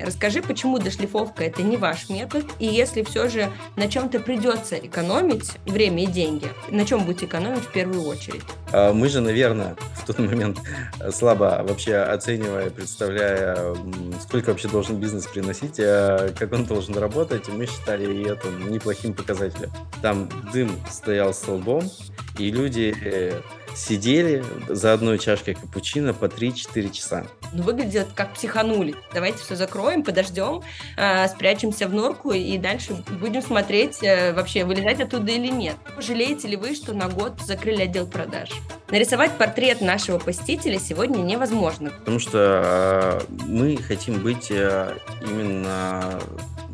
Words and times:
Расскажи, 0.00 0.42
почему 0.42 0.78
дошлифовка– 0.78 1.44
это 1.44 1.62
не 1.62 1.76
ваш 1.76 2.08
метод, 2.08 2.44
и 2.58 2.66
если 2.66 3.02
все 3.02 3.28
же 3.28 3.50
на 3.76 3.88
чем-то 3.88 4.20
придется 4.20 4.76
экономить 4.76 5.52
время 5.66 6.04
и 6.04 6.06
деньги, 6.06 6.48
на 6.70 6.84
чем 6.84 7.04
будете 7.04 7.26
экономить 7.26 7.64
в 7.64 7.72
первую 7.72 8.02
очередь? 8.02 8.42
А, 8.72 8.92
мы 8.92 9.08
же, 9.08 9.20
наверное, 9.20 9.76
в 9.94 10.06
тот 10.06 10.18
момент 10.18 10.58
слабо 11.10 11.64
вообще 11.66 11.96
оценивая, 11.96 12.70
представляя, 12.70 13.74
сколько 14.20 14.50
вообще 14.50 14.68
должен 14.68 14.96
бизнес 14.96 15.26
приносить, 15.26 15.78
а 15.80 16.32
как 16.38 16.52
он 16.52 16.64
должен 16.64 16.96
работать, 16.96 17.48
мы 17.48 17.66
считали 17.66 18.30
это 18.30 18.48
неплохим 18.50 19.14
показателем. 19.14 19.70
Там 20.02 20.28
дым 20.52 20.70
стоял 20.90 21.32
столбом, 21.32 21.90
и 22.38 22.50
люди 22.50 22.94
э, 23.04 23.40
сидели 23.74 24.44
за 24.68 24.92
одной 24.92 25.18
чашкой 25.18 25.54
капучино 25.54 26.12
по 26.14 26.26
3-4 26.26 26.92
часа. 26.92 27.26
Ну, 27.52 27.62
выглядит 27.62 28.08
как 28.14 28.34
психанули. 28.34 28.94
Давайте 29.14 29.38
все 29.38 29.56
закроем, 29.56 30.02
подождем, 30.02 30.62
э, 30.96 31.28
спрячемся 31.28 31.86
в 31.88 31.94
норку 31.94 32.32
и 32.32 32.58
дальше 32.58 32.94
будем 33.20 33.42
смотреть, 33.42 34.02
э, 34.02 34.32
вообще 34.32 34.64
вылезать 34.64 35.00
оттуда 35.00 35.32
или 35.32 35.48
нет. 35.48 35.76
Жалеете 35.98 36.48
ли 36.48 36.56
вы, 36.56 36.74
что 36.74 36.92
на 36.92 37.08
год 37.08 37.40
закрыли 37.40 37.82
отдел 37.82 38.06
продаж? 38.06 38.50
Нарисовать 38.90 39.36
портрет 39.36 39.80
нашего 39.80 40.18
посетителя 40.18 40.78
сегодня 40.78 41.18
невозможно. 41.18 41.90
Потому 41.90 42.18
что 42.18 43.20
э, 43.28 43.32
мы 43.46 43.76
хотим 43.76 44.22
быть 44.22 44.50
э, 44.50 44.96
именно 45.20 46.18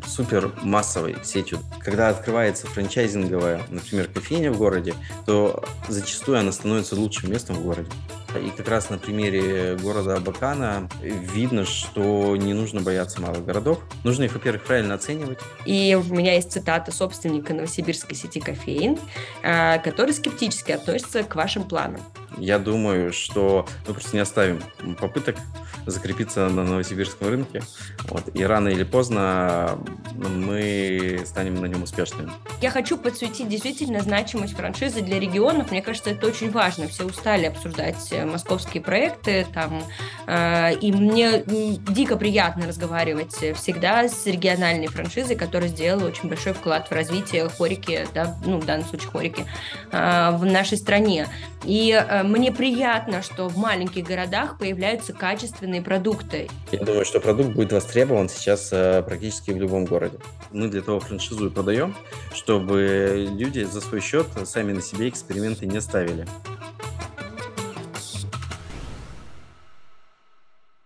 супер 0.07 0.51
массовой 0.61 1.17
сетью. 1.23 1.59
Когда 1.79 2.09
открывается 2.09 2.67
франчайзинговая, 2.67 3.61
например, 3.69 4.07
кофейня 4.07 4.51
в 4.51 4.57
городе, 4.57 4.93
то 5.25 5.63
зачастую 5.87 6.39
она 6.39 6.51
становится 6.51 6.95
лучшим 6.95 7.31
местом 7.31 7.55
в 7.57 7.63
городе. 7.63 7.89
И 8.35 8.49
как 8.49 8.67
раз 8.67 8.89
на 8.89 8.97
примере 8.97 9.77
города 9.81 10.17
Абакана 10.17 10.89
видно, 11.01 11.65
что 11.65 12.35
не 12.35 12.53
нужно 12.53 12.81
бояться 12.81 13.21
малых 13.21 13.45
городов. 13.45 13.79
Нужно 14.03 14.23
их, 14.23 14.33
во-первых, 14.33 14.63
правильно 14.63 14.95
оценивать. 14.95 15.39
И 15.65 15.95
у 15.95 16.13
меня 16.13 16.33
есть 16.33 16.51
цитата 16.51 16.91
собственника 16.91 17.53
новосибирской 17.53 18.15
сети 18.15 18.39
кофеин, 18.39 18.97
а, 19.43 19.77
который 19.77 20.13
скептически 20.13 20.71
относится 20.73 21.23
к 21.23 21.35
вашим 21.35 21.63
планам. 21.63 22.01
Я 22.37 22.59
думаю, 22.59 23.13
что 23.13 23.67
мы 23.87 23.93
просто 23.93 24.15
не 24.15 24.21
оставим 24.21 24.61
попыток 24.99 25.35
закрепиться 25.85 26.49
на 26.49 26.63
новосибирском 26.63 27.29
рынке. 27.29 27.61
Вот. 28.09 28.23
И 28.33 28.43
рано 28.43 28.69
или 28.69 28.83
поздно 28.83 29.77
мы 30.15 31.21
станем 31.25 31.55
на 31.55 31.65
нем 31.65 31.83
успешными. 31.83 32.31
Я 32.61 32.71
хочу 32.71 32.97
подсветить 32.97 33.47
действительно 33.49 34.01
значимость 34.01 34.55
франшизы 34.55 35.01
для 35.01 35.19
регионов. 35.19 35.71
Мне 35.71 35.81
кажется, 35.81 36.09
это 36.11 36.27
очень 36.27 36.51
важно. 36.51 36.87
Все 36.87 37.05
устали 37.05 37.45
обсуждать 37.45 38.11
э, 38.11 38.25
московские 38.25 38.81
проекты. 38.81 39.45
Там, 39.53 39.83
э, 40.27 40.75
и 40.75 40.91
мне 40.91 41.43
дико 41.45 42.17
приятно 42.17 42.67
разговаривать 42.67 43.35
всегда 43.55 44.07
с 44.07 44.25
региональной 44.25 44.87
франшизой, 44.87 45.35
которая 45.35 45.69
сделала 45.69 46.07
очень 46.07 46.29
большой 46.29 46.53
вклад 46.53 46.89
в 46.89 46.91
развитие 46.91 47.47
хорики, 47.49 48.07
да, 48.13 48.35
ну, 48.45 48.59
в 48.59 48.65
данном 48.65 48.87
случае 48.87 49.09
хорики, 49.11 49.45
э, 49.91 50.31
в 50.31 50.45
нашей 50.45 50.77
стране. 50.77 51.27
И 51.63 51.91
э, 51.91 52.23
мне 52.27 52.51
приятно, 52.51 53.21
что 53.21 53.47
в 53.47 53.57
маленьких 53.57 54.05
городах 54.05 54.57
появляются 54.57 55.13
качественные 55.13 55.81
продукты. 55.81 56.49
Я 56.71 56.79
думаю, 56.79 57.05
что 57.05 57.19
продукт 57.19 57.49
будет 57.55 57.71
востребован 57.71 58.29
сейчас 58.29 58.71
э, 58.71 59.03
практически 59.03 59.51
в 59.51 59.57
любом 59.57 59.85
городе. 59.85 60.17
Мы 60.51 60.67
для 60.67 60.81
того 60.81 60.99
франшизу 60.99 61.47
и 61.47 61.49
продаем, 61.49 61.95
чтобы 62.33 63.27
люди 63.31 63.63
за 63.63 63.81
свой 63.81 64.01
счет 64.01 64.27
сами 64.45 64.73
на 64.73 64.81
себе 64.81 65.09
эксперименты 65.09 65.65
не 65.65 65.81
ставили. 65.81 66.27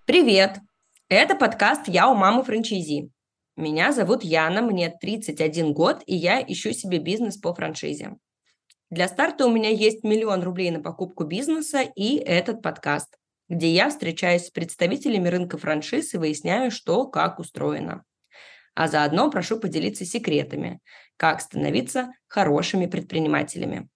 Привет! 0.05 0.57
Это 1.07 1.35
подкаст 1.35 1.87
«Я 1.87 2.09
у 2.09 2.15
мамы 2.15 2.43
франчайзи». 2.43 3.11
Меня 3.55 3.91
зовут 3.91 4.23
Яна, 4.23 4.61
мне 4.61 4.89
31 4.89 5.73
год, 5.73 6.01
и 6.05 6.15
я 6.15 6.41
ищу 6.41 6.71
себе 6.71 6.97
бизнес 6.97 7.37
по 7.37 7.53
франшизе. 7.53 8.15
Для 8.89 9.07
старта 9.07 9.45
у 9.45 9.51
меня 9.51 9.69
есть 9.69 10.03
миллион 10.03 10.41
рублей 10.41 10.71
на 10.71 10.81
покупку 10.81 11.23
бизнеса 11.23 11.81
и 11.81 12.17
этот 12.17 12.63
подкаст, 12.63 13.19
где 13.47 13.71
я 13.71 13.89
встречаюсь 13.89 14.47
с 14.47 14.49
представителями 14.49 15.27
рынка 15.27 15.59
франшиз 15.59 16.15
и 16.15 16.17
выясняю, 16.17 16.71
что 16.71 17.05
как 17.05 17.37
устроено. 17.37 18.03
А 18.73 18.87
заодно 18.87 19.29
прошу 19.29 19.59
поделиться 19.59 20.05
секретами, 20.05 20.79
как 21.17 21.39
становиться 21.41 22.13
хорошими 22.25 22.87
предпринимателями. 22.87 23.89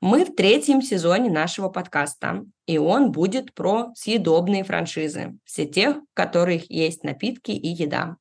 Мы 0.00 0.24
в 0.24 0.34
третьем 0.34 0.82
сезоне 0.82 1.30
нашего 1.30 1.68
подкаста, 1.68 2.44
и 2.66 2.78
он 2.78 3.12
будет 3.12 3.54
про 3.54 3.92
съедобные 3.94 4.64
франшизы, 4.64 5.38
все 5.44 5.66
тех, 5.66 5.98
в 5.98 6.14
которых 6.14 6.68
есть 6.68 7.04
напитки 7.04 7.52
и 7.52 7.68
еда. 7.68 8.16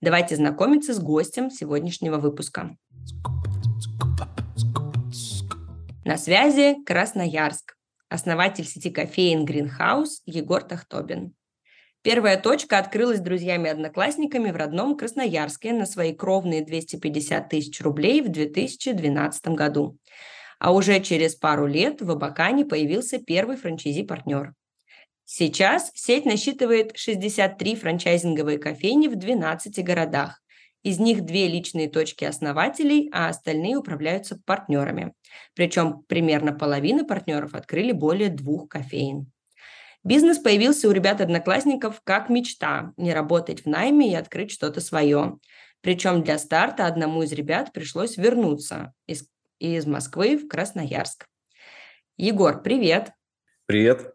Давайте 0.00 0.36
знакомиться 0.36 0.94
с 0.94 0.98
гостем 0.98 1.50
сегодняшнего 1.50 2.16
выпуска. 2.16 2.76
На 6.06 6.18
связи 6.18 6.76
Красноярск. 6.84 7.78
Основатель 8.10 8.66
сети 8.66 8.90
кофеин 8.90 9.46
Greenhouse 9.46 10.20
Егор 10.26 10.62
Тахтобин. 10.62 11.34
Первая 12.02 12.38
точка 12.38 12.76
открылась 12.76 13.20
друзьями-одноклассниками 13.20 14.50
в 14.50 14.56
родном 14.56 14.98
Красноярске 14.98 15.72
на 15.72 15.86
свои 15.86 16.14
кровные 16.14 16.62
250 16.62 17.48
тысяч 17.48 17.80
рублей 17.80 18.20
в 18.20 18.28
2012 18.28 19.48
году. 19.48 19.96
А 20.58 20.74
уже 20.74 21.00
через 21.00 21.36
пару 21.36 21.66
лет 21.66 22.02
в 22.02 22.10
Абакане 22.10 22.66
появился 22.66 23.18
первый 23.18 23.56
франчайзи-партнер. 23.56 24.52
Сейчас 25.24 25.90
сеть 25.94 26.26
насчитывает 26.26 26.98
63 26.98 27.76
франчайзинговые 27.76 28.58
кофейни 28.58 29.08
в 29.08 29.16
12 29.16 29.82
городах. 29.82 30.42
Из 30.84 30.98
них 30.98 31.24
две 31.24 31.48
личные 31.48 31.88
точки 31.88 32.24
основателей, 32.24 33.08
а 33.10 33.28
остальные 33.28 33.76
управляются 33.76 34.38
партнерами. 34.44 35.14
Причем 35.54 36.04
примерно 36.06 36.52
половина 36.52 37.04
партнеров 37.04 37.54
открыли 37.54 37.92
более 37.92 38.28
двух 38.28 38.68
кофеин. 38.68 39.32
Бизнес 40.04 40.38
появился 40.38 40.86
у 40.86 40.92
ребят-одноклассников 40.92 42.02
как 42.04 42.28
мечта– 42.28 42.92
не 42.98 43.14
работать 43.14 43.64
в 43.64 43.66
найме 43.66 44.12
и 44.12 44.14
открыть 44.14 44.50
что-то 44.50 44.82
свое. 44.82 45.38
Причем 45.80 46.22
для 46.22 46.36
старта 46.36 46.86
одному 46.86 47.22
из 47.22 47.32
ребят 47.32 47.72
пришлось 47.72 48.18
вернуться 48.18 48.92
из, 49.06 49.26
из 49.58 49.86
Москвы 49.86 50.36
в 50.36 50.48
Красноярск. 50.48 51.26
Егор, 52.18 52.62
привет! 52.62 53.12
Привет! 53.64 54.14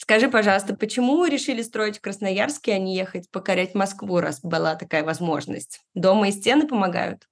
Скажи, 0.00 0.30
пожалуйста, 0.30 0.74
почему 0.74 1.24
решили 1.26 1.60
строить 1.60 1.98
в 1.98 2.00
Красноярске, 2.00 2.72
а 2.72 2.78
не 2.78 2.96
ехать 2.96 3.28
покорять 3.32 3.74
Москву, 3.74 4.20
раз 4.20 4.40
была 4.40 4.76
такая 4.76 5.02
возможность? 5.02 5.80
Дома 5.92 6.28
и 6.28 6.32
стены 6.32 6.68
помогают? 6.68 7.26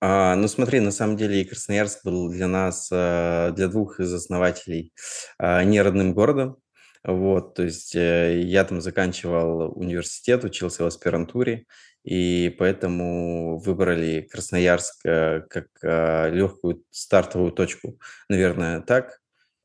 А, 0.00 0.34
ну 0.36 0.48
смотри, 0.48 0.80
на 0.80 0.90
самом 0.90 1.18
деле 1.18 1.44
Красноярск 1.44 2.02
был 2.02 2.30
для 2.30 2.48
нас, 2.48 2.88
а, 2.90 3.50
для 3.50 3.68
двух 3.68 4.00
из 4.00 4.12
основателей, 4.12 4.94
а, 5.38 5.62
не 5.64 5.82
родным 5.82 6.14
городом. 6.14 6.56
Вот, 7.04 7.54
то 7.54 7.64
есть 7.64 7.94
э, 7.94 8.40
я 8.40 8.64
там 8.64 8.80
заканчивал 8.80 9.78
университет, 9.78 10.42
учился 10.44 10.84
в 10.84 10.86
аспирантуре, 10.86 11.66
и 12.02 12.54
поэтому 12.58 13.58
выбрали 13.58 14.26
Красноярск 14.32 15.04
э, 15.04 15.42
как 15.50 15.66
легкую 16.32 16.82
стартовую 16.90 17.52
точку, 17.52 17.98
наверное, 18.30 18.80
так 18.80 19.18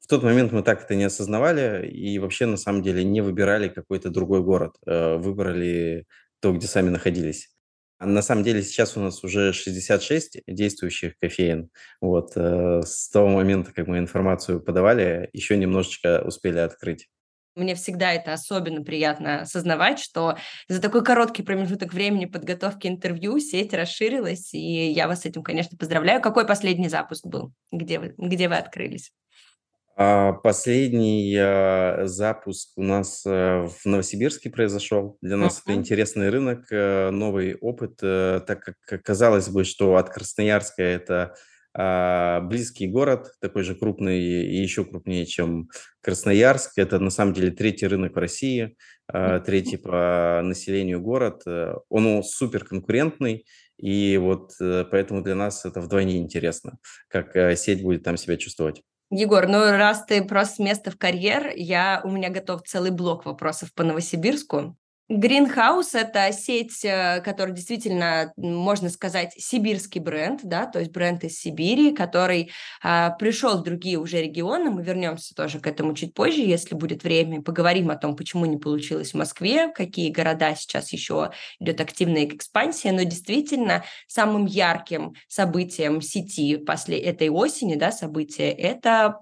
тот 0.10 0.24
момент 0.24 0.52
мы 0.52 0.64
так 0.64 0.84
это 0.84 0.96
не 0.96 1.04
осознавали 1.04 1.88
и 1.88 2.18
вообще 2.18 2.48
на 2.48 2.58
самом 2.58 2.82
деле 2.82 3.04
не 3.04 3.22
выбирали 3.22 3.70
какой-то 3.70 4.10
другой 4.10 4.42
город, 4.42 4.76
э, 4.86 5.16
выбрали 5.18 6.06
то, 6.42 6.52
где 6.52 6.68
сами 6.68 6.90
находились. 6.90 7.50
А 8.00 8.08
на 8.08 8.22
самом 8.22 8.44
деле 8.44 8.64
сейчас 8.64 8.98
у 8.98 9.02
нас 9.02 9.24
уже 9.24 9.54
66 9.54 10.42
действующих 10.48 11.18
кофеин. 11.20 11.70
Вот 12.02 12.32
э, 12.36 12.82
с 12.84 13.10
того 13.10 13.28
момента, 13.28 13.72
как 13.72 13.88
мы 13.88 14.00
информацию 14.00 14.62
подавали, 14.62 15.30
еще 15.34 15.58
немножечко 15.58 16.24
успели 16.26 16.58
открыть. 16.58 17.08
Мне 17.56 17.76
всегда 17.76 18.14
это 18.14 18.34
особенно 18.34 18.84
приятно 18.84 19.42
осознавать, 19.42 20.00
что 20.00 20.38
за 20.70 20.82
такой 20.82 21.04
короткий 21.04 21.44
промежуток 21.44 21.94
времени 21.94 22.26
подготовки 22.26 22.88
интервью 22.88 23.38
сеть 23.40 23.74
расширилась, 23.74 24.54
и 24.54 24.92
я 24.92 25.08
вас 25.08 25.22
с 25.22 25.26
этим, 25.26 25.44
конечно, 25.44 25.78
поздравляю. 25.78 26.22
Какой 26.22 26.48
последний 26.48 26.90
запуск 26.90 27.28
был? 27.28 27.52
Где 27.72 28.00
вы, 28.00 28.16
где 28.18 28.48
вы 28.48 28.56
открылись? 28.56 29.12
А, 30.02 30.32
последний 30.32 31.36
а, 31.38 32.04
запуск 32.06 32.70
у 32.78 32.84
нас 32.84 33.26
э, 33.26 33.68
в 33.68 33.86
Новосибирске 33.86 34.50
произошел. 34.50 35.18
Для 35.22 35.36
нас 35.36 35.62
это 35.62 35.76
интересный 35.76 36.30
рынок, 36.30 36.72
э, 36.72 37.10
новый 37.10 37.56
опыт, 37.56 38.00
э, 38.02 38.40
так 38.48 38.64
как 38.64 39.04
казалось 39.04 39.50
бы, 39.50 39.66
что 39.66 39.98
от 39.98 40.10
Красноярска 40.10 40.82
это 40.84 41.36
а, 41.74 42.40
близкий 42.40 42.88
город, 42.88 43.34
такой 43.42 43.64
же 43.64 43.76
крупный 43.76 44.22
и 44.22 44.62
еще 44.62 44.86
крупнее, 44.86 45.26
чем 45.26 45.68
Красноярск. 46.00 46.78
Это 46.78 46.98
на 47.00 47.10
самом 47.10 47.34
деле 47.34 47.52
третий 47.52 47.88
рынок 47.88 48.16
в 48.16 48.20
России, 48.20 48.78
третий 49.06 49.76
по 49.76 50.40
населению 50.42 51.02
город. 51.02 51.44
Он 51.90 52.24
супер 52.24 52.64
конкурентный, 52.64 53.46
и 53.78 54.18
вот 54.18 54.54
поэтому 54.60 55.22
для 55.22 55.36
нас 55.36 55.66
это 55.66 55.82
вдвойне 55.82 56.20
интересно, 56.20 56.78
как 57.10 57.58
сеть 57.58 57.84
будет 57.84 58.04
там 58.04 58.16
себя 58.16 58.38
чувствовать. 58.38 58.82
Егор, 59.12 59.48
ну 59.48 59.60
раз 59.72 60.04
ты 60.06 60.24
просто 60.24 60.56
с 60.56 60.60
места 60.60 60.90
в 60.92 60.98
карьер, 60.98 61.52
я, 61.56 62.02
у 62.04 62.10
меня 62.10 62.30
готов 62.30 62.64
целый 62.64 62.92
блок 62.92 63.26
вопросов 63.26 63.74
по 63.74 63.84
Новосибирску. 63.84 64.76
Greenhouse– 65.10 65.90
это 65.94 66.32
сеть, 66.32 66.86
э, 66.86 67.22
которая 67.22 67.56
действительно, 67.56 68.32
можно 68.38 68.90
сказать, 68.90 69.34
сибирский 69.36 70.00
бренд, 70.00 70.42
да, 70.44 70.68
то 70.68 70.78
есть 70.78 70.92
бренд 70.92 71.24
из 71.24 71.40
Сибири, 71.40 71.96
который 71.96 72.52
а, 72.84 73.10
пришел 73.12 73.58
в 73.58 73.64
другие 73.64 73.98
уже 73.98 74.22
регионы. 74.22 74.70
Мы 74.70 74.84
вернемся 74.84 75.34
тоже 75.34 75.60
к 75.60 75.66
этому 75.66 75.96
чуть 75.96 76.14
позже, 76.14 76.42
если 76.42 76.76
будет 76.76 77.04
время. 77.04 77.42
Поговорим 77.42 77.90
о 77.90 77.96
том, 77.96 78.16
почему 78.16 78.46
не 78.46 78.58
получилось 78.58 79.14
в 79.14 79.18
Москве, 79.18 79.72
какие 79.74 80.12
города 80.12 80.54
сейчас 80.54 80.94
еще 80.94 81.32
идет 81.60 81.82
активная 81.82 82.26
экспансия. 82.26 82.92
Но 82.92 83.02
действительно, 83.02 83.84
самым 84.08 84.46
ярким 84.46 85.16
событием 85.28 86.02
сети 86.02 86.58
после 86.58 87.00
этой 87.00 87.30
осени, 87.30 87.76
да, 87.76 87.92
события, 87.92 88.52
это 88.52 89.22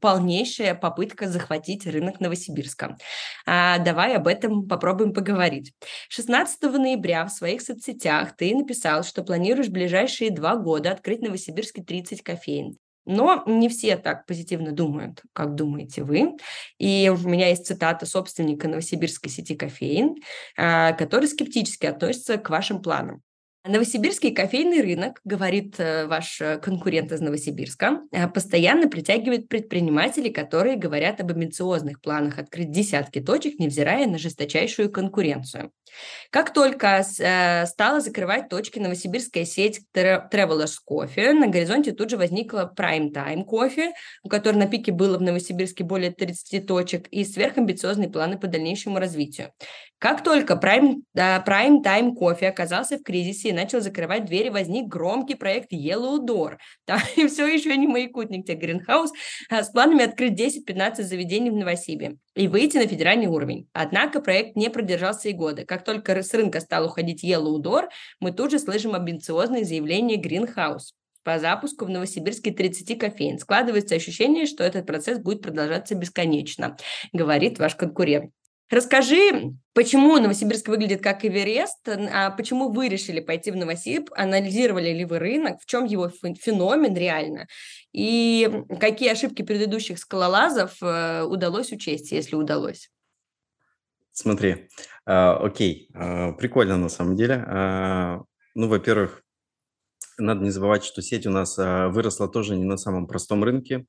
полнейшая 0.00 0.74
попытка 0.74 1.28
захватить 1.28 1.86
рынок 1.86 2.20
Новосибирска. 2.20 2.96
А, 3.46 3.78
давай 3.78 4.16
об 4.16 4.26
этом 4.26 4.66
попробуем 4.66 5.12
поговорить. 5.12 5.27
16 6.08 6.62
ноября 6.62 7.24
в 7.24 7.30
своих 7.30 7.62
соцсетях 7.62 8.36
ты 8.36 8.54
написал, 8.54 9.04
что 9.04 9.22
планируешь 9.22 9.68
в 9.68 9.72
ближайшие 9.72 10.30
два 10.30 10.56
года 10.56 10.90
открыть 10.90 11.20
в 11.20 11.24
Новосибирске 11.24 11.82
30 11.82 12.22
кофеин. 12.22 12.76
Но 13.04 13.42
не 13.46 13.70
все 13.70 13.96
так 13.96 14.26
позитивно 14.26 14.72
думают, 14.72 15.22
как 15.32 15.54
думаете 15.54 16.02
вы. 16.02 16.36
И 16.78 17.10
у 17.10 17.16
меня 17.26 17.48
есть 17.48 17.66
цитата 17.66 18.04
собственника 18.04 18.68
новосибирской 18.68 19.30
сети 19.30 19.54
кофеин, 19.54 20.16
а, 20.58 20.92
который 20.92 21.26
скептически 21.26 21.86
относится 21.86 22.36
к 22.36 22.50
вашим 22.50 22.82
планам. 22.82 23.22
Новосибирский 23.64 24.32
кофейный 24.32 24.80
рынок, 24.82 25.20
говорит 25.24 25.74
э, 25.78 26.06
ваш 26.06 26.40
э, 26.40 26.58
конкурент 26.58 27.10
из 27.10 27.20
Новосибирска, 27.20 28.00
э, 28.12 28.28
постоянно 28.28 28.88
притягивает 28.88 29.48
предпринимателей, 29.48 30.30
которые 30.30 30.76
говорят 30.76 31.20
об 31.20 31.32
амбициозных 31.32 32.00
планах 32.00 32.38
открыть 32.38 32.70
десятки 32.70 33.20
точек, 33.20 33.58
невзирая 33.58 34.06
на 34.06 34.16
жесточайшую 34.16 34.90
конкуренцию. 34.90 35.72
Как 36.30 36.52
только 36.52 37.02
стала 37.02 38.00
закрывать 38.00 38.50
точки 38.50 38.78
новосибирская 38.78 39.46
сеть 39.46 39.80
Travelers 39.94 40.74
Coffee, 40.88 41.32
на 41.32 41.46
горизонте 41.46 41.92
тут 41.92 42.10
же 42.10 42.18
возникла 42.18 42.72
Prime 42.76 43.10
Time 43.10 43.44
Coffee, 43.46 43.92
у 44.22 44.28
которой 44.28 44.56
на 44.56 44.66
пике 44.66 44.92
было 44.92 45.16
в 45.16 45.22
Новосибирске 45.22 45.84
более 45.84 46.10
30 46.10 46.66
точек, 46.66 47.08
и 47.08 47.24
сверхамбициозные 47.24 48.10
планы 48.10 48.38
по 48.38 48.46
дальнейшему 48.46 48.98
развитию. 48.98 49.50
Как 49.98 50.22
только 50.22 50.54
Prime, 50.54 51.02
Prime 51.16 51.82
Time 51.82 52.12
Coffee 52.14 52.46
оказался 52.46 52.98
в 52.98 53.02
кризисе 53.02 53.48
и 53.48 53.52
начал 53.52 53.80
закрывать 53.80 54.26
двери, 54.26 54.48
возник 54.48 54.86
громкий 54.86 55.34
проект 55.34 55.72
Yellow 55.72 56.24
Door. 56.24 56.58
Там 56.86 57.00
и 57.16 57.26
все 57.26 57.46
еще 57.46 57.76
не 57.76 57.88
маякутник, 57.88 58.44
где 58.44 58.54
Гринхаус, 58.54 59.10
с 59.50 59.68
планами 59.70 60.04
открыть 60.04 60.40
10-15 60.40 61.02
заведений 61.02 61.50
в 61.50 61.56
Новосибе 61.56 62.16
и 62.36 62.46
выйти 62.46 62.76
на 62.76 62.86
федеральный 62.86 63.26
уровень. 63.26 63.68
Однако 63.72 64.20
проект 64.20 64.54
не 64.54 64.70
продержался 64.70 65.30
и 65.30 65.32
года. 65.32 65.64
Как 65.64 65.82
только 65.84 66.22
с 66.22 66.32
рынка 66.32 66.60
стал 66.60 66.86
уходить 66.86 67.24
Yellow 67.24 67.60
Door, 67.60 67.88
мы 68.20 68.30
тут 68.30 68.52
же 68.52 68.60
слышим 68.60 68.94
амбициозные 68.94 69.64
заявления 69.64 70.16
Greenhouse 70.16 70.92
по 71.24 71.40
запуску 71.40 71.84
в 71.84 71.90
Новосибирске 71.90 72.52
30 72.52 72.98
кофеин. 72.98 73.38
Складывается 73.38 73.96
ощущение, 73.96 74.46
что 74.46 74.62
этот 74.62 74.86
процесс 74.86 75.18
будет 75.18 75.42
продолжаться 75.42 75.96
бесконечно, 75.96 76.76
говорит 77.12 77.58
ваш 77.58 77.74
конкурент. 77.74 78.30
Расскажи, 78.70 79.54
почему 79.72 80.18
Новосибирск 80.18 80.68
выглядит 80.68 81.02
как 81.02 81.24
Эверест, 81.24 81.88
а 81.88 82.30
почему 82.30 82.70
вы 82.70 82.88
решили 82.88 83.20
пойти 83.20 83.50
в 83.50 83.56
Новосиб, 83.56 84.10
анализировали 84.14 84.90
ли 84.90 85.06
вы 85.06 85.18
рынок, 85.18 85.60
в 85.62 85.66
чем 85.66 85.86
его 85.86 86.10
феномен 86.10 86.94
реально, 86.94 87.46
и 87.92 88.64
какие 88.78 89.10
ошибки 89.10 89.42
предыдущих 89.42 89.98
скалолазов 89.98 90.76
э, 90.82 91.22
удалось 91.22 91.72
учесть, 91.72 92.12
если 92.12 92.36
удалось? 92.36 92.90
Смотри, 94.12 94.68
э, 95.06 95.12
окей, 95.12 95.88
э, 95.94 96.32
прикольно 96.32 96.76
на 96.76 96.90
самом 96.90 97.16
деле. 97.16 97.42
Э, 97.46 98.18
ну, 98.54 98.68
во-первых, 98.68 99.22
надо 100.18 100.42
не 100.42 100.50
забывать, 100.50 100.84
что 100.84 101.00
сеть 101.02 101.26
у 101.26 101.30
нас 101.30 101.56
а, 101.58 101.88
выросла 101.88 102.28
тоже 102.28 102.56
не 102.56 102.64
на 102.64 102.76
самом 102.76 103.06
простом 103.06 103.44
рынке. 103.44 103.86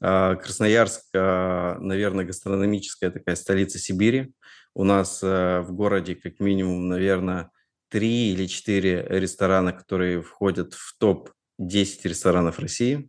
А, 0.00 0.36
Красноярск, 0.36 1.02
а, 1.14 1.78
наверное, 1.78 2.24
гастрономическая 2.24 3.10
такая 3.10 3.36
столица 3.36 3.78
Сибири. 3.78 4.32
У 4.74 4.84
нас 4.84 5.22
в 5.22 5.68
городе 5.70 6.16
как 6.16 6.38
минимум, 6.38 6.88
наверное, 6.88 7.50
три 7.88 8.32
или 8.32 8.44
четыре 8.44 9.06
ресторана, 9.08 9.72
которые 9.72 10.20
входят 10.20 10.74
в 10.74 10.98
топ-10 10.98 12.00
ресторанов 12.04 12.58
России. 12.58 13.08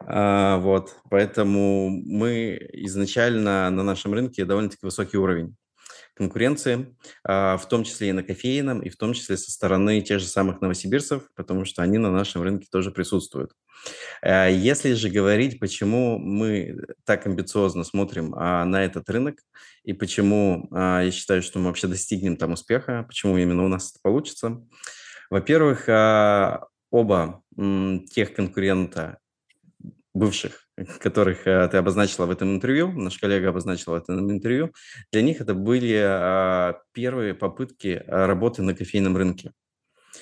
Вот, 0.00 0.96
поэтому 1.08 1.88
мы 1.88 2.58
изначально 2.72 3.70
на 3.70 3.84
нашем 3.84 4.12
рынке 4.12 4.44
довольно-таки 4.44 4.86
высокий 4.86 5.18
уровень 5.18 5.54
конкуренции, 6.18 6.94
а, 7.24 7.56
в 7.56 7.66
том 7.68 7.84
числе 7.84 8.10
и 8.10 8.12
на 8.12 8.22
кофейном, 8.22 8.80
и 8.80 8.90
в 8.90 8.96
том 8.96 9.14
числе 9.14 9.36
со 9.36 9.50
стороны 9.50 10.00
тех 10.02 10.20
же 10.20 10.26
самых 10.26 10.60
новосибирцев, 10.60 11.22
потому 11.34 11.64
что 11.64 11.82
они 11.82 11.96
на 11.96 12.12
нашем 12.12 12.42
рынке 12.42 12.68
тоже 12.70 12.90
присутствуют. 12.90 13.52
Э, 14.22 14.52
если 14.52 14.92
же 14.92 15.08
говорить, 15.08 15.58
почему 15.58 16.18
мы 16.18 16.76
так 17.04 17.26
амбициозно 17.26 17.84
смотрим 17.84 18.34
а, 18.36 18.64
на 18.64 18.84
этот 18.84 19.08
рынок, 19.08 19.38
и 19.84 19.94
почему 19.94 20.68
а, 20.72 21.02
я 21.02 21.10
считаю, 21.10 21.42
что 21.42 21.58
мы 21.58 21.66
вообще 21.66 21.86
достигнем 21.86 22.36
там 22.36 22.52
успеха, 22.52 23.04
почему 23.08 23.38
именно 23.38 23.64
у 23.64 23.68
нас 23.68 23.90
это 23.90 24.00
получится. 24.02 24.60
Во-первых, 25.30 25.88
оба 26.90 27.42
тех 28.10 28.32
конкурента 28.32 29.18
бывших, 30.14 30.68
которых 31.00 31.46
э, 31.46 31.68
ты 31.68 31.76
обозначила 31.76 32.26
в 32.26 32.30
этом 32.30 32.54
интервью, 32.54 32.92
наш 32.92 33.18
коллега 33.18 33.50
обозначил 33.50 33.92
в 33.92 33.94
этом 33.94 34.30
интервью, 34.30 34.72
для 35.12 35.22
них 35.22 35.40
это 35.40 35.54
были 35.54 35.94
а, 35.96 36.80
первые 36.92 37.34
попытки 37.34 38.02
а, 38.06 38.26
работы 38.26 38.62
на 38.62 38.74
кофейном 38.74 39.16
рынке. 39.16 39.52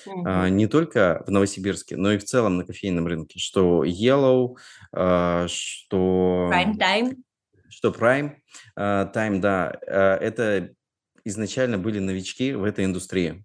Uh-huh. 0.05 0.49
Не 0.49 0.67
только 0.67 1.23
в 1.25 1.31
Новосибирске, 1.31 1.97
но 1.97 2.13
и 2.13 2.17
в 2.17 2.23
целом 2.23 2.57
на 2.57 2.65
кофейном 2.65 3.07
рынке. 3.07 3.39
Что 3.39 3.83
Yellow, 3.83 4.55
что... 5.47 6.49
Prime 6.51 6.77
Time. 6.77 7.15
Что 7.69 7.89
Prime 7.89 8.35
Time, 8.77 9.39
да. 9.39 9.73
Это 9.81 10.69
изначально 11.25 11.77
были 11.77 11.99
новички 11.99 12.53
в 12.53 12.63
этой 12.63 12.85
индустрии. 12.85 13.43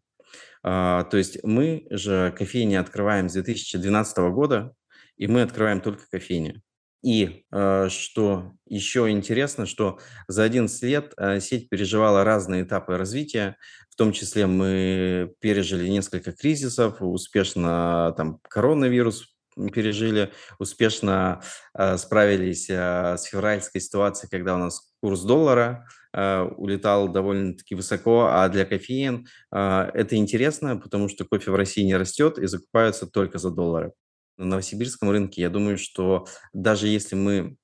То 0.63 1.11
есть 1.13 1.43
мы 1.43 1.87
же 1.91 2.33
кофейни 2.37 2.75
открываем 2.75 3.29
с 3.29 3.33
2012 3.33 4.19
года, 4.31 4.75
и 5.17 5.27
мы 5.27 5.43
открываем 5.43 5.81
только 5.81 6.05
кофейни. 6.11 6.63
И 7.03 7.45
э, 7.51 7.89
что 7.91 8.53
еще 8.69 9.11
интересно, 9.11 9.67
что 9.67 9.99
за 10.29 10.45
11 10.45 10.83
лет 10.85 11.13
э, 11.17 11.41
сеть 11.41 11.69
переживала 11.69 12.23
разные 12.23 12.63
этапы 12.63 12.97
развития, 12.97 13.57
в 13.91 13.97
том 13.97 14.13
числе 14.13 14.47
мы 14.47 15.35
пережили 15.41 15.89
несколько 15.89 16.33
кризисов, 16.33 16.97
успешно 17.01 18.15
там 18.17 18.39
коронавирус 18.49 19.35
пережили, 19.75 20.33
успешно 20.61 21.43
э, 21.77 21.97
справились 21.99 22.71
э, 22.71 23.17
с 23.19 23.25
февральской 23.25 23.81
ситуацией, 23.81 24.31
когда 24.31 24.55
у 24.55 24.59
нас 24.59 24.95
курс 25.01 25.23
доллара 25.23 25.87
э, 26.13 26.43
улетал 26.57 27.09
довольно-таки 27.09 27.75
высоко, 27.75 28.29
а 28.31 28.49
для 28.49 28.65
кофеин 28.65 29.27
э, 29.53 29.91
это 29.93 30.15
интересно, 30.15 30.77
потому 30.77 31.09
что 31.09 31.25
кофе 31.25 31.51
в 31.51 31.57
России 31.57 31.83
не 31.83 31.97
растет 31.97 32.39
и 32.39 32.47
закупаются 32.47 33.09
только 33.09 33.39
за 33.39 33.51
доллары 33.51 33.93
на 34.37 34.45
новосибирском 34.45 35.11
рынке, 35.11 35.43
я 35.43 35.51
думаю, 35.51 35.79
что 35.79 36.27
даже 36.53 36.89
если 36.89 37.15
мы 37.15 37.57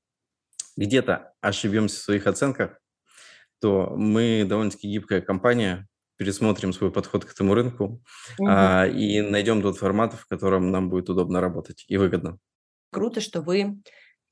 где-то 0.76 1.32
ошибемся 1.40 1.96
в 1.96 2.02
своих 2.02 2.26
оценках, 2.26 2.78
то 3.60 3.92
мы 3.96 4.44
довольно-таки 4.48 4.88
гибкая 4.88 5.20
компания, 5.20 5.88
пересмотрим 6.16 6.72
свой 6.72 6.90
подход 6.90 7.24
к 7.24 7.32
этому 7.32 7.54
рынку 7.54 8.02
угу. 8.38 8.48
а, 8.48 8.86
и 8.86 9.20
найдем 9.20 9.62
тот 9.62 9.78
формат, 9.78 10.14
в 10.14 10.26
котором 10.26 10.70
нам 10.70 10.90
будет 10.90 11.08
удобно 11.08 11.40
работать 11.40 11.84
и 11.88 11.96
выгодно. 11.96 12.38
Круто, 12.90 13.20
что 13.20 13.40
вы 13.40 13.78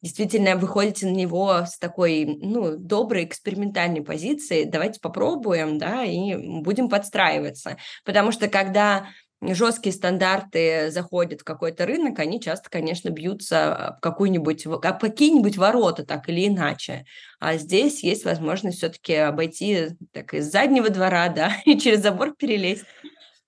действительно 0.02 0.56
выходите 0.56 1.06
на 1.06 1.14
него 1.14 1.64
с 1.64 1.78
такой, 1.78 2.24
ну, 2.24 2.76
доброй 2.76 3.24
экспериментальной 3.24 4.02
позиции. 4.02 4.64
Давайте 4.64 5.00
попробуем, 5.00 5.78
да, 5.78 6.04
и 6.04 6.36
будем 6.36 6.88
подстраиваться. 6.88 7.76
Потому 8.04 8.32
что 8.32 8.48
когда 8.48 9.08
жесткие 9.42 9.92
стандарты 9.92 10.90
заходят 10.90 11.42
в 11.42 11.44
какой-то 11.44 11.86
рынок, 11.86 12.18
они 12.18 12.40
часто, 12.40 12.70
конечно, 12.70 13.10
бьются 13.10 13.96
в 13.98 14.00
какую-нибудь, 14.00 14.66
в 14.66 14.78
какие-нибудь 14.78 15.56
ворота, 15.56 16.04
так 16.04 16.28
или 16.28 16.48
иначе. 16.48 17.04
А 17.38 17.56
здесь 17.56 18.02
есть 18.02 18.24
возможность 18.24 18.78
все-таки 18.78 19.14
обойти 19.14 19.88
так 20.12 20.34
из 20.34 20.50
заднего 20.50 20.88
двора, 20.90 21.28
да, 21.34 21.52
и 21.64 21.78
через 21.78 22.00
забор 22.00 22.34
перелезть. 22.36 22.84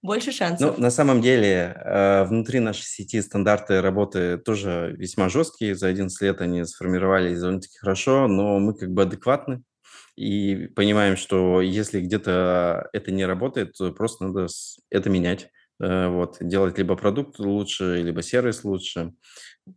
Больше 0.00 0.30
шансов. 0.30 0.76
Ну, 0.76 0.82
на 0.82 0.90
самом 0.90 1.20
деле, 1.20 1.74
э, 1.84 2.22
внутри 2.22 2.60
нашей 2.60 2.84
сети 2.84 3.20
стандарты 3.20 3.80
работы 3.80 4.38
тоже 4.38 4.94
весьма 4.96 5.28
жесткие. 5.28 5.74
За 5.74 5.88
11 5.88 6.22
лет 6.22 6.40
они 6.40 6.64
сформировались 6.64 7.40
довольно-таки 7.40 7.78
хорошо, 7.78 8.28
но 8.28 8.60
мы 8.60 8.74
как 8.74 8.92
бы 8.92 9.02
адекватны 9.02 9.62
и 10.14 10.68
понимаем, 10.74 11.16
что 11.16 11.60
если 11.60 12.00
где-то 12.00 12.88
это 12.92 13.10
не 13.10 13.24
работает, 13.24 13.72
то 13.74 13.92
просто 13.92 14.24
надо 14.24 14.46
это 14.90 15.10
менять 15.10 15.50
вот, 15.78 16.36
делать 16.40 16.78
либо 16.78 16.96
продукт 16.96 17.38
лучше, 17.38 18.02
либо 18.02 18.22
сервис 18.22 18.64
лучше. 18.64 19.12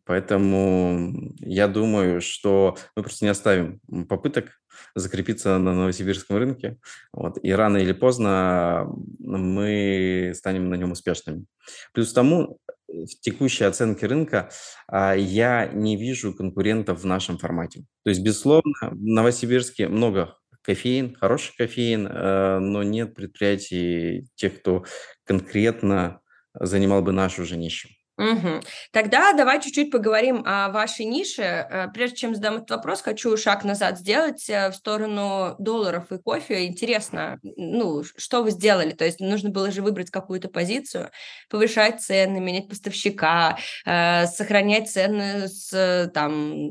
Поэтому 0.06 1.34
я 1.40 1.68
думаю, 1.68 2.22
что 2.22 2.78
мы 2.96 3.04
просто 3.04 3.26
не 3.26 3.30
оставим 3.30 3.80
попыток 4.08 4.62
закрепиться 4.96 5.58
на 5.58 5.74
новосибирском 5.74 6.38
рынке. 6.38 6.78
Вот, 7.14 7.38
и 7.42 7.52
рано 7.52 7.78
или 7.78 7.92
поздно 7.92 8.88
мы 9.20 10.34
станем 10.36 10.70
на 10.70 10.76
нем 10.76 10.92
успешными. 10.92 11.46
Плюс 11.94 12.14
тому, 12.14 12.58
в 12.88 13.20
текущей 13.22 13.64
оценке 13.64 14.06
рынка 14.08 14.50
а, 14.88 15.14
я 15.16 15.68
не 15.68 15.96
вижу 15.96 16.34
конкурентов 16.34 17.02
в 17.02 17.06
нашем 17.06 17.38
формате. 17.38 17.86
То 18.04 18.10
есть, 18.10 18.22
безусловно, 18.22 18.74
в 18.82 19.02
Новосибирске 19.02 19.88
много 19.88 20.36
кофеин, 20.62 21.16
хороший 21.16 21.54
кофеин, 21.58 22.08
э, 22.08 22.60
но 22.60 22.84
нет 22.84 23.16
предприятий, 23.16 24.28
тех, 24.36 24.60
кто 24.60 24.86
конкретно 25.24 26.22
занимал 26.54 27.02
бы 27.02 27.12
нашу 27.12 27.46
же 27.46 27.58
нишу. 27.58 27.90
Угу. 28.22 28.62
Тогда 28.92 29.34
давай 29.34 29.60
чуть-чуть 29.60 29.90
поговорим 29.90 30.44
о 30.46 30.70
вашей 30.70 31.06
нише. 31.06 31.42
Э, 31.42 31.88
прежде 31.92 32.18
чем 32.18 32.36
задам 32.36 32.58
этот 32.58 32.70
вопрос, 32.70 33.02
хочу 33.02 33.36
шаг 33.36 33.64
назад 33.64 33.98
сделать 33.98 34.48
э, 34.48 34.70
в 34.70 34.76
сторону 34.76 35.56
долларов 35.58 36.12
и 36.12 36.20
кофе. 36.20 36.68
Интересно, 36.68 37.40
ну, 37.42 38.04
что 38.04 38.44
вы 38.44 38.52
сделали? 38.52 38.92
То 38.92 39.06
есть 39.06 39.20
нужно 39.20 39.50
было 39.50 39.72
же 39.72 39.82
выбрать 39.82 40.12
какую-то 40.12 40.50
позицию, 40.50 41.10
повышать 41.50 42.02
цены, 42.02 42.40
менять 42.40 42.70
поставщика, 42.70 43.58
э, 43.88 44.28
сохранять 44.28 44.92
цены, 44.92 45.48
с, 45.48 46.12
там, 46.14 46.70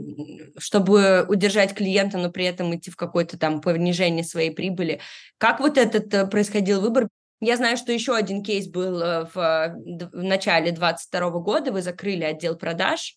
чтобы 0.56 1.26
удержать 1.28 1.74
клиента, 1.74 2.16
но 2.18 2.30
при 2.30 2.44
этом 2.44 2.76
идти 2.76 2.92
в 2.92 2.96
какое-то 2.96 3.36
там 3.38 3.60
понижение 3.60 4.22
своей 4.22 4.52
прибыли. 4.52 5.00
Как 5.38 5.58
вот 5.58 5.78
этот 5.78 6.30
происходил 6.30 6.80
выбор? 6.80 7.08
Я 7.40 7.56
знаю, 7.56 7.76
что 7.76 7.92
еще 7.92 8.14
один 8.14 8.42
кейс 8.42 8.68
был 8.68 9.00
э, 9.00 9.24
в, 9.24 9.34
в 9.34 10.22
начале 10.22 10.72
2022 10.72 11.30
года. 11.40 11.72
Вы 11.72 11.82
закрыли 11.82 12.24
отдел 12.24 12.56
продаж 12.56 13.16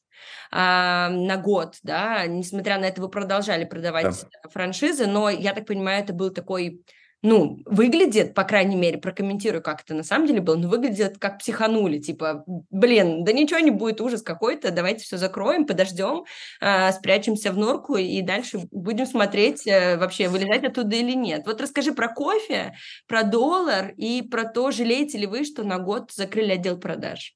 а, 0.52 1.10
на 1.10 1.38
год, 1.38 1.78
да, 1.84 2.26
несмотря 2.28 2.80
на 2.80 2.86
это 2.86 3.02
вы 3.02 3.10
продолжали 3.10 3.66
продавать 3.66 4.06
да. 4.06 4.50
франшизы, 4.50 5.08
но 5.08 5.30
я 5.30 5.54
так 5.54 5.66
понимаю, 5.66 6.04
это 6.04 6.14
был 6.14 6.30
такой 6.30 6.82
ну, 7.24 7.62
выглядит, 7.66 8.34
по 8.34 8.44
крайней 8.44 8.76
мере, 8.76 8.98
прокомментирую, 8.98 9.64
как 9.64 9.82
это 9.82 9.94
на 9.94 10.04
самом 10.04 10.28
деле 10.28 10.42
было, 10.42 10.58
но 10.58 10.68
выглядит 10.68 11.18
как 11.18 11.40
психанули, 11.40 11.98
типа, 11.98 12.44
блин, 12.70 13.24
да 13.24 13.32
ничего 13.32 13.60
не 13.60 13.72
будет, 13.72 14.02
ужас 14.02 14.22
какой-то, 14.22 14.72
давайте 14.72 15.06
все 15.06 15.18
закроем, 15.18 15.66
подождем, 15.66 16.26
э, 16.60 16.92
спрячемся 16.92 17.54
в 17.54 17.58
норку 17.58 17.96
и 17.96 18.22
дальше 18.22 18.60
будем 18.72 19.06
смотреть, 19.06 19.66
э, 19.66 19.96
вообще 19.98 20.28
вылезать 20.28 20.66
оттуда 20.66 20.98
или 20.98 21.14
нет. 21.14 21.44
Вот 21.46 21.62
расскажи 21.62 21.94
про 21.94 22.10
кофе, 22.10 22.74
про 23.08 23.24
доллар 23.24 23.94
и 23.96 24.22
про 24.22 24.44
то, 24.44 24.72
жалеете 24.72 25.18
ли 25.18 25.26
вы, 25.26 25.46
что 25.46 25.64
на 25.64 25.80
год 25.80 26.12
закрыли 26.12 26.52
отдел 26.52 26.78
продаж. 26.78 27.36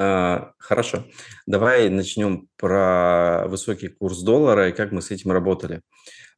А, 0.00 0.52
хорошо. 0.58 1.04
Давай 1.46 1.90
начнем 1.90 2.48
про 2.56 3.44
высокий 3.48 3.88
курс 3.88 4.22
доллара 4.22 4.70
и 4.70 4.72
как 4.72 4.92
мы 4.92 5.02
с 5.02 5.10
этим 5.10 5.32
работали. 5.32 5.82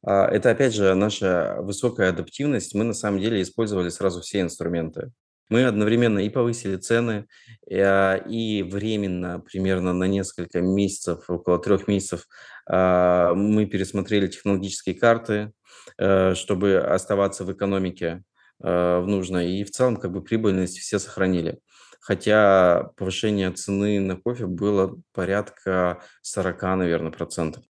А, 0.03 0.27
это, 0.27 0.51
опять 0.51 0.73
же, 0.73 0.93
наша 0.95 1.57
высокая 1.59 2.09
адаптивность. 2.09 2.73
Мы 2.75 2.83
на 2.83 2.93
самом 2.93 3.19
деле 3.19 3.41
использовали 3.41 3.89
сразу 3.89 4.21
все 4.21 4.41
инструменты. 4.41 5.11
Мы 5.49 5.65
одновременно 5.65 6.19
и 6.19 6.29
повысили 6.29 6.77
цены, 6.77 7.27
а, 7.69 8.15
и 8.15 8.63
временно, 8.63 9.39
примерно 9.41 9.93
на 9.93 10.05
несколько 10.05 10.61
месяцев, 10.61 11.29
около 11.29 11.59
трех 11.59 11.87
месяцев, 11.87 12.27
а, 12.67 13.33
мы 13.33 13.65
пересмотрели 13.65 14.27
технологические 14.27 14.95
карты, 14.95 15.51
э, 15.97 16.35
чтобы 16.35 16.77
оставаться 16.77 17.43
в 17.43 17.51
экономике 17.51 18.23
в 18.59 19.05
нужной. 19.07 19.53
И 19.53 19.63
в 19.63 19.71
целом 19.71 19.97
как 19.97 20.11
бы 20.11 20.23
прибыльность 20.23 20.77
все 20.77 20.99
сохранили. 20.99 21.59
Хотя 21.99 22.91
повышение 22.95 23.49
цены 23.51 23.99
на 23.99 24.17
кофе 24.17 24.45
было 24.45 25.01
порядка 25.13 26.03
40, 26.21 26.75
наверное, 26.75 27.11
процентов. 27.11 27.63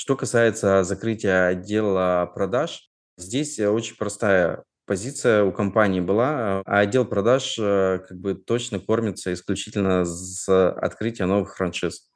Что 0.00 0.14
касается 0.14 0.84
закрытия 0.84 1.48
отдела 1.48 2.30
продаж, 2.32 2.88
здесь 3.16 3.58
э, 3.58 3.68
очень 3.68 3.96
простая 3.96 4.62
позиция 4.86 5.42
у 5.42 5.50
компании 5.50 5.98
была, 5.98 6.62
а 6.64 6.78
отдел 6.78 7.04
продаж 7.04 7.58
э, 7.58 7.98
как 8.06 8.16
бы 8.16 8.34
точно 8.36 8.78
кормится 8.78 9.32
исключительно 9.32 10.04
с 10.04 10.48
открытия 10.70 11.26
новых 11.26 11.56
франшиз 11.56 12.12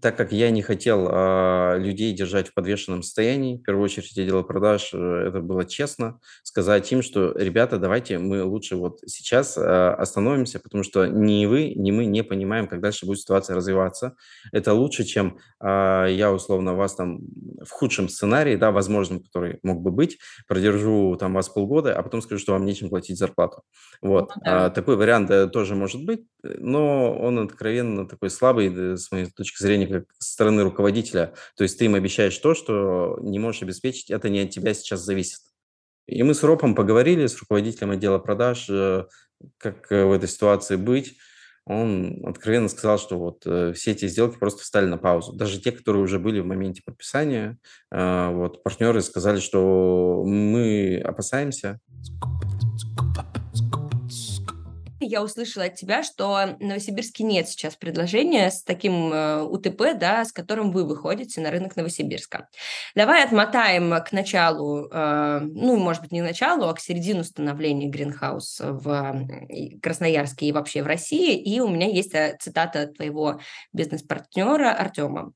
так 0.00 0.16
как 0.16 0.32
я 0.32 0.50
не 0.50 0.62
хотел 0.62 1.08
а, 1.10 1.76
людей 1.76 2.12
держать 2.12 2.48
в 2.48 2.54
подвешенном 2.54 3.02
состоянии, 3.02 3.56
в 3.56 3.62
первую 3.62 3.84
очередь 3.84 4.16
отдела 4.16 4.42
продаж, 4.42 4.90
э, 4.92 5.24
это 5.28 5.40
было 5.40 5.64
честно, 5.64 6.20
сказать 6.42 6.90
им, 6.92 7.02
что, 7.02 7.32
ребята, 7.36 7.78
давайте 7.78 8.18
мы 8.18 8.44
лучше 8.44 8.76
вот 8.76 9.00
сейчас 9.06 9.56
а, 9.58 9.94
остановимся, 9.94 10.60
потому 10.60 10.84
что 10.84 11.06
ни 11.06 11.46
вы, 11.46 11.74
ни 11.74 11.90
мы 11.90 12.06
не 12.06 12.22
понимаем, 12.22 12.68
как 12.68 12.80
дальше 12.80 13.06
будет 13.06 13.20
ситуация 13.20 13.56
развиваться. 13.56 14.16
Это 14.52 14.74
лучше, 14.74 15.04
чем 15.04 15.38
а, 15.58 16.06
я, 16.06 16.32
условно, 16.32 16.74
вас 16.74 16.94
там 16.94 17.20
в 17.62 17.70
худшем 17.70 18.08
сценарии, 18.08 18.56
да, 18.56 18.70
возможном, 18.70 19.22
который 19.22 19.58
мог 19.62 19.80
бы 19.82 19.90
быть, 19.90 20.18
продержу 20.46 21.16
там 21.18 21.34
вас 21.34 21.48
полгода, 21.48 21.96
а 21.96 22.02
потом 22.02 22.22
скажу, 22.22 22.40
что 22.40 22.52
вам 22.52 22.64
нечем 22.64 22.88
платить 22.90 23.18
зарплату. 23.18 23.62
Вот. 24.02 24.30
Ну, 24.36 24.42
да. 24.44 24.66
а, 24.66 24.70
такой 24.70 24.96
вариант 24.96 25.30
э, 25.30 25.48
тоже 25.48 25.74
может 25.74 26.04
быть, 26.04 26.24
но 26.42 27.16
он 27.18 27.38
откровенно 27.38 28.08
такой 28.08 28.30
слабый, 28.30 28.96
с 28.96 29.10
моей 29.10 29.26
точки 29.26 29.62
зрения, 29.62 29.79
как 29.86 30.04
со 30.18 30.32
стороны 30.32 30.62
руководителя. 30.62 31.34
То 31.56 31.64
есть 31.64 31.78
ты 31.78 31.86
им 31.86 31.94
обещаешь 31.94 32.36
то, 32.38 32.54
что 32.54 33.18
не 33.22 33.38
можешь 33.38 33.62
обеспечить, 33.62 34.10
это 34.10 34.28
не 34.28 34.40
от 34.40 34.50
тебя 34.50 34.74
сейчас 34.74 35.00
зависит. 35.00 35.40
И 36.10 36.22
мы 36.24 36.34
с 36.34 36.42
Ропом 36.42 36.74
поговорили, 36.74 37.26
с 37.26 37.38
руководителем 37.38 37.92
отдела 37.92 38.18
продаж, 38.18 38.66
э, 38.68 39.04
как 39.58 39.90
э, 39.92 40.04
в 40.04 40.12
этой 40.12 40.28
ситуации 40.28 40.74
быть. 40.74 41.16
Он 41.66 42.24
откровенно 42.26 42.68
сказал, 42.68 42.98
что 42.98 43.16
вот 43.16 43.42
э, 43.46 43.72
все 43.74 43.92
эти 43.92 44.08
сделки 44.08 44.36
просто 44.36 44.62
встали 44.62 44.86
на 44.86 44.98
паузу. 44.98 45.32
Даже 45.34 45.60
те, 45.60 45.70
которые 45.70 46.02
уже 46.02 46.18
были 46.18 46.40
в 46.40 46.46
моменте 46.46 46.82
подписания, 46.84 47.58
вот 47.90 48.62
партнеры 48.64 49.02
сказали, 49.02 49.38
что 49.38 50.24
мы 50.26 51.00
опасаемся 51.04 51.78
я 55.10 55.22
услышала 55.22 55.66
от 55.66 55.74
тебя, 55.74 56.02
что 56.02 56.56
в 56.58 56.62
Новосибирске 56.62 57.24
нет 57.24 57.48
сейчас 57.48 57.74
предложения 57.74 58.50
с 58.50 58.62
таким 58.62 59.12
э, 59.12 59.42
УТП, 59.42 59.98
да, 59.98 60.24
с 60.24 60.32
которым 60.32 60.70
вы 60.70 60.84
выходите 60.84 61.40
на 61.40 61.50
рынок 61.50 61.74
Новосибирска. 61.74 62.48
Давай 62.94 63.24
отмотаем 63.24 63.92
к 64.04 64.12
началу, 64.12 64.88
э, 64.88 65.40
ну, 65.42 65.76
может 65.76 66.02
быть, 66.02 66.12
не 66.12 66.22
началу, 66.22 66.68
а 66.68 66.74
к 66.74 66.80
середину 66.80 67.24
становления 67.24 67.88
Гринхаус 67.88 68.60
в 68.60 69.26
Красноярске 69.82 70.46
и 70.46 70.52
вообще 70.52 70.82
в 70.82 70.86
России. 70.86 71.36
И 71.36 71.58
у 71.58 71.68
меня 71.68 71.88
есть 71.88 72.14
э, 72.14 72.36
цитата 72.40 72.86
твоего 72.86 73.40
бизнес-партнера 73.72 74.72
Артема. 74.72 75.32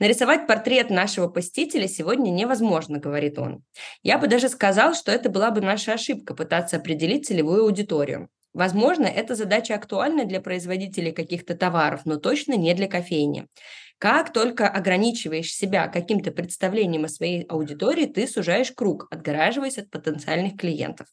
«Нарисовать 0.00 0.48
портрет 0.48 0.90
нашего 0.90 1.28
посетителя 1.28 1.86
сегодня 1.86 2.30
невозможно», 2.30 2.98
говорит 2.98 3.38
он. 3.38 3.62
«Я 4.02 4.18
бы 4.18 4.26
даже 4.26 4.48
сказал, 4.48 4.94
что 4.94 5.12
это 5.12 5.30
была 5.30 5.52
бы 5.52 5.60
наша 5.60 5.92
ошибка 5.92 6.34
пытаться 6.34 6.78
определить 6.78 7.26
целевую 7.26 7.62
аудиторию. 7.62 8.28
Возможно, 8.54 9.06
эта 9.06 9.34
задача 9.34 9.74
актуальна 9.74 10.24
для 10.26 10.40
производителей 10.40 11.12
каких-то 11.12 11.54
товаров, 11.56 12.02
но 12.04 12.16
точно 12.16 12.54
не 12.54 12.74
для 12.74 12.86
кофейни. 12.86 13.46
Как 14.02 14.32
только 14.32 14.66
ограничиваешь 14.66 15.54
себя 15.54 15.86
каким-то 15.86 16.32
представлением 16.32 17.04
о 17.04 17.08
своей 17.08 17.44
аудитории, 17.44 18.06
ты 18.06 18.26
сужаешь 18.26 18.72
круг, 18.72 19.06
отгораживаясь 19.12 19.78
от 19.78 19.90
потенциальных 19.90 20.56
клиентов. 20.56 21.06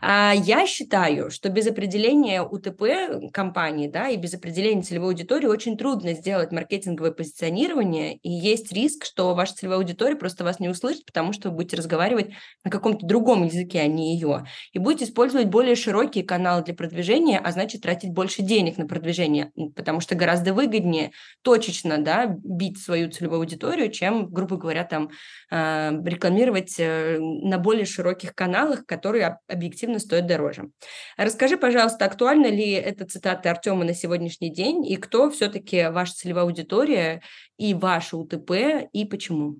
А, 0.00 0.32
я 0.34 0.66
считаю, 0.66 1.30
что 1.30 1.48
без 1.48 1.66
определения 1.66 2.42
УТП 2.42 3.30
компании 3.32 3.88
да, 3.88 4.08
и 4.08 4.16
без 4.16 4.34
определения 4.34 4.82
целевой 4.82 5.10
аудитории 5.10 5.46
очень 5.46 5.76
трудно 5.76 6.14
сделать 6.14 6.52
маркетинговое 6.52 7.12
позиционирование, 7.12 8.16
и 8.16 8.30
есть 8.30 8.72
риск, 8.72 9.04
что 9.04 9.34
ваша 9.34 9.54
целевая 9.54 9.78
аудитория 9.78 10.16
просто 10.16 10.44
вас 10.44 10.58
не 10.58 10.68
услышит, 10.68 11.04
потому 11.04 11.32
что 11.32 11.50
вы 11.50 11.56
будете 11.56 11.76
разговаривать 11.76 12.30
на 12.64 12.70
каком-то 12.70 13.06
другом 13.06 13.44
языке, 13.44 13.80
а 13.80 13.86
не 13.86 14.14
ее, 14.14 14.44
и 14.72 14.78
будете 14.78 15.04
использовать 15.04 15.46
более 15.46 15.76
широкие 15.76 16.24
каналы 16.24 16.62
для 16.64 16.74
продвижения, 16.74 17.38
а 17.38 17.52
значит 17.52 17.82
тратить 17.82 18.12
больше 18.12 18.42
денег 18.42 18.78
на 18.78 18.86
продвижение, 18.86 19.52
потому 19.74 20.00
что 20.00 20.14
гораздо 20.14 20.52
выгоднее 20.52 21.12
точечно 21.42 21.98
да, 22.06 22.26
бить 22.26 22.78
свою 22.78 23.10
целевую 23.10 23.40
аудиторию, 23.40 23.90
чем, 23.90 24.30
грубо 24.30 24.56
говоря, 24.56 24.84
там 24.84 25.10
а, 25.50 25.90
рекламировать 26.04 26.76
э, 26.78 27.18
на 27.18 27.58
более 27.58 27.84
широких 27.84 28.32
каналах, 28.34 28.86
которые 28.86 29.40
объективно 29.48 29.98
стоит 29.98 30.26
дороже. 30.26 30.70
Расскажи, 31.16 31.56
пожалуйста, 31.56 32.04
актуальна 32.04 32.46
ли 32.46 32.70
эта 32.70 33.04
цитата 33.06 33.50
Артема 33.50 33.84
на 33.84 33.92
сегодняшний 33.92 34.52
день, 34.52 34.86
и 34.86 34.96
кто 34.96 35.30
все-таки 35.30 35.88
ваша 35.88 36.14
целевая 36.14 36.44
аудитория 36.44 37.22
и 37.58 37.74
ваша 37.74 38.16
УТП, 38.16 38.52
и 38.92 39.04
почему? 39.04 39.56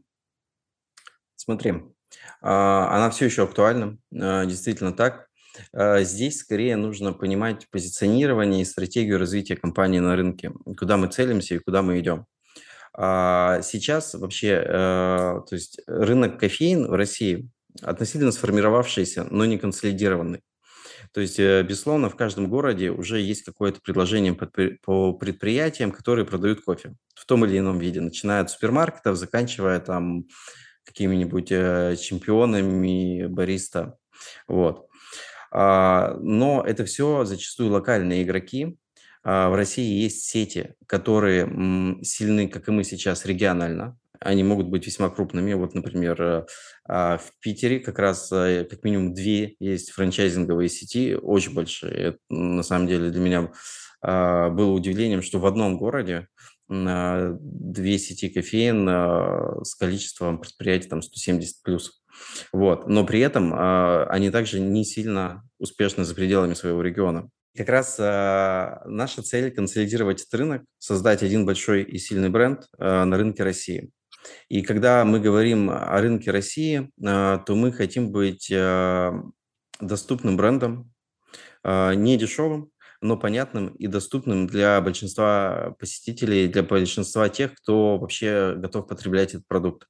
Смотри, 1.34 1.74
а, 2.40 2.96
она 2.96 3.10
все 3.10 3.24
еще 3.24 3.42
актуальна, 3.42 3.98
а, 4.14 4.46
действительно 4.46 4.92
так. 4.92 5.26
Здесь 5.72 6.40
скорее 6.40 6.76
нужно 6.76 7.14
понимать 7.14 7.66
позиционирование 7.70 8.60
и 8.60 8.66
стратегию 8.66 9.18
развития 9.18 9.56
компании 9.56 10.00
на 10.00 10.14
рынке, 10.14 10.52
куда 10.78 10.98
мы 10.98 11.08
целимся 11.08 11.54
и 11.54 11.58
куда 11.60 11.80
мы 11.80 11.98
идем. 11.98 12.26
Сейчас 12.96 14.14
вообще, 14.14 14.64
э, 14.66 14.68
то 14.68 15.48
есть 15.52 15.80
рынок 15.86 16.40
кофеин 16.40 16.86
в 16.86 16.94
России 16.94 17.50
относительно 17.82 18.32
сформировавшийся, 18.32 19.26
но 19.30 19.44
не 19.44 19.58
консолидированный. 19.58 20.40
То 21.12 21.20
есть, 21.20 21.38
э, 21.38 21.62
безусловно, 21.62 22.08
в 22.08 22.16
каждом 22.16 22.48
городе 22.48 22.90
уже 22.90 23.20
есть 23.20 23.42
какое-то 23.44 23.80
предложение 23.80 24.34
по 24.34 25.12
предприятиям, 25.12 25.92
которые 25.92 26.24
продают 26.24 26.62
кофе 26.62 26.94
в 27.14 27.26
том 27.26 27.44
или 27.44 27.58
ином 27.58 27.78
виде, 27.78 28.00
начиная 28.00 28.42
от 28.42 28.50
супермаркетов, 28.50 29.16
заканчивая 29.16 29.80
там 29.80 30.24
какими-нибудь 30.84 31.50
э, 31.50 31.96
чемпионами 32.00 33.26
бариста. 33.26 33.96
Вот. 34.46 34.88
А, 35.50 36.16
но 36.20 36.62
это 36.66 36.84
все 36.84 37.24
зачастую 37.24 37.70
локальные 37.70 38.22
игроки. 38.22 38.78
А, 39.28 39.50
в 39.50 39.56
России 39.56 40.02
есть 40.02 40.22
сети, 40.22 40.74
которые 40.86 41.46
сильны, 42.02 42.46
как 42.48 42.68
и 42.68 42.70
мы 42.70 42.84
сейчас, 42.84 43.26
регионально. 43.26 43.98
Они 44.20 44.44
могут 44.44 44.68
быть 44.68 44.86
весьма 44.86 45.10
крупными. 45.10 45.52
Вот, 45.54 45.74
например, 45.74 46.22
э, 46.22 46.46
а, 46.88 47.18
в 47.18 47.32
Питере 47.40 47.80
как 47.80 47.98
раз 47.98 48.30
э, 48.30 48.64
как 48.70 48.84
минимум 48.84 49.14
две 49.14 49.56
есть 49.58 49.90
франчайзинговые 49.90 50.68
сети, 50.68 51.16
очень 51.20 51.54
большие. 51.54 51.92
Это, 51.92 52.18
на 52.30 52.62
самом 52.62 52.86
деле 52.86 53.10
для 53.10 53.20
меня 53.20 53.52
было 54.00 54.70
удивлением, 54.70 55.22
что 55.22 55.40
в 55.40 55.46
одном 55.46 55.78
городе 55.78 56.28
две 56.68 57.98
сети 57.98 58.28
кофеин 58.28 58.86
с 59.64 59.74
количеством 59.74 60.38
предприятий 60.38 60.88
там 60.88 61.02
170 61.02 61.62
плюс. 61.64 62.02
Вот. 62.52 62.86
Но 62.86 63.04
при 63.04 63.18
этом 63.20 63.52
они 64.08 64.30
также 64.30 64.60
не 64.60 64.84
сильно 64.84 65.42
успешны 65.58 66.04
за 66.04 66.14
пределами 66.14 66.54
своего 66.54 66.82
региона. 66.82 67.28
Как 67.56 67.68
раз 67.68 67.96
э, 67.98 68.78
наша 68.84 69.22
цель– 69.22 69.50
консолидировать 69.54 70.20
этот 70.20 70.34
рынок, 70.34 70.62
создать 70.78 71.22
один 71.22 71.46
большой 71.46 71.82
и 71.82 71.98
сильный 71.98 72.28
бренд 72.28 72.66
э, 72.78 73.04
на 73.04 73.16
рынке 73.16 73.42
России. 73.44 73.90
И 74.48 74.62
когда 74.62 75.04
мы 75.04 75.20
говорим 75.20 75.70
о 75.70 76.00
рынке 76.00 76.30
России, 76.30 76.90
э, 77.00 77.38
то 77.46 77.54
мы 77.54 77.72
хотим 77.72 78.12
быть 78.12 78.50
э, 78.50 79.12
доступным 79.80 80.36
брендом, 80.36 80.92
э, 81.64 81.94
не 81.94 82.18
дешевым, 82.18 82.70
но 83.00 83.16
понятным 83.16 83.68
и 83.68 83.86
доступным 83.86 84.46
для 84.46 84.80
большинства 84.80 85.74
посетителей, 85.78 86.48
для 86.48 86.62
большинства 86.62 87.28
тех, 87.28 87.54
кто 87.54 87.98
вообще 87.98 88.54
готов 88.56 88.86
потреблять 88.86 89.34
этот 89.34 89.46
продукт. 89.46 89.86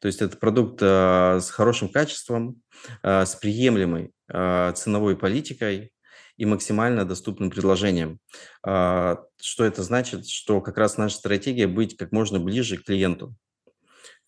То 0.00 0.08
есть 0.08 0.22
это 0.22 0.36
продукт 0.36 0.80
э, 0.82 1.40
с 1.40 1.50
хорошим 1.50 1.88
качеством, 1.88 2.60
э, 3.02 3.24
с 3.24 3.34
приемлемой 3.34 4.12
э, 4.28 4.72
ценовой 4.74 5.16
политикой 5.16 5.92
и 6.38 6.46
максимально 6.46 7.04
доступным 7.04 7.50
предложением. 7.50 8.20
Что 8.62 9.18
это 9.58 9.82
значит? 9.82 10.26
Что 10.26 10.62
как 10.62 10.78
раз 10.78 10.96
наша 10.96 11.16
стратегия 11.16 11.66
быть 11.66 11.96
как 11.96 12.12
можно 12.12 12.40
ближе 12.40 12.78
к 12.78 12.84
клиенту 12.84 13.36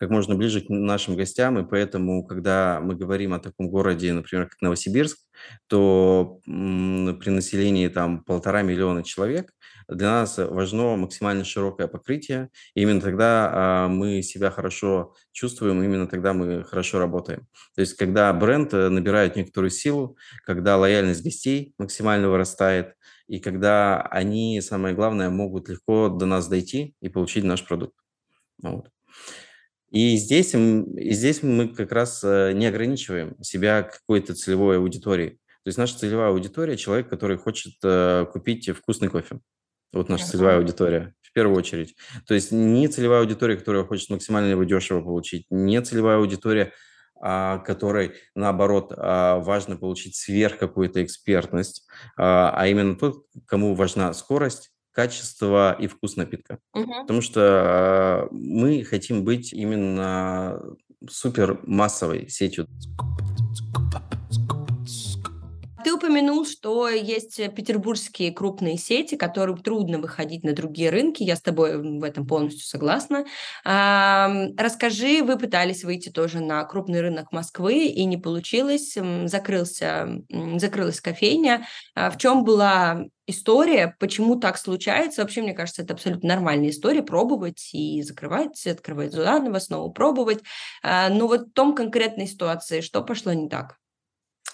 как 0.01 0.09
можно 0.09 0.33
ближе 0.33 0.61
к 0.61 0.69
нашим 0.69 1.15
гостям, 1.15 1.59
и 1.59 1.63
поэтому, 1.63 2.25
когда 2.25 2.79
мы 2.81 2.95
говорим 2.95 3.35
о 3.35 3.39
таком 3.39 3.69
городе, 3.69 4.11
например, 4.11 4.49
как 4.49 4.59
Новосибирск, 4.59 5.19
то 5.67 6.39
при 6.43 7.29
населении 7.29 7.87
там 7.87 8.23
полтора 8.23 8.63
миллиона 8.63 9.03
человек 9.03 9.51
для 9.87 10.09
нас 10.09 10.39
важно 10.39 10.95
максимально 10.95 11.43
широкое 11.43 11.87
покрытие, 11.87 12.49
и 12.73 12.81
именно 12.81 12.99
тогда 12.99 13.51
а, 13.53 13.87
мы 13.89 14.23
себя 14.23 14.49
хорошо 14.49 15.13
чувствуем, 15.33 15.83
именно 15.83 16.07
тогда 16.07 16.33
мы 16.33 16.63
хорошо 16.63 16.97
работаем. 16.97 17.45
То 17.75 17.81
есть, 17.81 17.93
когда 17.93 18.33
бренд 18.33 18.73
э, 18.73 18.89
набирает 18.89 19.35
некоторую 19.35 19.69
силу, 19.69 20.17
когда 20.47 20.77
лояльность 20.77 21.23
гостей 21.23 21.75
максимально 21.77 22.27
вырастает, 22.27 22.95
и 23.27 23.37
когда 23.37 24.01
они, 24.01 24.61
самое 24.61 24.95
главное, 24.95 25.29
могут 25.29 25.69
легко 25.69 26.09
до 26.09 26.25
нас 26.25 26.47
дойти 26.47 26.95
и 27.01 27.09
получить 27.09 27.43
наш 27.43 27.63
продукт. 27.63 27.93
Вот. 28.63 28.89
И 29.91 30.15
здесь, 30.15 30.55
и 30.55 31.11
здесь 31.11 31.43
мы 31.43 31.67
как 31.67 31.91
раз 31.91 32.23
э, 32.23 32.53
не 32.53 32.65
ограничиваем 32.65 33.35
себя 33.43 33.83
какой-то 33.83 34.33
целевой 34.33 34.77
аудиторией. 34.77 35.31
То 35.63 35.67
есть 35.67 35.77
наша 35.77 35.99
целевая 35.99 36.29
аудитория– 36.29 36.75
человек, 36.77 37.09
который 37.09 37.37
хочет 37.37 37.73
э, 37.83 38.25
купить 38.31 38.69
вкусный 38.69 39.09
кофе. 39.09 39.39
Вот 39.93 40.07
наша 40.07 40.25
целевая 40.25 40.57
аудитория, 40.57 41.13
в 41.21 41.33
первую 41.33 41.57
очередь. 41.57 41.95
То 42.25 42.33
есть 42.33 42.51
не 42.53 42.87
целевая 42.87 43.19
аудитория, 43.19 43.57
которая 43.57 43.83
хочет 43.83 44.09
максимально 44.09 44.51
его 44.51 44.63
дешево 44.63 45.01
получить, 45.01 45.45
не 45.49 45.81
целевая 45.81 46.17
аудитория, 46.17 46.71
а, 47.23 47.59
которой, 47.59 48.13
наоборот, 48.33 48.93
а, 48.95 49.39
важно 49.39 49.75
получить 49.75 50.15
сверх 50.15 50.57
какую-то 50.57 51.03
экспертность, 51.03 51.85
а, 52.17 52.51
а 52.55 52.67
именно 52.67 52.95
тот, 52.95 53.25
кому 53.45 53.75
важна 53.75 54.13
скорость, 54.13 54.71
качество 54.91 55.75
и 55.79 55.87
вкус 55.87 56.15
напитка. 56.15 56.59
Мгм. 56.73 57.01
Потому 57.01 57.21
что 57.21 58.27
мы 58.31 58.83
хотим 58.83 59.23
быть 59.23 59.53
именно 59.53 60.61
супер 61.09 61.59
массовой 61.63 62.29
сетью. 62.29 62.67
Ты 65.83 65.93
упомянул, 65.93 66.45
что 66.45 66.89
есть 66.89 67.37
петербургские 67.55 68.31
крупные 68.31 68.77
сети, 68.77 69.15
которым 69.15 69.57
трудно 69.57 69.99
выходить 69.99 70.43
на 70.43 70.53
другие 70.53 70.89
рынки. 70.89 71.23
Я 71.23 71.35
с 71.35 71.41
тобой 71.41 71.77
в 71.77 72.03
этом 72.03 72.27
полностью 72.27 72.65
согласна. 72.65 73.25
Расскажи, 73.63 75.23
вы 75.23 75.37
пытались 75.37 75.83
выйти 75.83 76.09
тоже 76.09 76.39
на 76.39 76.63
крупный 76.65 77.01
рынок 77.01 77.31
Москвы 77.31 77.85
и 77.85 78.05
не 78.05 78.17
получилось, 78.17 78.97
закрылся, 79.25 80.23
закрылась 80.55 81.01
кофейня. 81.01 81.65
А 81.95 82.09
в 82.11 82.17
чем 82.17 82.43
была 82.43 83.05
история, 83.27 83.95
почему 83.99 84.35
так 84.37 84.57
случается. 84.57 85.21
Вообще, 85.21 85.41
мне 85.41 85.53
кажется, 85.53 85.81
это 85.81 85.93
абсолютно 85.93 86.29
нормальная 86.29 86.69
история, 86.69 87.01
пробовать 87.03 87.69
и 87.73 88.01
закрывать, 88.03 88.65
открывать 88.67 89.13
заново, 89.13 89.59
снова 89.59 89.89
пробовать. 89.91 90.39
А, 90.83 91.09
но 91.09 91.27
вот 91.27 91.47
в 91.47 91.53
том 91.53 91.75
конкретной 91.75 92.27
ситуации, 92.27 92.81
что 92.81 93.01
пошло 93.03 93.33
не 93.33 93.49
так? 93.49 93.80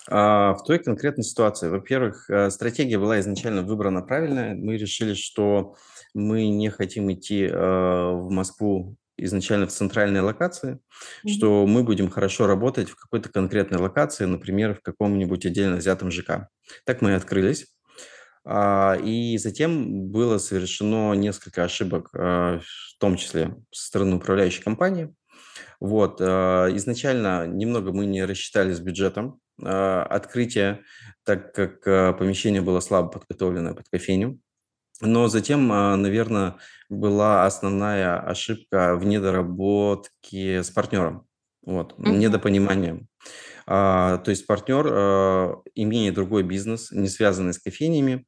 А, 0.09 0.53
в 0.53 0.63
той 0.63 0.79
конкретной 0.79 1.23
ситуации, 1.23 1.69
во-первых, 1.69 2.29
э, 2.29 2.49
стратегия 2.49 2.97
была 2.97 3.19
изначально 3.19 3.61
выбрана 3.61 4.01
правильная. 4.01 4.55
Мы 4.55 4.77
решили, 4.77 5.13
что 5.13 5.75
мы 6.13 6.47
не 6.47 6.69
хотим 6.69 7.11
идти 7.11 7.45
э, 7.45 7.51
в 7.51 8.29
Москву 8.29 8.95
изначально 9.17 9.67
в 9.67 9.71
центральной 9.71 10.21
локации, 10.21 10.75
mm-hmm. 10.75 11.29
что 11.29 11.65
мы 11.65 11.83
будем 11.83 12.09
хорошо 12.09 12.47
работать 12.47 12.89
в 12.89 12.95
какой-то 12.95 13.29
конкретной 13.29 13.79
локации, 13.79 14.25
например, 14.25 14.75
в 14.75 14.81
каком-нибудь 14.81 15.45
отдельно 15.45 15.77
взятом 15.77 16.11
ЖК. 16.11 16.49
Так 16.85 17.01
мы 17.01 17.11
и 17.11 17.15
открылись. 17.15 17.67
А, 18.45 18.95
и 19.03 19.37
затем 19.37 20.09
было 20.09 20.37
совершено 20.37 21.13
несколько 21.13 21.65
ошибок, 21.65 22.09
э, 22.13 22.59
в 22.59 22.99
том 22.99 23.17
числе 23.17 23.55
со 23.71 23.87
стороны 23.87 24.15
управляющей 24.15 24.63
компании. 24.63 25.13
Вот. 25.79 26.21
Изначально 26.21 27.45
немного 27.45 27.91
мы 27.91 28.07
не 28.07 28.25
рассчитали 28.25 28.73
с 28.73 28.79
бюджетом, 28.79 29.39
открытие, 29.63 30.83
так 31.23 31.53
как 31.53 31.87
а, 31.87 32.13
помещение 32.13 32.61
было 32.61 32.79
слабо 32.79 33.09
подготовлено 33.09 33.73
под 33.73 33.89
кофейню. 33.89 34.39
Но 35.01 35.27
затем, 35.27 35.71
а, 35.71 35.95
наверное, 35.95 36.55
была 36.89 37.45
основная 37.45 38.19
ошибка 38.19 38.95
в 38.95 39.05
недоработке 39.05 40.63
с 40.63 40.69
партнером, 40.69 41.27
вот, 41.63 41.93
mm-hmm. 41.93 42.17
недопонимание. 42.17 43.07
То 43.65 44.23
есть 44.27 44.47
партнер, 44.47 45.61
имея 45.75 46.13
другой 46.13 46.43
бизнес, 46.43 46.89
не 46.91 47.09
связанный 47.09 47.53
с 47.53 47.59
кофейнями, 47.59 48.25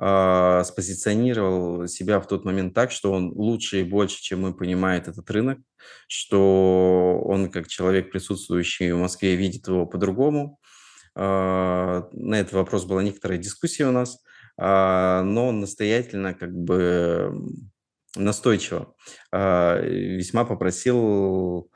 спозиционировал 0.00 1.86
себя 1.86 2.20
в 2.20 2.26
тот 2.26 2.46
момент 2.46 2.72
так, 2.72 2.90
что 2.90 3.12
он 3.12 3.32
лучше 3.34 3.80
и 3.80 3.84
больше, 3.84 4.22
чем 4.22 4.40
мы, 4.40 4.54
понимает 4.54 5.08
этот 5.08 5.30
рынок, 5.30 5.58
что 6.08 7.20
он 7.24 7.50
как 7.50 7.68
человек, 7.68 8.10
присутствующий 8.10 8.92
в 8.92 8.98
Москве, 8.98 9.36
видит 9.36 9.68
его 9.68 9.84
по-другому, 9.84 10.58
а, 11.14 12.08
на 12.12 12.36
этот 12.36 12.54
вопрос 12.54 12.84
была 12.84 13.02
некоторая 13.02 13.38
дискуссия 13.38 13.86
у 13.86 13.92
нас, 13.92 14.22
а, 14.56 15.22
но 15.22 15.48
он 15.48 15.60
настоятельно, 15.60 16.34
как 16.34 16.52
бы 16.52 17.32
настойчиво 18.16 18.94
а, 19.32 19.80
весьма 19.80 20.44
попросил 20.44 21.70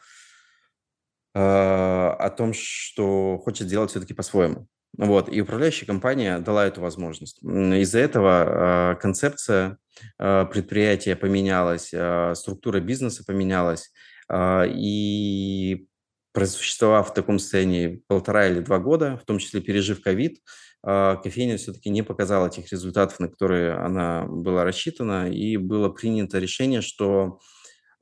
о 1.36 2.30
том, 2.36 2.52
что 2.54 3.38
хочет 3.38 3.66
сделать 3.66 3.90
все-таки 3.90 4.14
по-своему. 4.14 4.68
Вот, 4.96 5.28
и 5.32 5.40
управляющая 5.40 5.86
компания 5.86 6.38
дала 6.38 6.66
эту 6.66 6.80
возможность. 6.80 7.42
Из-за 7.42 7.98
этого 7.98 8.96
концепция 9.00 9.78
предприятия 10.18 11.16
поменялась, 11.16 11.92
структура 12.38 12.80
бизнеса 12.80 13.24
поменялась, 13.26 13.92
и 14.32 15.86
просуществовав 16.32 17.10
в 17.10 17.14
таком 17.14 17.38
состоянии 17.38 18.02
полтора 18.08 18.48
или 18.48 18.60
два 18.60 18.78
года, 18.78 19.16
в 19.16 19.24
том 19.24 19.38
числе 19.38 19.60
пережив 19.60 20.02
ковид, 20.02 20.40
а, 20.82 21.16
кофейня 21.16 21.56
все-таки 21.56 21.88
не 21.88 22.02
показала 22.02 22.50
тех 22.50 22.70
результатов, 22.70 23.18
на 23.18 23.28
которые 23.28 23.72
она 23.74 24.26
была 24.26 24.64
рассчитана, 24.64 25.30
и 25.30 25.56
было 25.56 25.88
принято 25.88 26.38
решение, 26.38 26.82
что 26.82 27.38
а, 27.38 27.53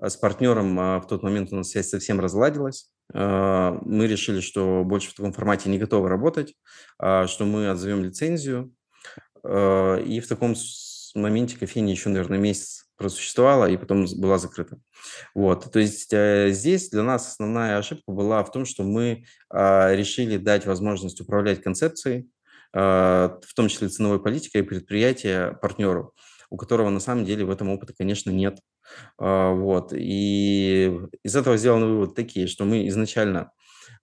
с 0.09 0.17
партнером 0.17 0.79
а, 0.79 1.01
в 1.01 1.07
тот 1.07 1.23
момент 1.23 1.53
у 1.53 1.57
нас 1.57 1.71
связь 1.71 1.89
совсем 1.89 2.21
разладилась. 2.21 2.91
Мы 3.15 4.07
решили, 4.07 4.41
что 4.41 4.85
больше 4.85 5.11
в 5.11 5.15
таком 5.15 5.35
формате 5.35 5.69
не 5.69 5.79
готовы 5.79 6.09
работать, 6.09 6.55
что 6.97 7.45
мы 7.45 7.69
отзовем 7.69 8.03
лицензию, 8.03 8.73
и 9.45 10.23
в 10.25 10.29
таком 10.29 10.55
моменте 11.15 11.59
кофейня 11.59 11.93
еще, 11.93 12.09
наверное, 12.09 12.39
месяц 12.39 12.87
просуществовала 12.97 13.67
и 13.67 13.77
потом 13.77 14.07
была 14.17 14.39
закрыта. 14.39 14.79
Вот, 15.35 15.71
то 15.73 15.79
есть 15.79 16.13
э, 16.13 16.51
здесь 16.53 16.91
для 16.91 17.03
нас 17.03 17.29
основная 17.29 17.79
ошибка 17.79 18.13
была 18.13 18.45
в 18.45 18.53
том, 18.53 18.65
что 18.65 18.85
мы 18.85 19.25
э, 19.53 19.97
решили 19.97 20.37
дать 20.37 20.67
возможность 20.67 21.21
управлять 21.21 21.63
концепцией, 21.63 22.29
в 22.75 23.53
том 23.55 23.69
числе 23.69 23.89
ценовой 23.89 24.19
политикой 24.19 24.63
предприятия 24.63 25.53
партнеру, 25.61 26.15
у 26.53 26.59
которого 26.59 26.91
на 26.91 27.01
самом 27.01 27.25
деле 27.25 27.47
в 27.47 27.51
этом 27.51 27.71
опыта, 27.71 27.95
конечно, 27.97 28.31
нет. 28.31 28.59
Вот. 29.19 29.93
И 29.95 30.93
из 31.23 31.35
этого 31.35 31.57
сделаны 31.57 31.87
выводы 31.87 32.15
такие, 32.15 32.47
что 32.47 32.65
мы 32.65 32.87
изначально 32.89 33.53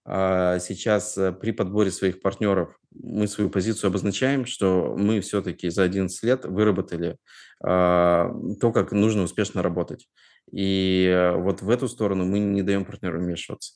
а, 0.06 0.58
сейчас 0.60 1.18
э, 1.18 1.32
при 1.32 1.52
подборе 1.52 1.92
своих 1.92 2.22
партнеров 2.22 2.80
мы 2.92 3.28
свою 3.28 3.52
позицию 3.52 3.90
обозначаем, 3.90 4.48
что 4.48 4.96
мы 4.98 5.20
все-таки 5.22 5.70
за 5.70 5.84
11 5.84 6.24
лет 6.24 6.46
выработали 6.46 7.18
а, 7.64 8.34
то, 8.60 8.72
как 8.72 8.92
нужно 8.92 9.22
успешно 9.22 9.62
работать. 9.62 10.08
И 10.52 11.06
э, 11.08 11.34
вот 11.36 11.62
в 11.62 11.70
эту 11.70 11.88
сторону 11.88 12.26
мы 12.26 12.40
не 12.40 12.64
даем 12.64 12.86
партнеру 12.86 13.20
вмешиваться. 13.20 13.74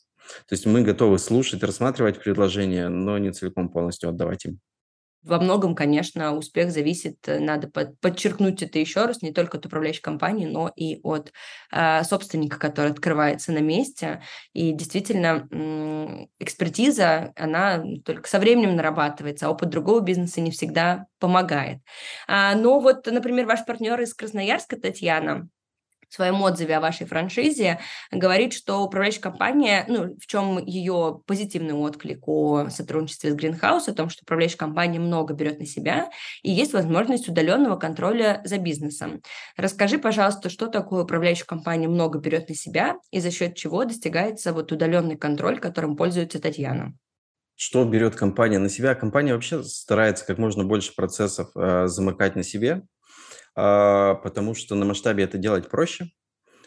То 0.47 0.53
есть 0.53 0.65
мы 0.65 0.81
готовы 0.81 1.19
слушать, 1.19 1.61
рассматривать 1.61 2.23
предложения, 2.23 2.89
но 2.89 3.19
не 3.19 3.31
целиком 3.31 3.69
полностью 3.69 4.09
отдавать 4.09 4.45
им 4.45 4.59
во 5.23 5.39
многом, 5.39 5.75
конечно, 5.75 6.35
успех 6.35 6.71
зависит, 6.71 7.17
э, 7.27 7.39
надо 7.39 7.69
подчеркнуть 8.01 8.61
это 8.61 8.79
еще 8.79 9.05
раз, 9.05 9.21
не 9.21 9.31
только 9.31 9.57
от 9.57 9.65
управляющей 9.65 10.01
компании, 10.01 10.45
но 10.45 10.71
и 10.75 10.99
от 11.03 11.31
э, 11.71 12.03
собственника, 12.03 12.59
который 12.59 12.91
открывается 12.91 13.51
на 13.51 13.59
месте. 13.59 14.21
И 14.53 14.71
действительно, 14.73 15.47
э, 15.51 16.25
экспертиза, 16.39 17.33
она 17.35 17.83
только 18.05 18.27
со 18.27 18.39
временем 18.39 18.75
нарабатывается, 18.75 19.47
а 19.47 19.51
опыт 19.51 19.69
другого 19.69 20.01
бизнеса 20.01 20.41
не 20.41 20.51
всегда 20.51 21.05
помогает. 21.19 21.79
А, 22.27 22.55
но 22.55 22.79
вот, 22.79 23.07
например, 23.07 23.45
ваш 23.45 23.65
партнер 23.65 23.99
из 24.01 24.13
Красноярска, 24.13 24.79
Татьяна, 24.79 25.47
своем 26.13 26.41
отзыве 26.41 26.77
о 26.77 26.79
вашей 26.79 27.07
франшизе 27.07 27.79
говорит, 28.11 28.53
что 28.53 28.83
управляющая 28.83 29.21
компания, 29.21 29.85
ну, 29.87 30.15
в 30.15 30.25
чем 30.27 30.63
ее 30.63 31.21
позитивный 31.25 31.73
отклик 31.73 32.27
о 32.27 32.69
сотрудничестве 32.69 33.31
с 33.31 33.35
Greenhouse, 33.35 33.89
о 33.89 33.93
том, 33.93 34.09
что 34.09 34.23
управляющая 34.23 34.57
компания 34.57 34.99
много 34.99 35.33
берет 35.33 35.59
на 35.59 35.65
себя, 35.65 36.09
и 36.41 36.51
есть 36.51 36.73
возможность 36.73 37.27
удаленного 37.27 37.77
контроля 37.77 38.41
за 38.45 38.57
бизнесом. 38.57 39.21
Расскажи, 39.57 39.97
пожалуйста, 39.97 40.49
что 40.49 40.67
такое 40.67 41.03
управляющая 41.03 41.45
компания 41.45 41.87
много 41.87 42.19
берет 42.19 42.49
на 42.49 42.55
себя 42.55 42.97
и 43.11 43.19
за 43.19 43.31
счет 43.31 43.55
чего 43.55 43.83
достигается 43.85 44.53
вот 44.53 44.71
удаленный 44.71 45.17
контроль, 45.17 45.59
которым 45.59 45.95
пользуется 45.95 46.39
Татьяна? 46.39 46.93
Что 47.55 47.85
берет 47.85 48.15
компания 48.15 48.59
на 48.59 48.69
себя? 48.69 48.95
Компания 48.95 49.33
вообще 49.33 49.63
старается 49.63 50.25
как 50.25 50.37
можно 50.37 50.63
больше 50.63 50.95
процессов 50.95 51.49
э, 51.55 51.87
замыкать 51.87 52.35
на 52.35 52.43
себе, 52.43 52.83
потому 53.55 54.55
что 54.55 54.75
на 54.75 54.85
масштабе 54.85 55.23
это 55.23 55.37
делать 55.37 55.69
проще, 55.69 56.09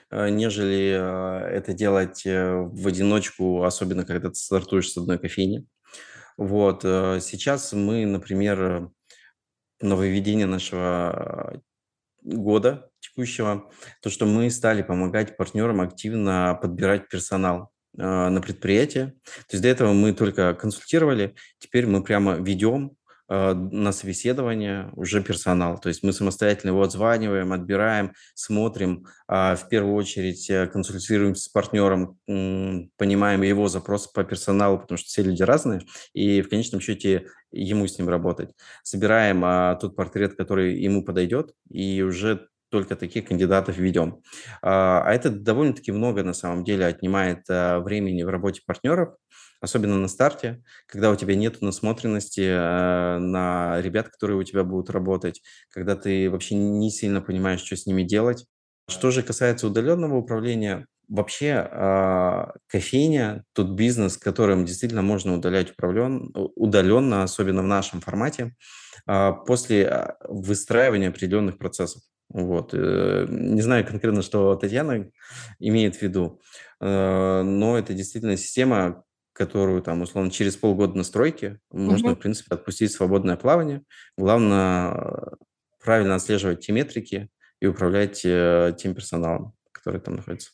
а, 0.09 0.29
нежели 0.29 0.97
а, 0.99 1.49
это 1.49 1.73
делать 1.73 2.25
э, 2.27 2.55
в 2.55 2.87
одиночку, 2.87 3.65
особенно 3.65 4.05
когда 4.05 4.29
ты 4.29 4.37
стартуешь 4.37 4.91
с 4.93 4.97
одной 4.97 5.19
кофейни. 5.19 5.67
Вот. 6.37 6.85
Э, 6.85 7.19
сейчас 7.21 7.73
мы, 7.73 8.07
например, 8.07 8.91
нововведение 9.81 10.47
нашего 10.47 11.61
года 12.23 12.89
текущего, 13.01 13.71
то, 14.01 14.11
что 14.11 14.27
мы 14.27 14.51
стали 14.51 14.83
помогать 14.83 15.37
партнерам 15.37 15.81
активно 15.81 16.59
подбирать 16.61 17.09
персонал 17.09 17.71
на 17.93 18.41
предприятие. 18.43 19.15
То 19.25 19.53
есть 19.53 19.63
до 19.63 19.69
этого 19.69 19.93
мы 19.93 20.13
только 20.13 20.55
консультировали, 20.55 21.35
теперь 21.59 21.87
мы 21.87 22.03
прямо 22.03 22.35
ведем 22.35 22.96
на 23.29 23.93
собеседование 23.93 24.91
уже 24.95 25.23
персонал. 25.23 25.79
То 25.79 25.89
есть 25.89 26.03
мы 26.03 26.13
самостоятельно 26.13 26.71
его 26.71 26.83
отзваниваем, 26.83 27.53
отбираем, 27.53 28.13
смотрим, 28.35 29.07
а, 29.29 29.57
в 29.57 29.69
первую 29.69 29.95
очередь 29.95 30.49
э, 30.49 30.67
консультируемся 30.69 31.45
с 31.45 31.49
партнером, 31.49 32.19
понимаем 32.27 33.43
его 33.43 33.69
запрос 33.69 34.07
по 34.07 34.23
персоналу, 34.23 34.79
потому 34.79 34.99
что 34.99 35.09
все 35.09 35.23
люди 35.23 35.43
разные, 35.43 35.81
и 36.13 36.43
в 36.43 36.49
конечном 36.49 36.81
счете 36.81 37.27
ему 37.51 37.87
с 37.87 37.99
ним 37.99 38.09
работать. 38.09 38.51
Собираем 38.85 39.45
а, 39.45 39.75
тот 39.77 39.97
портрет, 39.97 40.35
который 40.35 40.81
ему 40.81 41.05
подойдет, 41.05 41.53
и 41.71 42.03
уже 42.03 42.49
только 42.69 42.97
таких 42.97 43.27
кандидатов 43.27 43.77
ведем. 43.79 44.23
А, 44.63 45.03
а 45.05 45.13
это 45.13 45.31
довольно-таки 45.31 45.91
много 45.91 46.23
на 46.23 46.35
самом 46.35 46.63
деле 46.63 46.87
отнимает 46.87 47.45
времени 47.49 48.23
в 48.23 48.29
работе 48.29 48.63
партнеров, 48.65 49.15
особенно 49.61 49.97
на 49.97 50.09
старте, 50.09 50.63
когда 50.87 51.11
у 51.11 51.17
тебя 51.17 51.35
нет 51.35 51.63
насмотренности 51.63 52.41
э, 52.41 53.19
на 53.19 53.81
ребят, 53.81 54.09
которые 54.09 54.39
у 54.39 54.43
тебя 54.45 54.65
будут 54.65 54.91
работать, 54.91 55.43
когда 55.71 55.97
ты 55.97 56.31
вообще 56.31 56.55
не 56.55 56.91
сильно 56.91 57.21
понимаешь, 57.21 57.61
что 57.61 57.77
с 57.77 57.87
ними 57.87 58.03
делать. 58.03 58.47
Что 58.89 59.11
же 59.11 59.23
касается 59.23 59.67
удаленного 59.67 60.17
управления, 60.17 60.87
вообще 61.09 61.69
э, 61.71 62.45
кофейня, 62.69 63.45
тот 63.53 63.71
бизнес, 63.71 64.17
которым 64.17 64.65
действительно 64.65 65.03
можно 65.03 65.35
удалять 65.35 65.73
управлен, 65.73 66.31
удаленно, 66.35 67.23
особенно 67.23 67.63
в 67.63 67.67
нашем 67.67 68.01
формате, 68.01 68.55
э, 69.09 69.33
после 69.47 70.15
выстраивания 70.29 71.09
определенных 71.09 71.59
процессов. 71.59 72.03
Вот. 72.29 72.73
Не 72.73 73.61
знаю 73.61 73.87
конкретно, 73.87 74.21
что 74.21 74.57
Татьяна 74.57 75.13
имеет 75.61 75.95
в 75.95 76.03
виду, 76.03 76.41
но 76.81 77.79
это 77.79 77.95
действительно 77.95 78.37
система, 78.37 79.05
которую 79.37 79.83
там, 79.83 80.01
условно, 80.01 80.31
через 80.31 80.57
полгода 80.57 80.97
настройки 80.97 81.59
можно, 81.71 82.15
в 82.15 82.19
принципе, 82.19 82.55
отпустить 82.55 82.93
свободное 82.93 83.37
плавание. 83.37 83.83
Главное 84.17 85.37
правильно 85.85 86.15
отслеживать 86.15 86.61
те 86.61 86.73
метрики 86.73 87.29
и 87.61 87.67
управлять 87.67 88.23
э, 88.25 88.75
тем 88.79 88.95
персоналом, 88.95 89.53
который 89.73 90.01
там 90.01 90.17
находится. 90.17 90.51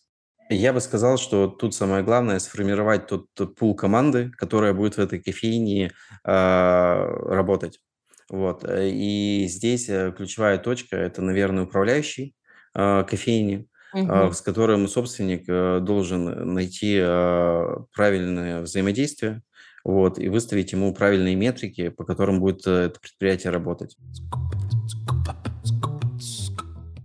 Я 0.51 0.73
бы 0.73 0.81
сказал, 0.81 1.17
что 1.17 1.47
тут 1.47 1.75
самое 1.75 2.03
главное 2.03 2.41
сформировать 2.41 3.07
тот, 3.07 3.29
пул 3.57 3.75
команды, 3.77 4.31
которая 4.37 4.75
будет 4.75 4.97
в 4.97 5.01
этой 5.01 5.23
кофейне 5.23 5.93
э, 6.25 6.31
работать. 6.31 7.81
Вот. 8.29 8.65
И 8.69 9.47
здесь 9.49 9.89
э, 9.89 10.13
ключевая 10.17 10.59
точка– 10.59 10.97
это, 10.99 11.23
наверное, 11.23 11.65
управляющий 11.65 12.35
э, 12.75 13.05
кофейни, 13.09 13.69
Мгм. 13.93 14.33
с 14.33 14.41
которым 14.41 14.89
собственник 14.89 15.45
э, 15.49 15.81
должен 15.81 16.55
найти 16.55 16.99
э, 16.99 17.77
правильное 17.95 18.63
взаимодействие, 18.63 19.43
вот, 19.85 20.19
и 20.19 20.29
выставить 20.29 20.73
ему 20.73 20.95
правильные 20.95 21.35
метрики, 21.35 21.89
по 21.89 22.05
которым 22.05 22.41
будет 22.41 22.67
э, 22.67 22.87
это 22.87 23.01
предприятие 23.01 23.53
работать. 23.53 23.97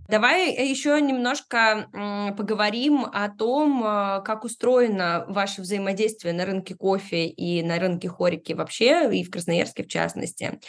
Давай 0.08 0.52
э, 0.52 0.66
еще 0.66 1.00
немножко 1.02 1.88
поговорим 2.38 3.06
о 3.06 3.30
том, 3.30 3.84
э, 3.84 4.22
как 4.24 4.44
устроено 4.46 5.26
ваше 5.28 5.62
взаимодействие 5.62 6.34
на 6.34 6.46
рынке 6.46 6.76
кофе 6.76 7.28
и 7.28 7.62
на 7.64 7.80
рынке 7.80 8.08
хорики 8.08 8.54
вообще, 8.54 9.10
и 9.14 9.24
в 9.24 9.30
Красноярске 9.32 9.84
в 9.84 9.88
частности. 9.88 10.60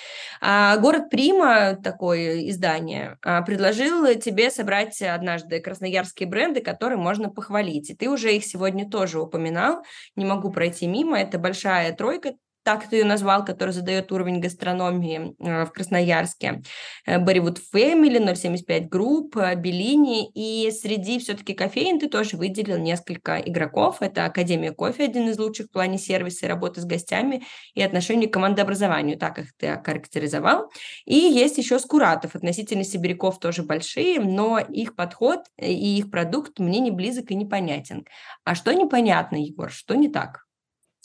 А, 0.41 0.77
город 0.79 1.11
Прима, 1.11 1.77
такое 1.83 2.49
издание, 2.49 3.19
а, 3.23 3.43
предложил 3.43 4.07
тебе 4.19 4.51
собрать 4.51 5.01
однажды 5.03 5.61
красноярские 5.61 6.29
бренды, 6.29 6.61
которые 6.61 6.99
можно 6.99 7.31
похвалить. 7.31 7.91
И 7.91 7.95
ты 7.95 8.09
уже 8.09 8.35
их 8.35 8.45
сегодня 8.45 8.89
тоже 8.91 9.21
упоминал, 9.21 9.83
не 10.17 10.25
могу 10.25 10.51
пройти 10.51 10.87
мимо. 10.87 11.19
Это 11.19 11.39
большая 11.39 11.93
тройка 11.93 12.35
так 12.69 12.87
ты 12.87 12.97
ее 12.97 13.07
назвал, 13.07 13.47
который 13.47 13.71
задает 13.71 14.13
уровень 14.13 14.41
гастрономии 14.41 15.35
э, 15.39 15.65
в 15.65 15.73
Красноярске. 15.73 16.61
Болливуд 17.07 17.59
Family, 17.75 18.35
075 18.35 18.93
Group, 18.93 19.55
Беллини. 19.55 20.31
И 20.35 20.71
среди 20.71 21.19
все-таки 21.19 21.55
кофеин 21.55 21.99
ты 21.99 22.11
тоже 22.11 22.37
выделил 22.37 22.77
несколько 22.77 23.39
игроков. 23.39 24.03
Это 24.03 24.27
Академия 24.27 24.73
кофе, 24.73 25.05
один 25.05 25.31
из 25.31 25.39
лучших 25.39 25.69
в 25.69 25.71
плане 25.71 25.97
сервиса 25.97 26.45
и 26.45 26.49
работы 26.51 26.83
с 26.83 26.85
гостями 26.85 27.43
и 27.73 27.81
отношений 27.81 28.27
к 28.27 28.35
командообразованию, 28.35 29.17
так 29.17 29.39
их 29.39 29.57
ты 29.57 29.69
охарактеризовал. 29.69 30.71
И 31.07 31.15
есть 31.15 31.57
еще 31.57 31.79
Скуратов, 31.79 32.35
относительно 32.35 32.85
сибиряков 32.85 33.41
тоже 33.41 33.63
большие, 33.63 34.21
но 34.21 34.59
их 34.59 34.95
подход 34.95 35.41
и 35.59 35.97
их 35.97 36.11
продукт 36.11 36.59
мне 36.59 36.81
не 36.81 36.91
близок 36.91 37.31
и 37.31 37.35
непонятен. 37.35 38.05
А 38.45 38.55
что 38.55 38.75
непонятно, 38.75 39.37
Егор, 39.37 39.71
что 39.71 39.95
не 39.95 40.11
так? 40.11 40.48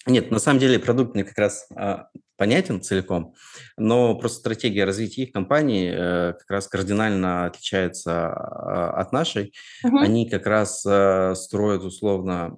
Нет, 0.06 0.32
на 0.32 0.40
самом 0.40 0.60
деле 0.60 0.80
продукт 0.80 1.14
мне 1.14 1.24
как 1.24 1.38
раз 1.38 1.68
а, 1.76 2.08
понятен 2.38 2.82
целиком, 2.82 3.36
но 3.78 4.16
просто 4.16 4.40
стратегия 4.40 4.84
развития 4.84 5.24
их 5.24 5.32
компании 5.32 5.94
э, 5.96 6.34
как 6.34 6.50
раз 6.50 6.68
кардинально 6.68 7.46
отличается 7.46 8.28
а, 8.28 9.00
от 9.00 9.14
нашей. 9.14 9.54
Угу. 9.84 9.98
Они 10.00 10.30
как 10.30 10.46
раз 10.46 10.84
а, 10.86 11.36
строят 11.36 11.84
условно 11.84 12.58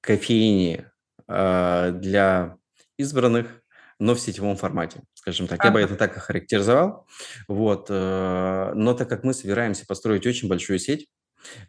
кофейни 0.00 0.86
а, 1.28 1.90
для 1.92 2.56
избранных, 2.98 3.62
но 3.98 4.14
в 4.14 4.20
сетевом 4.20 4.56
формате, 4.56 5.02
скажем 5.14 5.46
так. 5.46 5.62
Я 5.62 5.70
бы 5.70 5.80
это 5.80 5.94
так 5.94 6.16
охарактеризовал. 6.16 7.06
Вот. 7.46 7.86
Э, 7.90 8.72
но 8.74 8.94
так 8.94 9.08
как 9.08 9.22
мы 9.22 9.32
собираемся 9.34 9.86
построить 9.86 10.26
очень 10.26 10.48
большую 10.48 10.80
сеть, 10.80 11.06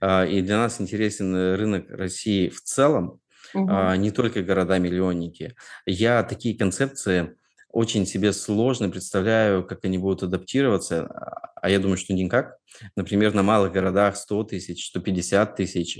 а, 0.02 0.26
и 0.26 0.42
для 0.42 0.58
нас 0.58 0.82
интересен 0.82 1.36
рынок 1.56 1.90
России 1.90 2.50
в 2.50 2.62
целом, 2.62 3.20
а, 3.56 3.96
не 3.96 4.12
только 4.12 4.42
города-миллионники. 4.42 5.56
Я 5.86 6.24
такие 6.24 6.58
концепции 6.58 7.36
очень 7.70 8.06
себе 8.06 8.32
сложно 8.32 8.90
представляю, 8.90 9.66
как 9.66 9.84
они 9.86 9.98
будут 9.98 10.24
адаптироваться, 10.24 11.06
а, 11.06 11.52
а 11.62 11.70
я 11.70 11.80
думаю, 11.80 11.98
что 11.98 12.14
никак. 12.14 12.58
Например, 12.96 13.34
на 13.34 13.44
малых 13.44 13.74
городах 13.74 14.18
100 14.18 14.44
тысяч, 14.46 14.88
150 14.88 15.56
тысяч. 15.56 16.00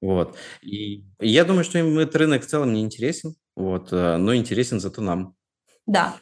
Вот. 0.00 0.36
И 0.62 1.04
я 1.20 1.44
думаю, 1.44 1.64
что 1.64 1.78
им 1.78 1.98
этот 1.98 2.16
рынок 2.16 2.42
в 2.42 2.46
целом 2.46 2.72
не 2.72 2.80
интересен, 2.80 3.34
вот, 3.54 3.92
э, 3.92 4.16
но 4.16 4.34
интересен 4.34 4.80
зато 4.80 5.02
нам. 5.02 5.34
Да. 5.86 6.16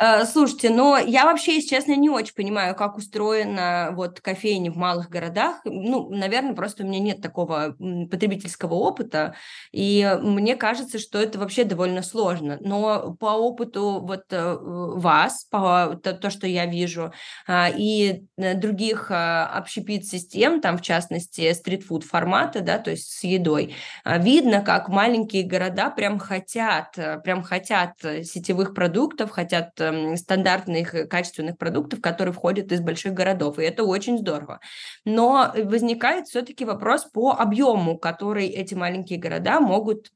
Э, 0.00 0.24
слушайте, 0.26 0.70
но 0.70 0.96
я 0.96 1.24
вообще, 1.24 1.56
если 1.56 1.70
честно, 1.70 1.96
не 1.96 2.08
очень 2.08 2.34
понимаю, 2.34 2.76
как 2.76 2.96
устроена 2.96 3.90
вот 3.94 4.20
кофейня 4.20 4.70
в 4.70 4.76
малых 4.76 5.08
городах. 5.08 5.60
Ну, 5.64 6.08
наверное, 6.10 6.54
просто 6.54 6.84
у 6.84 6.86
меня 6.86 7.00
нет 7.00 7.20
такого 7.20 7.74
потребительского 8.10 8.74
опыта, 8.74 9.34
и 9.72 10.16
мне 10.22 10.54
кажется, 10.54 10.98
что 11.00 11.18
это 11.18 11.38
вообще 11.40 11.64
довольно 11.64 12.02
сложно. 12.02 12.58
Но 12.60 13.14
по 13.18 13.32
опыту 13.36 14.00
вот 14.00 14.24
э, 14.30 14.56
вас, 14.60 15.44
по 15.50 15.98
то, 16.02 16.30
что 16.30 16.46
я 16.46 16.66
вижу, 16.66 17.12
а, 17.46 17.68
и 17.68 18.22
э, 18.36 18.54
других 18.54 19.10
а, 19.10 19.46
общепит-систем, 19.46 20.60
там, 20.60 20.78
в 20.78 20.82
частности, 20.82 21.52
стритфуд 21.52 22.04
формата, 22.04 22.60
да, 22.60 22.78
то 22.78 22.90
есть 22.92 23.10
с 23.18 23.24
едой, 23.24 23.74
а, 24.04 24.18
видно, 24.18 24.60
как 24.62 24.88
маленькие 24.88 25.42
города 25.44 25.90
прям 25.90 26.18
хотят, 26.20 26.94
прям 27.24 27.42
хотят 27.42 27.94
сетевых 28.00 28.74
продуктов, 28.74 29.30
хотят 29.30 29.72
Стандартных 30.16 30.94
э, 30.94 31.06
качественных 31.06 31.58
продуктов, 31.58 32.00
которые 32.00 32.32
входят 32.32 32.72
из 32.72 32.80
больших 32.80 33.14
городов, 33.14 33.58
и 33.58 33.62
это 33.62 33.84
очень 33.84 34.18
здорово. 34.18 34.60
Но 35.04 35.52
возникает 35.64 36.26
все-таки 36.26 36.64
вопрос 36.64 37.04
по 37.04 37.32
объему, 37.32 37.98
который 37.98 38.46
эти 38.46 38.74
маленькие 38.74 39.18
города 39.18 39.60
могут 39.60 40.10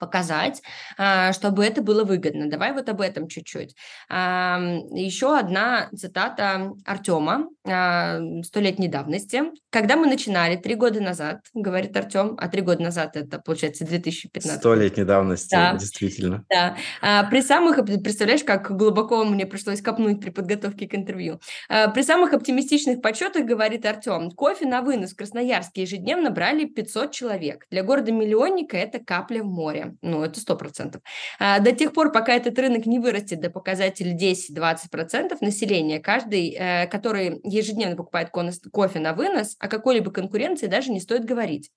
показать, 0.00 0.62
а, 0.98 1.32
чтобы 1.32 1.64
это 1.64 1.82
было 1.82 2.02
выгодно. 2.02 2.50
Давай 2.50 2.72
вот 2.72 2.88
об 2.88 3.00
этом 3.00 3.28
чуть-чуть. 3.28 3.76
Еще 4.08 5.38
одна 5.38 5.90
цитата 5.94 6.72
Артема 6.84 7.46
а, 7.64 8.18
столетней 8.42 8.88
давности. 8.88 9.42
Когда 9.70 9.96
мы 9.96 10.06
начинали 10.06 10.56
три 10.56 10.74
года 10.74 11.00
назад, 11.00 11.42
говорит 11.54 11.96
Артем, 11.96 12.36
а 12.38 12.48
три 12.48 12.62
года 12.62 12.82
назад 12.82 13.16
это, 13.16 13.38
получается, 13.38 13.84
2015. 13.84 14.58
Столетней 14.58 15.04
давности, 15.04 15.54
да. 15.54 15.74
действительно. 15.74 16.44
Да. 16.48 16.76
А, 17.02 17.24
при 17.24 17.42
самых, 17.42 17.76
представляешь, 18.02 18.42
как 18.42 18.74
глубоко 18.74 19.24
мне 19.24 19.44
пришлось 19.44 19.82
копнуть 19.82 20.20
при 20.20 20.30
подготовке 20.30 20.88
к 20.88 20.94
интервью. 20.94 21.40
При 21.68 22.02
самых 22.02 22.32
оптимистичных 22.32 23.02
подсчетах, 23.02 23.44
говорит 23.44 23.84
Артем, 23.84 24.30
кофе 24.30 24.66
на 24.66 24.80
вынос 24.80 25.12
в 25.12 25.16
Красноярске 25.16 25.82
ежедневно 25.82 26.30
брали 26.30 26.64
500 26.64 27.12
человек. 27.12 27.66
Для 27.70 27.82
города-миллионника 27.82 28.78
это 28.78 28.98
капля 28.98 29.42
в 29.42 29.46
море. 29.46 29.89
Ну, 30.02 30.22
это 30.22 30.40
сто 30.40 30.56
процентов. 30.56 31.02
А, 31.38 31.58
до 31.60 31.72
тех 31.72 31.92
пор, 31.92 32.12
пока 32.12 32.34
этот 32.34 32.58
рынок 32.58 32.86
не 32.86 32.98
вырастет 32.98 33.40
до 33.40 33.50
показателя 33.50 34.16
10-20% 34.16 35.36
населения, 35.40 36.00
каждый, 36.00 36.50
э, 36.50 36.86
который 36.86 37.40
ежедневно 37.44 37.96
покупает 37.96 38.30
кофе 38.30 38.98
на 38.98 39.12
вынос, 39.12 39.56
о 39.58 39.68
какой-либо 39.68 40.10
конкуренции 40.10 40.66
даже 40.66 40.90
не 40.90 41.00
стоит 41.00 41.24
говорить. 41.24 41.70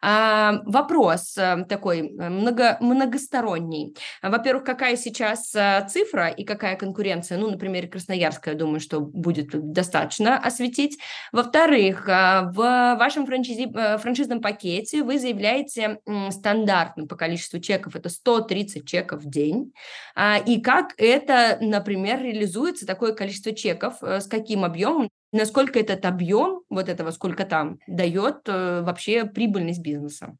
А, 0.00 0.60
вопрос 0.64 1.36
э, 1.36 1.64
такой 1.68 2.00
э, 2.00 2.28
много, 2.28 2.76
многосторонний. 2.80 3.96
Во-первых, 4.22 4.64
какая 4.64 4.96
сейчас 4.96 5.54
цифра 5.90 6.28
и 6.28 6.44
какая 6.44 6.76
конкуренция? 6.76 7.38
Ну, 7.38 7.50
например, 7.50 7.88
Красноярская, 7.88 8.54
я 8.54 8.58
думаю, 8.58 8.80
что 8.80 9.00
будет 9.00 9.50
достаточно 9.72 10.38
осветить. 10.38 10.98
Во-вторых, 11.32 12.06
в 12.06 12.54
вашем 12.98 13.26
франчизи, 13.26 13.72
франшизном 13.98 14.40
пакете 14.40 15.02
вы 15.02 15.18
заявляете 15.18 16.00
стандартным 16.30 17.08
по 17.08 17.16
количеству 17.16 17.51
количество 17.52 17.60
чеков, 17.60 17.96
это 17.96 18.08
130 18.08 18.86
чеков 18.86 19.22
в 19.22 19.30
день, 19.30 19.72
а, 20.14 20.38
и 20.38 20.60
как 20.60 20.94
это, 20.96 21.58
например, 21.60 22.22
реализуется, 22.22 22.86
такое 22.86 23.12
количество 23.12 23.52
чеков, 23.52 24.02
э, 24.02 24.20
с 24.20 24.26
каким 24.26 24.64
объемом, 24.64 25.08
насколько 25.32 25.78
этот 25.78 26.04
объем, 26.04 26.62
вот 26.70 26.88
этого 26.88 27.10
сколько 27.10 27.44
там, 27.44 27.78
дает 27.86 28.48
э, 28.48 28.82
вообще 28.82 29.24
прибыльность 29.24 29.80
бизнеса? 29.80 30.36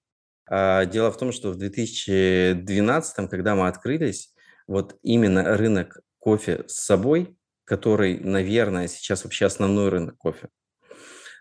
А, 0.51 0.85
дело 0.85 1.11
в 1.11 1.19
том, 1.19 1.33
что 1.33 1.51
в 1.51 1.57
2012, 1.57 3.29
когда 3.31 3.55
мы 3.55 3.69
открылись, 3.69 4.33
вот 4.67 4.97
именно 5.03 5.57
рынок 5.57 6.01
кофе 6.19 6.65
с 6.67 6.85
собой, 6.85 7.37
который, 7.65 8.19
наверное, 8.19 8.89
сейчас 8.89 9.25
вообще 9.25 9.47
основной 9.47 9.89
рынок 9.89 10.17
кофе, 10.17 10.49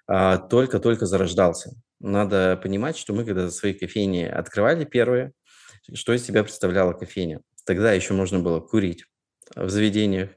а, 0.08 0.38
только-только 0.38 1.06
зарождался. 1.06 1.72
Надо 2.02 2.60
понимать, 2.62 2.98
что 2.98 3.14
мы, 3.14 3.26
когда 3.26 3.50
свои 3.52 3.74
кофейни 3.74 4.24
открывали 4.24 4.86
первые, 4.86 5.34
что 5.94 6.14
из 6.14 6.26
себя 6.26 6.44
представляла 6.44 6.94
кофейня? 6.94 7.42
Тогда 7.66 7.94
еще 7.94 8.14
можно 8.14 8.40
было 8.40 8.60
курить 8.60 9.06
в 9.56 9.70
заведениях. 9.70 10.30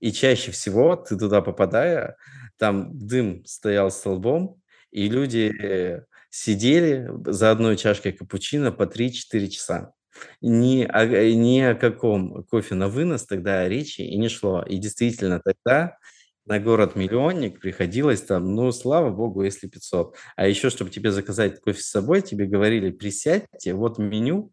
И 0.00 0.12
чаще 0.12 0.50
всего 0.50 0.96
ты 0.96 1.16
туда 1.16 1.42
попадая, 1.42 2.16
там 2.58 2.96
дым 2.96 3.44
стоял 3.44 3.90
столбом, 3.90 4.60
и 4.90 5.08
люди 5.08 5.52
э, 5.60 6.04
сидели 6.30 7.10
за 7.26 7.50
одной 7.50 7.76
чашкой 7.76 8.12
капучино 8.12 8.72
по 8.72 8.84
3-4 8.84 9.48
часа. 9.48 9.92
Ни 10.40 10.84
о, 10.84 11.06
ни 11.34 11.60
о 11.60 11.74
каком 11.74 12.44
кофе 12.44 12.74
на 12.74 12.88
вынос 12.88 13.24
тогда 13.26 13.68
речи 13.68 14.02
и 14.02 14.16
не 14.18 14.28
шло. 14.28 14.62
И 14.62 14.76
действительно, 14.76 15.40
тогда 15.40 15.96
на 16.44 16.58
город-миллионник 16.58 17.60
приходилось 17.60 18.20
там, 18.22 18.54
ну, 18.54 18.72
слава 18.72 19.10
богу, 19.10 19.42
если 19.42 19.68
500. 19.68 20.16
А 20.36 20.46
еще, 20.46 20.70
чтобы 20.70 20.90
тебе 20.90 21.12
заказать 21.12 21.60
кофе 21.60 21.80
с 21.80 21.90
собой, 21.90 22.20
тебе 22.20 22.46
говорили, 22.46 22.90
присядьте, 22.90 23.74
вот 23.74 23.98
меню, 23.98 24.52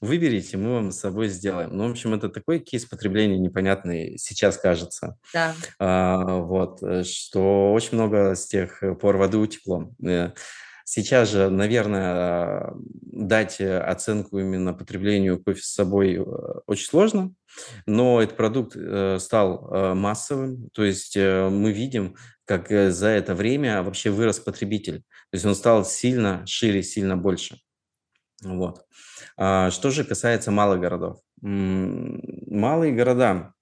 выберите, 0.00 0.56
мы 0.56 0.74
вам 0.74 0.92
с 0.92 1.00
собой 1.00 1.28
сделаем. 1.28 1.76
Ну, 1.76 1.88
в 1.88 1.90
общем, 1.90 2.14
это 2.14 2.28
такой 2.28 2.58
кейс 2.58 2.84
потребления 2.86 3.38
непонятный 3.38 4.16
сейчас 4.18 4.56
кажется. 4.56 5.16
Да. 5.32 5.54
А, 5.78 6.38
вот, 6.38 6.82
э, 6.82 7.04
что 7.04 7.72
очень 7.72 7.94
много 7.94 8.34
с 8.34 8.46
тех 8.46 8.82
пор 9.00 9.16
воды 9.16 9.36
утекло. 9.36 9.92
Э, 10.02 10.30
сейчас 10.84 11.30
же, 11.30 11.50
наверное, 11.50 12.72
дать 13.02 13.60
оценку 13.60 14.38
именно 14.38 14.72
потреблению 14.72 15.42
кофе 15.42 15.62
с 15.62 15.74
собой 15.74 16.14
э, 16.14 16.22
очень 16.66 16.86
сложно, 16.86 17.34
но 17.86 18.22
этот 18.22 18.36
продукт 18.36 18.76
стал 19.20 19.94
массовым, 19.94 20.70
то 20.72 20.84
есть 20.84 21.16
мы 21.16 21.72
видим, 21.72 22.14
как 22.44 22.68
за 22.70 23.08
это 23.08 23.34
время 23.34 23.82
вообще 23.82 24.10
вырос 24.10 24.38
потребитель, 24.38 25.00
то 25.00 25.34
есть 25.34 25.44
он 25.44 25.56
стал 25.56 25.84
сильно 25.84 26.46
шире, 26.46 26.82
сильно 26.84 27.16
больше. 27.16 27.58
Вот. 28.42 28.84
А, 29.36 29.70
что 29.70 29.90
же 29.90 30.04
касается 30.04 30.50
малых 30.50 30.80
городов. 30.80 31.20
Малые 31.42 32.92
города, 32.92 33.54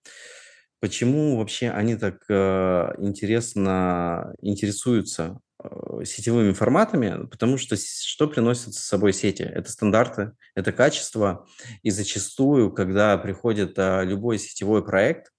почему 0.81 1.37
вообще 1.37 1.71
они 1.71 1.97
так 1.97 2.23
э, 2.29 2.93
интересно 2.99 4.35
интересуются 4.41 5.41
э, 5.63 6.05
сетевыми 6.05 6.53
форматами? 6.53 7.27
Потому 7.27 7.57
что 7.57 7.77
что 7.77 8.29
приносят 8.29 8.75
с 8.75 8.85
собой 8.85 9.13
сети? 9.13 9.43
Это 9.43 9.71
стандарты, 9.71 10.33
это 10.55 10.73
качество. 10.73 11.47
И 11.83 11.91
зачастую, 11.91 12.73
когда 12.73 13.17
приходит 13.19 13.79
а, 13.79 14.03
любой 14.03 14.39
сетевой 14.39 14.85
проект, 14.85 15.33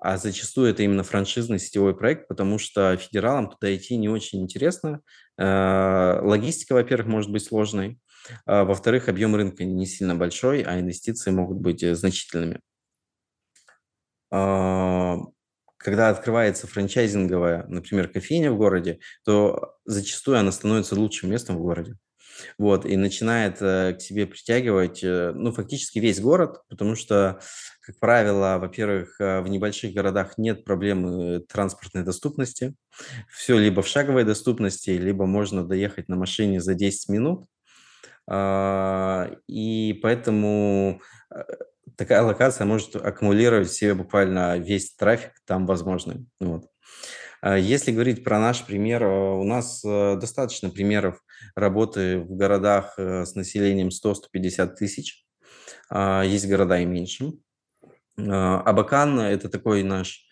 а 0.00 0.16
зачастую 0.16 0.70
это 0.70 0.84
именно 0.84 1.02
франшизный 1.02 1.58
сетевой 1.58 1.96
проект, 1.96 2.28
потому 2.28 2.58
что 2.58 2.96
федералам 2.96 3.50
туда 3.50 3.74
идти 3.74 3.96
не 3.96 4.08
очень 4.08 4.42
интересно. 4.42 5.00
Э, 5.36 6.20
логистика, 6.22 6.74
во-первых, 6.74 7.08
может 7.08 7.32
быть 7.32 7.44
сложной. 7.44 7.98
А, 8.46 8.64
во-вторых, 8.64 9.08
объем 9.08 9.34
рынка 9.34 9.64
не 9.64 9.86
сильно 9.86 10.14
большой, 10.14 10.62
а 10.62 10.78
инвестиции 10.78 11.30
могут 11.30 11.58
быть 11.58 11.82
э, 11.82 11.94
значительными. 11.94 12.60
А, 14.30 15.16
когда 15.76 16.10
открывается 16.10 16.66
франчайзинговая, 16.66 17.64
например, 17.68 18.08
кофейня 18.08 18.52
в 18.52 18.56
городе, 18.56 18.98
то 19.24 19.76
зачастую 19.84 20.38
она 20.38 20.52
становится 20.52 20.94
лучшим 20.96 21.30
местом 21.30 21.56
в 21.56 21.62
городе. 21.62 21.96
Вот, 22.56 22.86
и 22.86 22.96
начинает 22.96 23.60
э, 23.60 23.94
к 23.94 24.00
себе 24.00 24.26
притягивать, 24.26 25.02
э, 25.02 25.32
ну, 25.34 25.50
фактически 25.50 25.98
весь 25.98 26.20
город, 26.20 26.62
потому 26.68 26.94
что, 26.94 27.40
как 27.80 27.98
правило, 27.98 28.58
во-первых, 28.60 29.16
в 29.18 29.44
небольших 29.48 29.92
городах 29.92 30.38
нет 30.38 30.64
проблемы 30.64 31.40
транспортной 31.40 32.04
доступности. 32.04 32.74
Все 33.28 33.58
либо 33.58 33.82
в 33.82 33.88
шаговой 33.88 34.24
доступности, 34.24 34.90
либо 34.90 35.26
можно 35.26 35.66
доехать 35.66 36.08
на 36.08 36.14
машине 36.14 36.60
за 36.60 36.74
10 36.74 37.08
минут, 37.08 37.46
и 38.30 39.98
поэтому 40.02 41.00
э, 41.34 41.42
такая 41.96 42.22
локация 42.22 42.66
может 42.66 42.94
аккумулировать 42.96 43.68
в 43.68 43.74
себе 43.74 43.94
буквально 43.94 44.58
весь 44.58 44.94
трафик 44.94 45.32
там 45.46 45.66
возможный. 45.66 46.26
Вот. 46.38 46.66
А 47.40 47.56
если 47.56 47.92
говорить 47.92 48.24
про 48.24 48.38
наш 48.38 48.64
пример, 48.64 49.02
э, 49.02 49.06
у 49.08 49.44
нас 49.44 49.82
э, 49.82 50.16
достаточно 50.20 50.68
примеров 50.68 51.22
работы 51.54 52.18
в 52.18 52.36
городах 52.36 52.98
с 52.98 53.34
населением 53.34 53.88
100-150 53.88 54.74
тысяч. 54.74 55.24
А, 55.88 56.22
есть 56.22 56.46
города 56.48 56.78
и 56.78 56.84
меньше. 56.84 57.32
Абакан– 58.16 59.20
это 59.20 59.48
такой 59.48 59.84
наш 59.84 60.26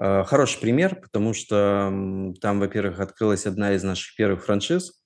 хороший 0.00 0.60
пример, 0.60 0.96
потому 0.96 1.32
что 1.32 2.32
там, 2.40 2.58
во-первых, 2.58 2.98
открылась 2.98 3.46
одна 3.46 3.74
из 3.74 3.84
наших 3.84 4.16
первых 4.16 4.44
франшиз– 4.44 4.92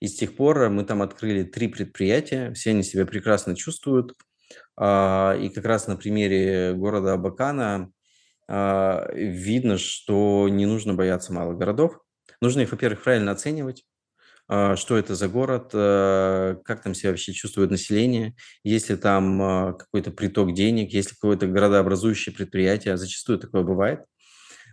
и 0.00 0.08
с 0.08 0.16
тех 0.16 0.36
пор 0.36 0.68
мы 0.70 0.84
там 0.84 1.02
открыли 1.02 1.42
три 1.42 1.68
предприятия, 1.68 2.52
все 2.52 2.70
они 2.70 2.82
себя 2.82 3.06
прекрасно 3.06 3.56
чувствуют. 3.56 4.14
А, 4.76 5.36
и 5.40 5.48
как 5.48 5.64
раз 5.64 5.86
на 5.88 5.96
примере 5.96 6.72
города 6.74 7.14
Абакана 7.14 7.90
а, 8.48 9.08
видно, 9.14 9.78
что 9.78 10.48
не 10.48 10.66
нужно 10.66 10.94
бояться 10.94 11.32
малых 11.32 11.58
городов. 11.58 12.00
Нужно 12.40 12.62
их, 12.62 12.70
во-первых, 12.72 13.02
правильно 13.02 13.32
оценивать. 13.32 13.84
а, 14.48 14.76
что 14.76 14.96
это 14.96 15.14
за 15.14 15.28
город, 15.28 15.70
э, 15.74 16.56
как 16.64 16.82
там 16.82 16.94
себя 16.94 17.10
вообще 17.10 17.32
чувствует 17.34 17.70
население, 17.70 18.34
есть 18.64 18.88
ли 18.90 18.96
там 18.96 19.42
а, 19.42 19.72
какой-то 19.74 20.10
приток 20.10 20.54
денег, 20.54 20.92
есть 20.92 21.10
ли 21.10 21.16
какое-то 21.20 21.46
городообразующее 21.46 22.34
предприятие, 22.34 22.96
зачастую 22.96 23.38
такое 23.38 23.62
бывает. 23.62 24.00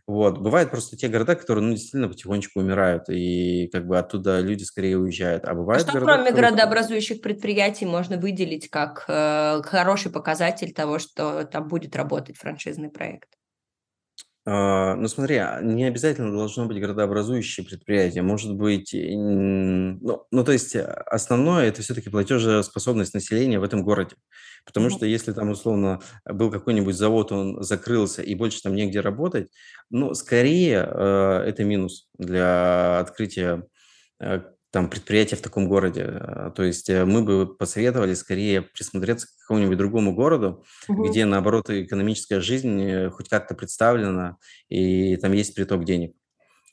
Вот. 0.08 0.38
Бывают 0.40 0.70
просто 0.70 0.96
те 0.98 1.08
города, 1.08 1.36
которые, 1.36 1.64
ну, 1.64 1.72
действительно 1.72 2.08
потихонечку 2.08 2.60
умирают, 2.60 3.10
и 3.10 3.68
как 3.72 3.88
бы 3.88 3.98
оттуда 3.98 4.40
люди 4.40 4.64
скорее 4.64 4.98
уезжают. 5.00 5.46
А 5.46 5.54
А 5.54 5.56
бывают 5.56 5.90
что 5.90 5.92
города, 5.92 6.14
кроме 6.14 6.32
которые... 6.32 6.52
городообразующих 6.52 7.22
предприятий 7.22 7.86
можно 7.86 8.18
выделить 8.18 8.70
как 8.70 9.06
э, 9.08 9.62
хороший 9.64 10.12
показатель 10.12 10.74
того, 10.74 11.00
что 11.00 11.46
там 11.46 11.68
будет 11.68 11.96
работать 11.96 12.38
франшизный 12.38 12.90
проект? 12.90 13.30
А, 14.48 14.96
ну, 14.96 15.08
смотри, 15.08 15.38
а, 15.38 15.60
не 15.62 15.86
обязательно 15.86 16.32
должно 16.32 16.68
быть 16.68 16.80
городообразующее 16.80 17.66
предприятие. 17.66 18.22
Может 18.22 18.56
быть, 18.56 18.94
ну, 18.94 20.28
ну, 20.30 20.44
то 20.44 20.52
есть 20.52 20.76
э, 20.76 20.84
основное 20.84 21.66
это 21.66 21.82
все-таки 21.82 22.12
платежеспособность 22.12 23.16
населения 23.16 23.60
в 23.60 23.64
этом 23.64 23.84
городе. 23.84 24.16
Потому 24.64 24.90
что 24.92 25.06
если 25.06 25.32
там 25.32 25.50
условно 25.50 26.00
был 26.26 26.52
какой-нибудь 26.52 26.96
завод, 26.96 27.32
он 27.32 27.62
закрылся 27.64 28.22
и 28.22 28.36
больше 28.36 28.62
там 28.62 28.76
негде 28.76 29.00
работать, 29.00 29.50
ну, 29.90 30.14
скорее 30.14 30.88
э, 30.88 31.44
это 31.48 31.64
минус 31.64 32.08
для 32.18 33.00
открытия 33.00 33.64
э, 34.20 34.42
там 34.76 34.90
предприятия 34.90 35.38
в 35.38 35.42
таком 35.42 35.70
городе. 35.70 36.02
Э, 36.06 36.52
То 36.54 36.64
есть 36.64 36.90
э, 36.90 37.06
мы 37.06 37.24
бы 37.24 37.48
посоветовали 37.48 38.14
скорее 38.14 38.62
присмотреться 38.62 39.28
к 39.28 39.40
какому-нибудь 39.40 39.78
другому 39.78 40.14
городу, 40.14 40.66
Мгм. 40.90 41.04
где, 41.04 41.24
наоборот, 41.24 41.70
экономическая 41.70 42.42
жизнь 42.42 42.82
э, 42.82 43.10
хоть 43.10 43.30
как-то 43.30 43.56
представлена, 43.56 44.36
и 44.68 45.16
там 45.16 45.32
есть 45.32 45.56
приток 45.56 45.86
денег. 45.86 46.14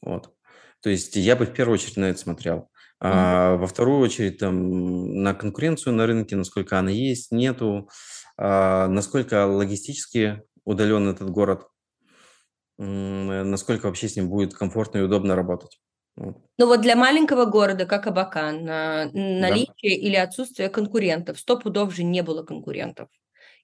Вот. 0.04 0.34
То 0.80 0.90
есть 0.90 1.14
я 1.14 1.36
бы 1.36 1.46
в 1.46 1.52
первую 1.52 1.74
очередь 1.74 1.96
на 1.96 2.06
это 2.06 2.18
смотрел. 2.18 2.56
Мгм. 2.56 2.68
А 3.12 3.56
во 3.56 3.68
вторую 3.68 4.00
очередь 4.00 4.38
там 4.38 5.22
на 5.22 5.32
конкуренцию 5.32 5.94
на 5.94 6.04
рынке, 6.04 6.34
насколько 6.34 6.80
она 6.80 6.90
есть, 6.90 7.30
нету, 7.30 7.88
а, 8.36 8.88
насколько 8.88 9.46
логистически 9.46 10.42
удален 10.64 11.08
этот 11.08 11.30
город, 11.30 11.68
насколько 12.78 13.86
вообще 13.86 14.08
с 14.08 14.16
ним 14.16 14.28
будет 14.28 14.54
комфортно 14.54 14.98
и 14.98 15.02
удобно 15.02 15.36
работать. 15.36 15.78
Ну 16.58 16.66
вот 16.66 16.80
для 16.82 16.96
маленького 16.96 17.46
города, 17.46 17.86
как 17.86 18.06
Абакан, 18.06 18.68
а, 18.68 19.06
Да. 19.06 19.12
наличие 19.14 19.96
или 19.96 20.16
отсутствие 20.16 20.68
конкурентов, 20.68 21.38
сто 21.38 21.58
пудов 21.58 21.94
же 21.94 22.02
не 22.04 22.22
было 22.22 22.42
конкурентов. 22.42 23.08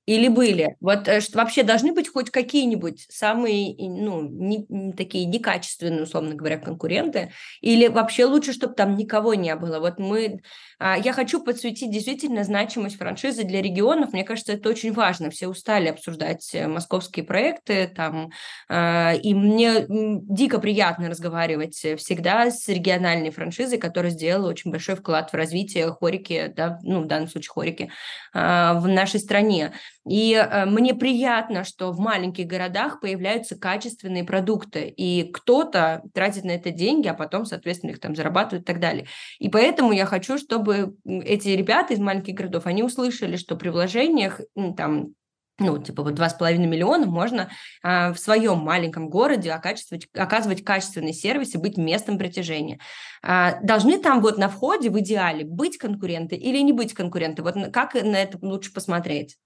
Или 0.08 0.28
были? 0.28 0.74
Вот 0.80 1.06
э, 1.06 1.20
что 1.20 1.36
вообще 1.36 1.62
должны 1.62 1.92
быть 1.92 2.08
хоть 2.10 2.30
какие-нибудь 2.30 3.06
самые, 3.10 3.74
ну, 3.76 4.22
не, 4.22 4.64
не 4.70 4.94
такие 4.94 5.26
некачественные, 5.26 6.04
условно 6.04 6.34
говоря, 6.34 6.56
конкуренты? 6.56 7.30
Или 7.60 7.88
вообще 7.88 8.24
лучше, 8.24 8.54
чтобы 8.54 8.72
там 8.72 8.96
никого 8.96 9.34
не 9.34 9.54
было? 9.54 9.80
Вот 9.80 9.98
мы... 9.98 10.40
а, 10.78 10.96
Я 10.96 11.12
хочу 11.12 11.44
подсветить 11.44 11.90
действительно 11.90 12.42
значимость 12.42 12.96
франшизы 12.96 13.44
для 13.44 13.60
регионов. 13.60 14.14
Мне 14.14 14.24
кажется, 14.24 14.54
это 14.54 14.70
очень 14.70 14.94
важно. 14.94 15.28
Все 15.28 15.46
устали 15.46 15.88
обсуждать 15.88 16.54
э, 16.54 16.66
московские 16.66 17.26
проекты 17.26 17.86
там. 17.94 18.30
а, 18.70 19.12
И 19.12 19.34
мне 19.34 19.84
дико 19.88 20.58
приятно 20.58 21.10
разговаривать 21.10 21.84
э, 21.84 21.96
всегда 21.96 22.50
с 22.50 22.66
региональной 22.68 23.30
франшизой, 23.30 23.76
которая 23.76 24.10
сделала 24.10 24.48
очень 24.48 24.70
большой 24.70 24.96
вклад 24.96 25.30
в 25.30 25.36
развитие 25.36 25.92
хорики, 25.92 26.50
да, 26.56 26.78
ну, 26.82 27.02
в 27.02 27.06
данном 27.06 27.28
случае 27.28 27.50
хорики, 27.50 27.90
а, 28.32 28.80
в 28.80 28.88
нашей 28.88 29.20
стране. 29.20 29.72
И 30.08 30.32
э, 30.34 30.64
мне 30.64 30.94
приятно, 30.94 31.64
что 31.64 31.92
в 31.92 32.00
маленьких 32.00 32.46
городах 32.46 33.00
появляются 33.00 33.56
качественные 33.56 34.24
продукты, 34.24 34.88
и 34.88 35.30
кто-то 35.30 36.02
тратит 36.14 36.44
на 36.44 36.52
это 36.52 36.70
деньги, 36.70 37.08
а 37.08 37.14
потом, 37.14 37.44
соответственно, 37.44 37.90
их 37.90 38.00
там 38.00 38.16
зарабатывает 38.16 38.62
и 38.62 38.66
так 38.66 38.80
далее. 38.80 39.06
И 39.38 39.48
поэтому 39.48 39.92
я 39.92 40.06
хочу, 40.06 40.38
чтобы 40.38 40.96
эти 41.06 41.48
ребята 41.48 41.94
из 41.94 41.98
маленьких 41.98 42.34
городов, 42.34 42.66
они 42.66 42.82
услышали, 42.82 43.36
что 43.36 43.56
при 43.56 43.68
вложениях 43.68 44.40
там 44.76 45.14
ну, 45.58 45.76
типа 45.78 46.04
вот 46.04 46.14
2,5 46.14 46.56
миллиона 46.58 47.06
можно 47.06 47.50
а, 47.82 48.12
в 48.12 48.18
своем 48.18 48.58
маленьком 48.58 49.10
городе 49.10 49.50
оказывать, 49.50 50.64
качественный 50.64 51.12
сервис 51.12 51.54
и 51.54 51.58
быть 51.58 51.76
местом 51.76 52.16
притяжения. 52.16 52.78
А, 53.22 53.60
должны 53.62 53.98
там 53.98 54.20
вот 54.20 54.38
на 54.38 54.48
входе 54.48 54.88
в 54.88 54.98
идеале 55.00 55.44
быть 55.44 55.76
конкуренты 55.76 56.36
или 56.36 56.58
не 56.58 56.72
быть 56.72 56.94
конкуренты? 56.94 57.42
Вот 57.42 57.56
как 57.72 57.94
на 57.94 58.16
это 58.16 58.38
лучше 58.40 58.72
посмотреть? 58.72 59.36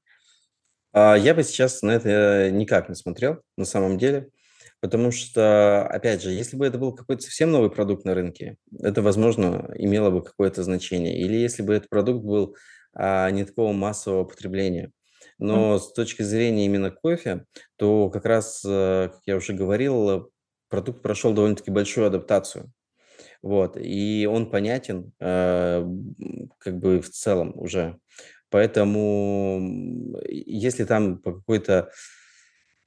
А, 0.92 1.16
Я 1.16 1.34
бы 1.34 1.42
сейчас 1.42 1.82
на 1.82 1.92
это 1.92 2.50
никак 2.50 2.88
не 2.88 2.94
смотрел, 2.94 3.40
на 3.56 3.64
самом 3.64 3.98
деле, 3.98 4.28
потому 4.80 5.10
что, 5.12 5.86
опять 5.86 6.22
же, 6.22 6.30
если 6.30 6.56
бы 6.56 6.66
это 6.66 6.78
был 6.78 6.94
какой-то 6.94 7.22
совсем 7.22 7.50
новый 7.50 7.70
продукт 7.70 8.04
на 8.04 8.14
рынке, 8.14 8.56
это, 8.80 9.02
возможно, 9.02 9.70
имело 9.76 10.10
бы 10.10 10.22
какое-то 10.22 10.62
значение. 10.62 11.18
Или 11.18 11.36
если 11.36 11.62
бы 11.62 11.74
этот 11.74 11.88
продукт 11.88 12.24
был 12.24 12.56
а, 12.94 13.30
не 13.30 13.44
такого 13.44 13.72
массового 13.72 14.24
потребления. 14.24 14.92
Но 15.38 15.78
с 15.78 15.92
точки 15.92 16.22
зрения 16.22 16.66
именно 16.66 16.90
кофе, 16.90 17.46
то 17.76 18.10
как 18.10 18.24
раз, 18.26 18.62
э, 18.64 19.08
как 19.12 19.20
я 19.26 19.36
уже 19.36 19.54
говорил, 19.54 20.30
продукт 20.68 21.02
прошел 21.02 21.32
довольно-таки 21.32 21.70
большую 21.70 22.06
адаптацию. 22.06 22.70
Вот, 23.42 23.76
и 23.78 24.26
он 24.30 24.50
понятен, 24.50 25.12
э, 25.20 25.84
как 26.58 26.78
бы 26.78 27.00
в 27.00 27.10
целом 27.10 27.52
уже. 27.56 27.98
Поэтому, 28.52 29.60
если 30.28 30.84
там 30.84 31.18
по 31.18 31.32
какой-то 31.32 31.90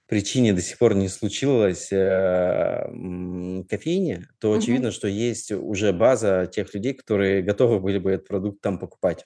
причине 0.08 0.54
до 0.54 0.62
сих 0.62 0.78
пор 0.78 0.93
не 0.95 1.08
случилось 1.10 1.91
э, 1.91 1.97
м, 1.97 3.65
кофейни, 3.67 4.28
то 4.39 4.54
очевидно, 4.54 4.91
что 4.91 5.08
есть 5.08 5.51
уже 5.51 5.93
база 5.93 6.47
тех 6.51 6.73
людей, 6.75 6.93
которые 6.93 7.41
готовы 7.41 7.80
были 7.80 7.97
бы 7.97 8.12
этот 8.12 8.28
продукт 8.28 8.62
там 8.62 8.78
покупать. 8.78 9.25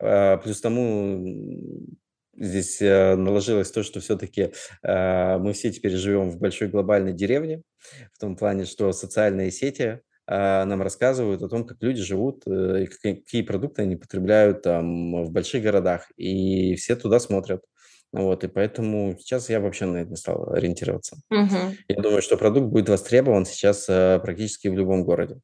А, 0.00 0.38
Плюс 0.38 0.60
тому 0.60 1.24
здесь 2.36 2.82
э, 2.82 3.16
наложилось 3.16 3.70
то, 3.70 3.82
что 3.82 4.00
все-таки 4.00 4.52
мы 4.82 5.52
все 5.54 5.72
теперь 5.72 5.96
живем 5.96 6.30
в 6.30 6.38
большой 6.38 6.68
глобальной 6.68 7.12
деревне, 7.12 7.62
в 8.12 8.18
том 8.18 8.36
плане, 8.36 8.64
что 8.64 8.92
социальные 8.92 9.50
сети 9.50 10.00
нам 10.28 10.82
рассказывают 10.82 11.42
о 11.42 11.48
том, 11.48 11.64
как 11.64 11.78
люди 11.80 12.02
живут, 12.02 12.42
э, 12.46 12.84
и 12.84 12.86
какие 12.86 13.42
продукты 13.42 13.82
они 13.82 13.96
потребляют 13.96 14.62
там 14.62 15.24
в 15.24 15.30
больших 15.30 15.62
городах, 15.62 16.10
и 16.16 16.74
все 16.76 16.96
туда 16.96 17.18
смотрят. 17.18 17.62
Вот, 18.12 18.42
и 18.44 18.48
поэтому 18.48 19.16
сейчас 19.18 19.50
я 19.50 19.60
вообще 19.60 19.84
на 19.86 19.98
это 19.98 20.10
не 20.10 20.16
стал 20.16 20.52
ориентироваться. 20.52 21.18
Мгм. 21.30 21.76
Я 21.88 22.02
думаю, 22.02 22.22
что 22.22 22.36
продукт 22.36 22.68
будет 22.68 22.88
востребован 22.88 23.44
сейчас 23.44 23.86
э, 23.88 24.18
практически 24.22 24.68
в 24.68 24.74
любом 24.74 25.04
городе. 25.04 25.40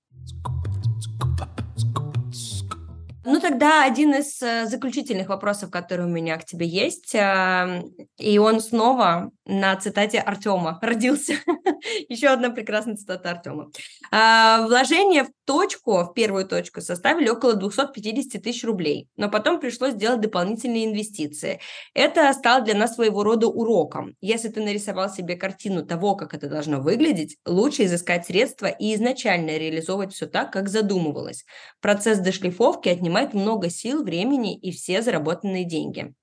Ну, 3.27 3.41
тогда 3.41 3.85
один 3.85 4.15
из 4.15 4.43
э, 4.43 4.67
заключительных 4.67 5.29
вопросов, 5.29 5.71
который 5.71 6.05
у 6.05 6.09
меня 6.09 6.37
к 6.37 6.45
тебе 6.45 6.67
есть, 6.67 7.15
а, 7.15 7.83
и 8.19 8.39
он 8.39 8.61
снова 8.61 9.31
на 9.47 9.75
цитате 9.77 10.19
Артема 10.19 10.79
родился. 10.83 11.35
Еще 12.09 12.29
одна 12.29 12.51
прекрасная 12.51 12.97
цитата 12.97 13.31
Артема. 13.31 13.71
А, 14.11 14.67
Вложения 14.67 15.25
в 15.25 15.31
точку, 15.47 16.03
в 16.03 16.13
первую 16.13 16.47
точку, 16.47 16.83
составили 16.83 17.31
около 17.31 17.55
250 17.55 18.43
тысяч 18.43 18.63
рублей, 18.65 19.09
но 19.17 19.31
потом 19.31 19.59
пришлось 19.59 19.95
сделать 19.95 20.21
дополнительные 20.21 20.85
инвестиции. 20.85 21.61
Это 21.95 22.31
стало 22.35 22.63
для 22.63 22.75
нас 22.75 22.95
своего 22.95 23.25
рода 23.25 23.47
уроком. 23.47 24.17
Если 24.21 24.49
ты 24.49 24.61
нарисовал 24.63 25.09
себе 25.09 25.37
картину 25.37 25.85
того, 25.85 26.15
как 26.15 26.35
это 26.35 26.49
должно 26.49 26.81
выглядеть, 26.81 27.39
лучше 27.47 27.85
изыскать 27.85 28.27
средства 28.27 28.67
и 28.67 28.95
изначально 28.95 29.57
реализовывать 29.57 30.13
все 30.13 30.27
так, 30.27 30.53
как 30.53 30.69
задумывалось. 30.69 31.45
Процесс 31.81 32.19
дошлифовки 32.19 32.89
отнимает 32.91 33.14
много 33.35 33.71
сил, 33.71 34.03
времени 34.05 34.57
и 34.59 34.73
все 34.73 35.03
заработанные 35.03 35.65
деньги. 35.65 36.15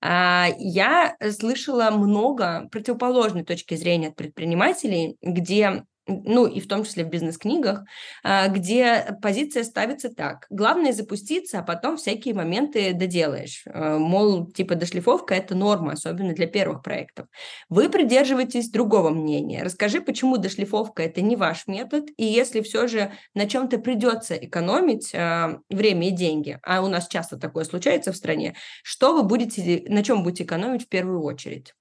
А, 0.00 0.48
Я 0.58 1.16
слышала 1.38 1.90
много 1.90 2.68
противоположной 2.72 3.44
точки 3.44 3.74
зрения 3.76 4.08
от 4.08 4.16
предпринимателей, 4.16 5.16
где 5.22 5.84
ну 6.06 6.46
и 6.46 6.60
в 6.60 6.68
том 6.68 6.84
числе 6.84 7.04
в 7.04 7.08
бизнес-книгах, 7.08 7.84
а, 8.22 8.48
где 8.48 9.16
позиция 9.22 9.64
ставится 9.64 10.08
так. 10.08 10.46
Главное 10.50 10.92
запуститься, 10.92 11.60
а 11.60 11.62
потом 11.62 11.96
всякие 11.96 12.34
моменты 12.34 12.92
доделаешь. 12.92 13.64
А, 13.66 13.98
Мол, 13.98 14.50
типа 14.50 14.74
дошлифовка– 14.74 15.34
это 15.34 15.54
норма, 15.54 15.92
особенно 15.92 16.34
для 16.34 16.46
первых 16.46 16.82
проектов. 16.82 17.26
Вы 17.68 17.88
придерживаетесь 17.88 18.70
другого 18.70 19.10
мнения. 19.10 19.62
Расскажи, 19.62 20.00
почему 20.00 20.36
дошлифовка– 20.36 21.02
это 21.02 21.20
не 21.20 21.36
ваш 21.36 21.66
метод, 21.66 22.08
и 22.16 22.24
если 22.24 22.60
все 22.60 22.86
же 22.86 23.12
на 23.34 23.46
чем-то 23.46 23.78
придется 23.78 24.34
экономить 24.34 25.14
а, 25.14 25.60
время 25.68 26.08
и 26.08 26.12
деньги, 26.12 26.58
а 26.62 26.82
у 26.82 26.88
нас 26.88 27.08
часто 27.08 27.36
такое 27.36 27.64
случается 27.64 28.12
в 28.12 28.16
стране, 28.16 28.56
что 28.82 29.14
вы 29.14 29.22
будете, 29.22 29.84
на 29.88 30.02
чем 30.02 30.22
будете 30.22 30.44
экономить 30.44 30.84
в 30.84 30.88
первую 30.88 31.22
очередь? 31.22 31.74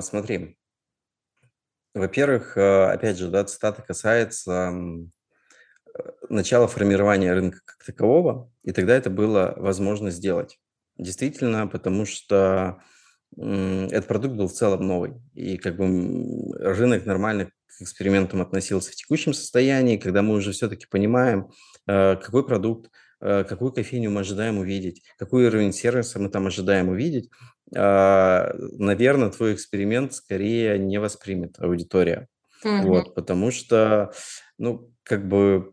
Смотри, 0.00 0.56
во-первых, 1.94 2.56
э, 2.56 2.84
опять 2.90 3.18
же, 3.18 3.28
да, 3.28 3.44
цитата 3.44 3.82
касается 3.82 4.72
начала 6.28 6.66
формирования 6.66 7.32
рынка 7.32 7.60
как 7.64 7.84
такового, 7.84 8.50
и 8.62 8.72
тогда 8.72 8.96
это 8.96 9.10
было 9.10 9.54
возможно 9.56 10.10
сделать. 10.10 10.58
Действительно, 10.96 11.66
потому 11.66 12.06
что 12.06 12.82
этот 13.36 14.06
продукт 14.06 14.34
был 14.34 14.48
в 14.48 14.52
целом 14.52 14.86
новый, 14.86 15.14
и 15.34 15.56
как 15.56 15.76
бы 15.76 16.52
рынок 16.58 17.06
нормально 17.06 17.46
к 17.66 17.82
экспериментам 17.82 18.42
относился 18.42 18.90
в 18.90 18.96
текущем 18.96 19.32
состоянии, 19.32 19.96
когда 19.96 20.22
мы 20.22 20.34
уже 20.34 20.52
все-таки 20.52 20.86
понимаем, 20.90 21.50
э, 21.86 22.16
какой 22.16 22.44
продукт, 22.46 22.90
какую 23.20 23.72
кофейню 23.72 24.10
мы 24.10 24.20
ожидаем 24.20 24.58
увидеть, 24.58 25.02
какой 25.18 25.46
уровень 25.46 25.72
сервиса 25.72 26.18
мы 26.18 26.30
там 26.30 26.46
ожидаем 26.46 26.88
увидеть, 26.88 27.30
а, 27.76 28.52
наверное, 28.56 29.30
твой 29.30 29.54
эксперимент 29.54 30.14
скорее 30.14 30.78
не 30.78 30.98
воспримет 30.98 31.58
аудитория. 31.58 32.28
Мгм. 32.64 32.82
Вот, 32.82 33.14
потому 33.14 33.50
что, 33.50 34.12
ну, 34.58 34.92
как 35.02 35.26
бы 35.28 35.72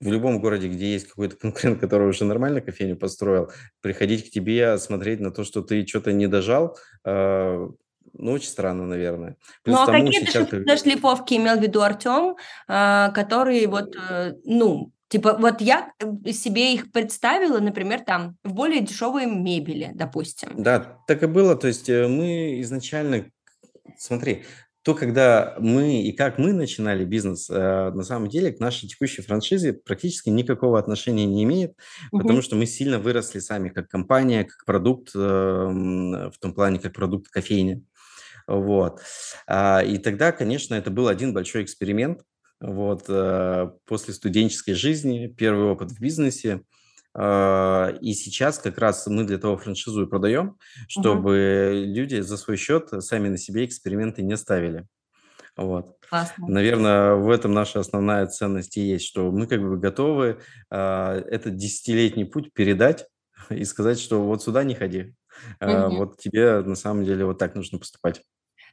в 0.00 0.12
любом 0.12 0.40
городе, 0.40 0.68
где 0.68 0.92
есть 0.92 1.08
какой-то 1.08 1.36
конкурент, 1.40 1.80
который 1.80 2.08
уже 2.08 2.24
нормально 2.24 2.60
кофейню 2.60 2.96
построил, 2.96 3.50
приходить 3.80 4.28
к 4.28 4.32
тебе, 4.32 4.78
смотреть 4.78 5.20
на 5.20 5.30
то, 5.30 5.44
что 5.44 5.62
ты 5.62 5.86
что-то 5.86 6.12
не 6.12 6.26
дожал, 6.26 6.78
э, 7.04 7.68
ну, 8.14 8.32
очень 8.32 8.48
странно, 8.48 8.86
наверное. 8.86 9.36
Ну, 9.66 9.76
а 9.76 9.86
какие 9.86 10.24
ты 10.24 10.30
шутки 10.30 10.76
шлифовки 10.76 11.34
имел 11.34 11.58
в 11.58 11.62
виду 11.62 11.82
Артем, 11.82 12.36
а, 12.66 13.10
который 13.10 13.66
вот, 13.66 13.94
э, 13.96 14.32
ну, 14.44 14.92
типа, 15.08 15.36
вот 15.38 15.60
я 15.60 15.92
э, 15.98 16.32
себе 16.32 16.74
их 16.74 16.92
представила, 16.92 17.60
например, 17.60 18.00
там, 18.00 18.36
в 18.44 18.52
более 18.52 18.80
дешевой 18.80 19.26
мебели, 19.26 19.90
допустим. 19.94 20.50
Да, 20.56 20.98
так 21.06 21.22
и 21.22 21.26
было. 21.26 21.56
То 21.56 21.68
есть 21.68 21.88
э, 21.88 22.06
мы 22.06 22.60
изначально, 22.60 23.26
смотри, 23.96 24.44
то, 24.82 24.94
когда 24.94 25.56
мы 25.58 26.02
и 26.02 26.12
как 26.12 26.38
мы 26.38 26.52
начинали 26.52 27.04
бизнес, 27.04 27.50
э, 27.50 27.90
на 27.90 28.02
самом 28.04 28.28
деле 28.28 28.52
к 28.52 28.60
нашей 28.60 28.88
текущей 28.88 29.22
франшизе 29.22 29.74
практически 29.74 30.30
никакого 30.30 30.78
отношения 30.78 31.26
не 31.26 31.44
имеет, 31.44 31.74
угу. 32.10 32.22
потому 32.22 32.40
что 32.42 32.56
мы 32.56 32.64
сильно 32.64 32.98
выросли 32.98 33.40
сами 33.40 33.68
как 33.68 33.88
компания, 33.88 34.44
как 34.44 34.64
продукт, 34.64 35.10
эм, 35.14 36.30
в 36.30 36.38
том 36.40 36.54
плане, 36.54 36.78
как 36.78 36.94
продукт 36.94 37.28
кофейни. 37.28 37.84
Вот. 38.46 39.00
А, 39.46 39.82
и 39.82 39.98
тогда, 39.98 40.32
конечно, 40.32 40.74
это 40.74 40.90
был 40.90 41.08
один 41.08 41.34
большой 41.34 41.64
эксперимент. 41.64 42.22
Вот. 42.60 43.04
Э, 43.08 43.70
после 43.86 44.14
студенческой 44.14 44.72
жизни, 44.72 45.26
первый 45.28 45.70
опыт 45.70 45.92
в 45.92 46.00
бизнесе– 46.00 46.62
а, 47.20 47.88
и 48.00 48.12
сейчас 48.12 48.58
как 48.58 48.78
раз 48.78 49.06
мы 49.08 49.24
для 49.24 49.38
того 49.38 49.56
франшизу 49.56 50.04
и 50.04 50.08
продаем, 50.08 50.56
чтобы 50.86 51.70
угу. 51.70 51.94
люди 51.94 52.20
за 52.20 52.36
свой 52.36 52.56
счет 52.56 52.90
сами 53.00 53.28
на 53.28 53.38
себе 53.38 53.64
эксперименты 53.64 54.22
не 54.22 54.36
ставили. 54.36 54.86
Вот. 55.56 55.96
Классно. 56.08 56.46
Наверное, 56.46 57.14
в 57.14 57.28
этом 57.30 57.52
наша 57.52 57.80
основная 57.80 58.26
ценность 58.26 58.76
и 58.76 58.82
есть, 58.82 59.06
что 59.06 59.32
мы 59.32 59.48
как 59.48 59.60
бы 59.60 59.76
готовы 59.76 60.38
э, 60.70 61.22
этот 61.28 61.56
десятилетний 61.56 62.24
путь 62.24 62.52
передать 62.52 63.06
и 63.50 63.64
сказать, 63.64 63.98
что 63.98 64.22
вот 64.22 64.42
сюда 64.42 64.62
не 64.62 64.76
ходи. 64.76 65.14
Угу. 65.60 65.96
вот 65.96 66.18
тебе 66.18 66.60
на 66.60 66.74
самом 66.74 67.04
деле 67.04 67.24
вот 67.24 67.38
так 67.38 67.54
нужно 67.54 67.78
поступать. 67.78 68.22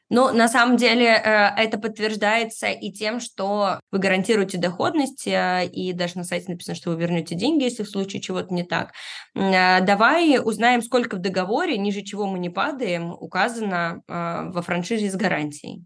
Ну, 0.09 0.31
на 0.31 0.47
самом 0.47 0.77
деле 0.77 1.07
э, 1.07 1.49
это 1.57 1.79
подтверждается 1.79 2.67
и 2.67 2.91
тем, 2.91 3.19
что 3.19 3.79
вы 3.91 3.99
гарантируете 3.99 4.59
доходность, 4.59 5.25
э, 5.25 5.65
и 5.65 5.93
даже 5.93 6.17
на 6.17 6.23
сайте 6.23 6.51
написано, 6.51 6.75
что 6.75 6.91
вы 6.91 6.97
вернете 6.97 7.33
деньги, 7.33 7.63
если 7.63 7.83
в 7.83 7.89
случае 7.89 8.21
чего-то 8.21 8.53
не 8.53 8.63
так. 8.63 8.91
Э, 9.35 9.81
давай 9.81 10.39
узнаем, 10.43 10.83
сколько 10.83 11.15
в 11.15 11.19
договоре, 11.19 11.77
ниже 11.77 12.01
чего 12.01 12.27
мы 12.27 12.37
не 12.37 12.49
падаем, 12.49 13.11
указано 13.11 14.03
во 14.07 14.61
франшизе 14.61 15.09
с 15.09 15.15
гарантией. 15.15 15.85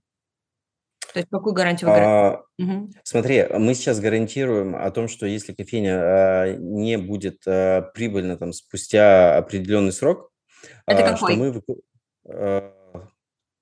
То 1.14 1.20
есть 1.20 1.30
какую 1.32 1.54
гарантию 1.54 1.90
вы 1.90 1.96
гарантируете? 1.96 2.44
А, 2.58 2.74
угу. 2.78 2.90
Смотри, 3.04 3.46
мы 3.58 3.74
сейчас 3.74 4.00
гарантируем 4.00 4.76
о 4.76 4.92
том, 4.92 5.08
что 5.08 5.26
если 5.26 5.54
кофейня 5.54 5.98
а, 5.98 6.56
не 6.56 6.98
будет 6.98 7.42
а, 7.48 7.82
прибыльна 7.94 8.38
там 8.38 8.54
спустя 8.54 9.38
определенный 9.38 9.92
срок, 9.92 10.32
это 10.86 11.06
а, 11.06 11.14
какой? 11.14 11.34
что 11.34 11.40
мы 11.40 12.74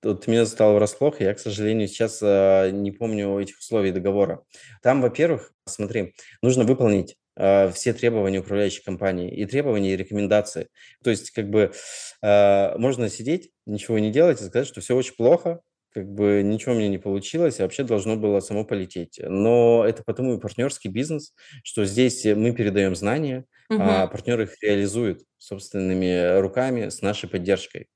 а, 0.08 0.12
вот 0.12 0.28
меня 0.28 0.45
застало 0.45 0.74
врасплох, 0.74 1.22
я, 1.22 1.34
к 1.34 1.39
сожалению, 1.39 1.88
сейчас 1.88 2.20
э, 2.22 2.70
не 2.72 2.91
помню 2.91 3.39
этих 3.39 3.60
условий 3.60 3.91
договора. 3.91 4.43
Там, 4.82 5.01
во-первых, 5.01 5.51
смотри, 5.66 6.16
нужно 6.41 6.64
выполнить 6.64 7.18
э, 7.36 7.72
все 7.72 7.93
требования 7.93 8.39
управляющей 8.39 8.84
компании 8.84 9.32
и 9.36 9.45
требования 9.45 9.93
и 9.93 9.97
рекомендации. 9.97 10.70
То 11.03 11.10
есть, 11.10 11.32
как 11.32 11.49
бы, 11.49 11.72
э, 12.22 12.78
можно 12.78 13.10
сидеть, 13.10 13.51
ничего 13.66 13.99
не 13.99 14.12
делать 14.12 14.41
и 14.41 14.45
сказать, 14.45 14.68
что 14.68 14.82
все 14.82 14.95
очень 14.95 15.16
плохо, 15.16 15.62
как 15.93 16.08
бы 16.08 16.41
ничего 16.43 16.76
мне 16.76 16.89
не 16.89 16.99
получилось, 16.99 17.60
и 17.60 17.64
вообще 17.64 17.84
должно 17.84 18.16
было 18.16 18.39
само 18.39 18.64
полететь. 18.64 19.20
Но 19.24 19.84
это 19.86 20.03
потому 20.03 20.36
и 20.36 20.39
партнерский 20.39 20.89
бизнес, 20.89 21.34
что 21.64 21.86
здесь 21.86 22.24
мы 22.24 22.53
передаем 22.53 22.95
знания, 22.95 23.45
угу. 23.70 23.82
а 23.82 24.08
партнеры 24.08 24.43
их 24.43 24.62
реализуют 24.62 25.22
собственными 25.38 26.39
руками 26.39 26.89
с 26.89 27.01
нашей 27.01 27.28
поддержкой. 27.30 27.88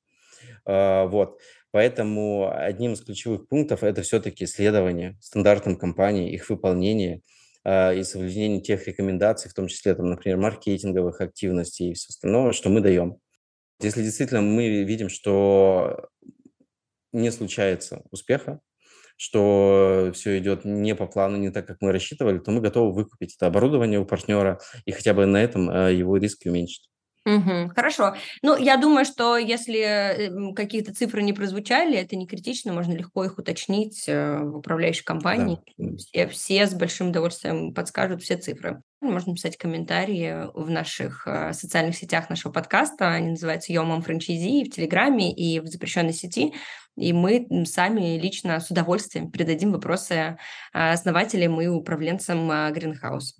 А, 0.65 1.05
вот. 1.05 1.39
Поэтому 1.71 2.51
одним 2.53 2.93
из 2.93 3.01
ключевых 3.01 3.47
пунктов 3.47 3.83
это 3.83 4.01
все-таки 4.01 4.45
следование 4.45 5.17
стандартам 5.21 5.77
компании, 5.77 6.33
их 6.33 6.49
выполнение 6.49 7.21
э, 7.63 7.97
и 7.97 8.03
соблюдение 8.03 8.61
тех 8.61 8.85
рекомендаций, 8.87 9.49
в 9.49 9.53
том 9.53 9.67
числе, 9.67 9.95
там, 9.95 10.09
например, 10.09 10.37
маркетинговых 10.37 11.21
активностей 11.21 11.91
и 11.91 11.93
все 11.93 12.09
остальное, 12.09 12.51
что 12.51 12.69
мы 12.69 12.81
даем. 12.81 13.17
Если 13.81 14.03
действительно 14.03 14.41
мы 14.41 14.83
видим, 14.83 15.09
что 15.09 16.09
не 17.13 17.31
случается 17.31 18.03
успеха, 18.11 18.59
что 19.15 20.11
все 20.13 20.39
идет 20.39 20.65
не 20.65 20.93
по 20.93 21.07
плану, 21.07 21.37
не 21.37 21.51
так, 21.51 21.67
как 21.67 21.77
мы 21.79 21.91
рассчитывали, 21.91 22.39
то 22.39 22.51
мы 22.51 22.59
готовы 22.59 22.91
выкупить 22.91 23.35
это 23.35 23.47
оборудование 23.47 23.99
у 23.99 24.05
партнера 24.05 24.59
и 24.85 24.91
хотя 24.91 25.13
бы 25.13 25.25
на 25.25 25.41
этом 25.41 25.69
э, 25.69 25.93
его 25.93 26.17
риски 26.17 26.49
уменьшить. 26.49 26.90
Угу, 27.23 27.73
хорошо. 27.75 28.15
Ну, 28.41 28.57
я 28.57 28.77
думаю, 28.77 29.05
что 29.05 29.37
если 29.37 29.79
э, 29.79 30.53
какие-то 30.55 30.91
цифры 30.91 31.21
не 31.21 31.33
прозвучали, 31.33 31.95
это 31.95 32.15
не 32.15 32.25
критично, 32.25 32.73
можно 32.73 32.93
легко 32.93 33.23
их 33.23 33.37
уточнить 33.37 34.05
э, 34.07 34.39
в 34.39 34.57
управляющей 34.57 35.03
компании. 35.03 35.59
Да. 35.77 35.97
Все, 35.97 36.27
все 36.27 36.65
с 36.65 36.73
большим 36.73 37.09
удовольствием 37.09 37.75
подскажут 37.75 38.23
все 38.23 38.37
цифры. 38.37 38.81
Можно 39.01 39.35
писать 39.35 39.57
комментарии 39.57 40.47
в 40.55 40.71
наших 40.71 41.27
э, 41.27 41.53
социальных 41.53 41.95
сетях 41.95 42.31
нашего 42.31 42.51
подкаста. 42.51 43.11
Они 43.11 43.31
называются 43.31 43.71
«Йомом 43.71 44.01
франчайзи» 44.01 44.65
в 44.65 44.73
Телеграме, 44.73 45.31
и 45.31 45.59
в 45.59 45.67
запрещенной 45.67 46.13
сети. 46.13 46.55
И 46.97 47.13
мы 47.13 47.47
сами 47.65 48.19
лично 48.19 48.59
с 48.59 48.71
удовольствием 48.71 49.31
передадим 49.31 49.71
вопросы 49.71 50.37
основателям 50.73 51.61
и 51.61 51.67
управленцам 51.67 52.51
Greenhouse. 52.51 53.35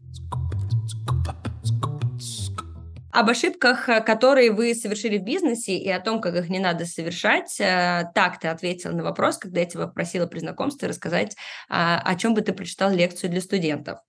Об 3.12 3.30
ошибках, 3.30 3.90
э, 3.90 4.02
которые 4.02 4.52
вы 4.52 4.74
совершили 4.74 5.18
в 5.18 5.24
бизнесе 5.24 5.78
и 5.78 5.90
о 5.90 6.00
том, 6.00 6.22
как 6.22 6.36
их 6.36 6.50
не 6.50 6.60
надо 6.60 6.86
совершать. 6.86 7.60
Э, 7.60 8.06
так 8.16 8.40
ты 8.40 8.48
ответил 8.48 8.92
на 8.94 9.04
вопрос, 9.04 9.38
когда 9.38 9.60
я 9.60 9.66
тебя 9.66 9.88
попросила 9.88 10.28
при 10.28 10.40
знакомстве 10.40 10.88
рассказать, 10.88 11.36
а, 11.70 12.00
о 12.00 12.16
чем 12.16 12.34
бы 12.34 12.42
ты 12.42 12.54
прочитал 12.54 12.92
лекцию 12.92 13.30
для 13.30 13.42
студентов. 13.42 14.00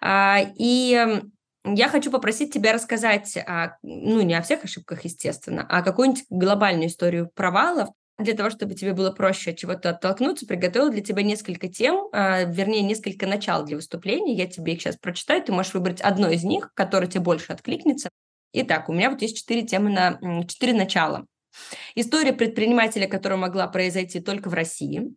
А, 0.00 0.40
и 0.58 1.22
я 1.64 1.88
хочу 1.88 2.10
попросить 2.10 2.52
тебя 2.52 2.72
рассказать, 2.72 3.36
ну, 3.82 4.20
не 4.22 4.34
о 4.34 4.42
всех 4.42 4.64
ошибках, 4.64 5.04
естественно, 5.04 5.66
а 5.68 5.82
какую-нибудь 5.82 6.24
глобальную 6.30 6.88
историю 6.88 7.30
провалов, 7.34 7.88
для 8.18 8.34
того, 8.34 8.50
чтобы 8.50 8.74
тебе 8.74 8.94
было 8.94 9.10
проще 9.10 9.50
от 9.50 9.58
чего-то 9.58 9.90
оттолкнуться, 9.90 10.46
приготовила 10.46 10.90
для 10.90 11.02
тебя 11.02 11.22
несколько 11.22 11.68
тем, 11.68 12.08
а, 12.12 12.44
вернее, 12.44 12.82
несколько 12.82 13.26
начал 13.26 13.64
для 13.64 13.76
выступления. 13.76 14.34
Я 14.34 14.46
тебе 14.46 14.74
их 14.74 14.80
сейчас 14.80 14.96
прочитаю. 14.96 15.42
Ты 15.42 15.52
можешь 15.52 15.74
выбрать 15.74 16.00
одно 16.00 16.30
из 16.30 16.42
них, 16.42 16.70
которое 16.74 17.08
тебе 17.08 17.20
больше 17.20 17.52
откликнется. 17.52 18.08
Итак, 18.58 18.88
у 18.88 18.94
меня 18.94 19.10
вот 19.10 19.20
есть 19.20 19.36
четыре 19.36 19.64
темы 19.66 19.90
на 19.90 20.18
четыре 20.46 20.72
начала. 20.72 21.26
История 21.94 22.32
предпринимателя, 22.32 23.06
которая 23.06 23.38
могла 23.38 23.66
произойти 23.66 24.18
только 24.18 24.48
в 24.48 24.54
России. 24.54 25.14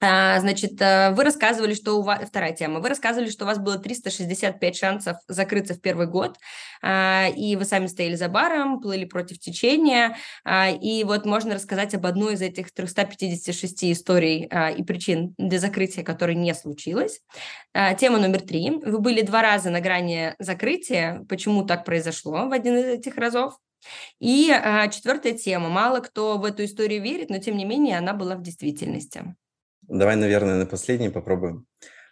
А, 0.00 0.38
значит, 0.38 0.80
э, 0.80 1.10
вы 1.12 1.24
рассказывали, 1.24 1.74
что 1.74 1.98
у 1.98 2.02
вас... 2.02 2.20
Вторая 2.28 2.52
тема. 2.52 2.78
Вы 2.78 2.88
рассказывали, 2.88 3.30
что 3.30 3.44
у 3.44 3.48
вас 3.48 3.58
было 3.58 3.78
365 3.78 4.76
шансов 4.76 5.16
закрыться 5.26 5.74
в 5.74 5.80
первый 5.80 6.06
год, 6.06 6.36
а, 6.82 7.26
и 7.34 7.56
вы 7.56 7.64
сами 7.64 7.86
стояли 7.86 8.14
за 8.14 8.28
баром, 8.28 8.80
плыли 8.80 9.06
против 9.06 9.40
течения, 9.40 10.16
а, 10.44 10.70
и 10.70 11.02
вот 11.02 11.26
можно 11.26 11.54
рассказать 11.54 11.94
об 11.94 12.06
одной 12.06 12.34
из 12.34 12.42
этих 12.42 12.72
356 12.72 13.92
историй 13.92 14.48
и 14.76 14.82
причин 14.84 15.34
для 15.36 15.58
закрытия, 15.58 16.04
которой 16.04 16.36
не 16.36 16.54
случилось. 16.54 17.20
Тема 17.98 18.18
номер 18.18 18.40
три. 18.40 18.70
Вы 18.70 18.98
были 18.98 19.22
два 19.22 19.42
раза 19.42 19.70
на 19.70 19.80
грани 19.80 20.34
закрытия. 20.38 21.24
Почему 21.28 21.64
так 21.64 21.84
произошло 21.84 22.48
в 22.48 22.52
один 22.52 22.76
из 22.76 22.84
этих 22.84 23.16
разов? 23.16 23.54
И 24.20 24.46
четвертая 24.92 25.32
тема. 25.32 25.68
Мало 25.68 26.00
кто 26.00 26.38
в 26.38 26.44
эту 26.44 26.64
историю 26.64 27.02
верит, 27.02 27.30
но 27.30 27.38
тем 27.38 27.56
не 27.56 27.64
менее 27.64 27.98
она 27.98 28.12
была 28.14 28.36
в 28.36 28.42
действительности. 28.42 29.34
Давай, 29.88 30.16
наверное, 30.16 30.58
на 30.58 30.66
последний 30.66 31.08
попробуем. 31.08 31.66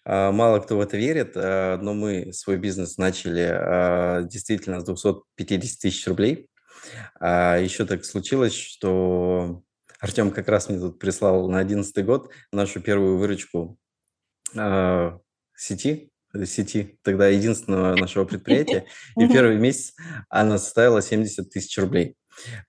А, 0.06 0.32
мало 0.32 0.60
кто 0.60 0.78
в 0.78 0.80
это 0.80 0.96
верит, 0.96 1.32
а, 1.36 1.76
но 1.78 1.92
мы 1.92 2.32
свой 2.32 2.56
бизнес 2.56 2.96
начали 2.96 3.46
а, 3.52 4.22
действительно 4.22 4.80
с 4.80 4.84
250 4.84 5.80
тысяч 5.80 6.06
рублей. 6.06 6.48
Еще 7.20 7.84
так 7.84 8.04
случилось, 8.04 8.54
что 8.54 9.62
Артем 9.98 10.30
как 10.30 10.48
раз 10.48 10.68
мне 10.68 10.78
тут 10.78 11.00
прислал 11.00 11.48
на 11.48 11.64
2011 11.64 12.04
год 12.04 12.30
нашу 12.52 12.80
первую 12.80 13.18
выручку 13.18 13.76
сети, 14.52 16.12
сети, 16.44 16.98
тогда 17.02 17.26
единственного 17.28 17.96
нашего 17.96 18.24
предприятия. 18.24 18.86
И 19.18 19.26
первый 19.26 19.56
месяц 19.56 19.94
она 20.28 20.58
составила 20.58 21.02
70 21.02 21.50
тысяч 21.50 21.76
рублей. 21.78 22.14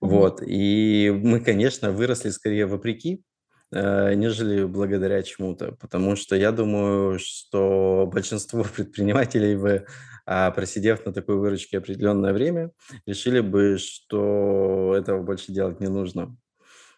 Вот. 0.00 0.42
И 0.44 1.12
мы, 1.14 1.38
конечно, 1.40 1.92
выросли 1.92 2.30
скорее 2.30 2.66
вопреки, 2.66 3.22
нежели 3.70 4.64
благодаря 4.64 5.22
чему-то. 5.22 5.72
Потому 5.72 6.16
что 6.16 6.36
я 6.36 6.52
думаю, 6.52 7.18
что 7.18 8.08
большинство 8.12 8.64
предпринимателей 8.76 9.56
бы, 9.56 9.86
а, 10.26 10.50
просидев 10.50 11.04
на 11.06 11.12
такой 11.12 11.36
выручке 11.36 11.78
определенное 11.78 12.32
время, 12.32 12.70
решили 13.06 13.40
бы, 13.40 13.78
что 13.78 14.94
этого 14.96 15.22
больше 15.22 15.52
делать 15.52 15.80
не 15.80 15.88
нужно. 15.88 16.36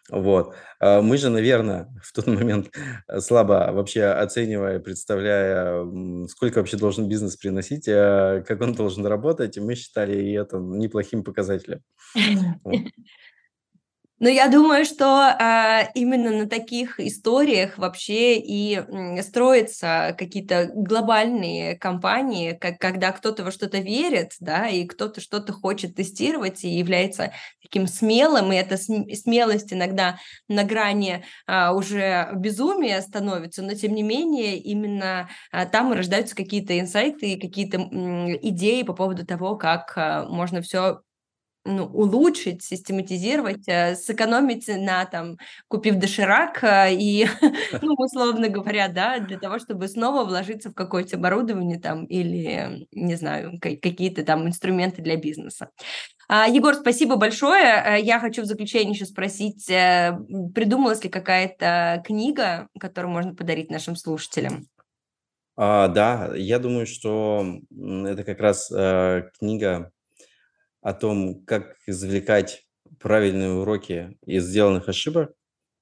Вот. 0.09 0.55
А 0.79 1.01
мы 1.01 1.17
же, 1.17 1.29
наверное, 1.29 1.87
в 2.03 2.11
тот 2.11 2.27
момент 2.27 2.69
э, 3.07 3.19
слабо 3.21 3.69
вообще 3.71 4.05
оценивая, 4.05 4.79
представляя, 4.79 5.85
сколько 6.27 6.57
вообще 6.57 6.77
должен 6.77 7.07
бизнес 7.07 7.37
приносить, 7.37 7.87
а 7.87 8.41
как 8.41 8.61
он 8.61 8.73
должен 8.73 9.05
работать, 9.05 9.57
мы 9.57 9.75
считали 9.75 10.33
это 10.33 10.57
неплохим 10.57 11.23
показателем. 11.23 11.81
Но 14.21 14.29
я 14.29 14.49
думаю, 14.49 14.85
что 14.85 15.29
э, 15.29 15.91
именно 15.95 16.29
на 16.29 16.47
таких 16.47 16.99
историях 16.99 17.79
вообще 17.79 18.37
и 18.37 18.79
строятся 19.23 20.15
какие-то 20.15 20.69
глобальные 20.75 21.75
компании, 21.75 22.51
как, 22.53 22.77
когда 22.77 23.13
кто-то 23.13 23.43
во 23.43 23.49
что-то 23.49 23.79
верит, 23.79 24.33
да, 24.39 24.67
и 24.67 24.85
кто-то 24.85 25.21
что-то 25.21 25.53
хочет 25.53 25.95
тестировать 25.95 26.63
и 26.63 26.69
является 26.69 27.33
таким 27.63 27.87
смелым, 27.87 28.51
и 28.51 28.57
эта 28.57 28.77
смелость 28.77 29.73
иногда 29.73 30.19
на 30.47 30.65
грани 30.65 31.25
а, 31.47 31.73
уже 31.73 32.29
безумия 32.35 33.01
становится, 33.01 33.63
но 33.63 33.73
тем 33.73 33.95
не 33.95 34.03
менее 34.03 34.59
именно 34.59 35.29
а, 35.51 35.65
там 35.65 35.93
рождаются 35.93 36.35
какие-то 36.35 36.79
инсайты, 36.79 37.39
какие-то 37.39 37.79
идеи 37.79 38.83
по 38.83 38.93
поводу 38.93 39.25
того, 39.25 39.55
как 39.55 39.93
а, 39.95 40.27
можно 40.27 40.61
все 40.61 41.01
ну, 41.63 41.85
улучшить, 41.85 42.63
систематизировать, 42.63 43.67
э, 43.67 43.95
сэкономить 43.95 44.67
на, 44.67 45.05
там, 45.05 45.37
купив 45.67 45.95
доширак 45.95 46.63
э, 46.63 46.93
и, 46.93 47.27
ну, 47.81 47.93
условно 47.97 48.49
говоря, 48.49 48.87
да, 48.87 49.19
для 49.19 49.37
того, 49.37 49.59
чтобы 49.59 49.87
снова 49.87 50.23
вложиться 50.23 50.69
в 50.69 50.73
какое-то 50.73 51.17
оборудование 51.17 51.79
там 51.79 52.05
или, 52.05 52.87
не 52.91 53.15
знаю, 53.15 53.59
какие-то 53.61 54.23
там 54.23 54.47
инструменты 54.47 55.01
для 55.01 55.17
бизнеса. 55.17 55.69
А, 56.27 56.47
Егор, 56.47 56.73
спасибо 56.73 57.15
большое. 57.15 57.83
Э, 57.85 58.01
я 58.01 58.19
хочу 58.19 58.41
в 58.41 58.45
заключение 58.45 58.93
еще 58.93 59.05
спросить, 59.05 59.67
придумалась 59.67 61.03
ли 61.03 61.09
какая-то 61.09 62.01
книга, 62.05 62.69
которую 62.79 63.11
можно 63.11 63.35
подарить 63.35 63.69
нашим 63.69 63.95
слушателям? 63.95 64.67
А, 65.57 65.89
да, 65.89 66.31
я 66.35 66.57
думаю, 66.57 66.87
что 66.87 67.45
это 67.69 68.23
как 68.23 68.39
раз 68.39 68.71
э, 68.71 69.29
книга 69.37 69.91
о 70.81 70.93
том, 70.93 71.43
как 71.45 71.77
извлекать 71.87 72.63
правильные 72.99 73.51
уроки 73.51 74.17
из 74.25 74.45
сделанных 74.45 74.89
ошибок. 74.89 75.33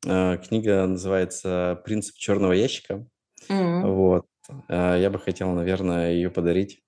Э, 0.05 0.37
книга 0.37 0.85
называется 0.85 1.81
«Принцип 1.85 2.15
черного 2.17 2.53
ящика». 2.53 3.05
Mm. 3.49 3.91
Вот. 3.91 4.25
Э, 4.67 4.97
я 4.99 5.09
бы 5.09 5.19
хотел, 5.19 5.51
наверное, 5.51 6.11
ее 6.11 6.29
подарить 6.29 6.81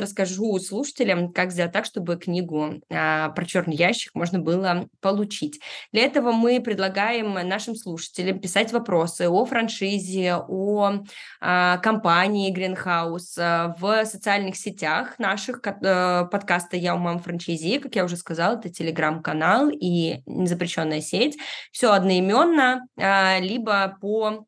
расскажу 0.00 0.58
слушателям, 0.58 1.32
как 1.32 1.52
сделать 1.52 1.72
так, 1.72 1.84
чтобы 1.84 2.16
книгу 2.16 2.80
а, 2.90 3.30
про 3.30 3.44
черный 3.44 3.76
ящик 3.76 4.14
можно 4.14 4.38
было 4.38 4.88
получить. 5.00 5.60
Для 5.92 6.02
этого 6.02 6.32
мы 6.32 6.60
предлагаем 6.60 7.34
нашим 7.48 7.76
слушателям 7.76 8.38
писать 8.38 8.72
вопросы 8.72 9.28
о 9.28 9.44
франшизе, 9.44 10.36
о 10.36 11.04
а, 11.40 11.78
компании 11.78 12.54
Greenhouse 12.54 13.38
а, 13.38 13.74
в 13.78 14.04
социальных 14.04 14.56
сетях 14.56 15.18
наших 15.18 15.60
а, 15.64 16.24
подкаста 16.24 16.76
«Я 16.76 16.94
у 16.94 16.98
мам 16.98 17.18
франшизи». 17.18 17.78
Как 17.78 17.94
я 17.96 18.04
уже 18.04 18.16
сказала, 18.16 18.56
это 18.56 18.68
телеграм-канал 18.68 19.70
и 19.70 20.22
незапрещенная 20.26 21.00
сеть. 21.00 21.38
Все 21.72 21.92
одноименно, 21.92 22.86
а, 22.98 23.38
либо 23.40 23.96
по 24.00 24.46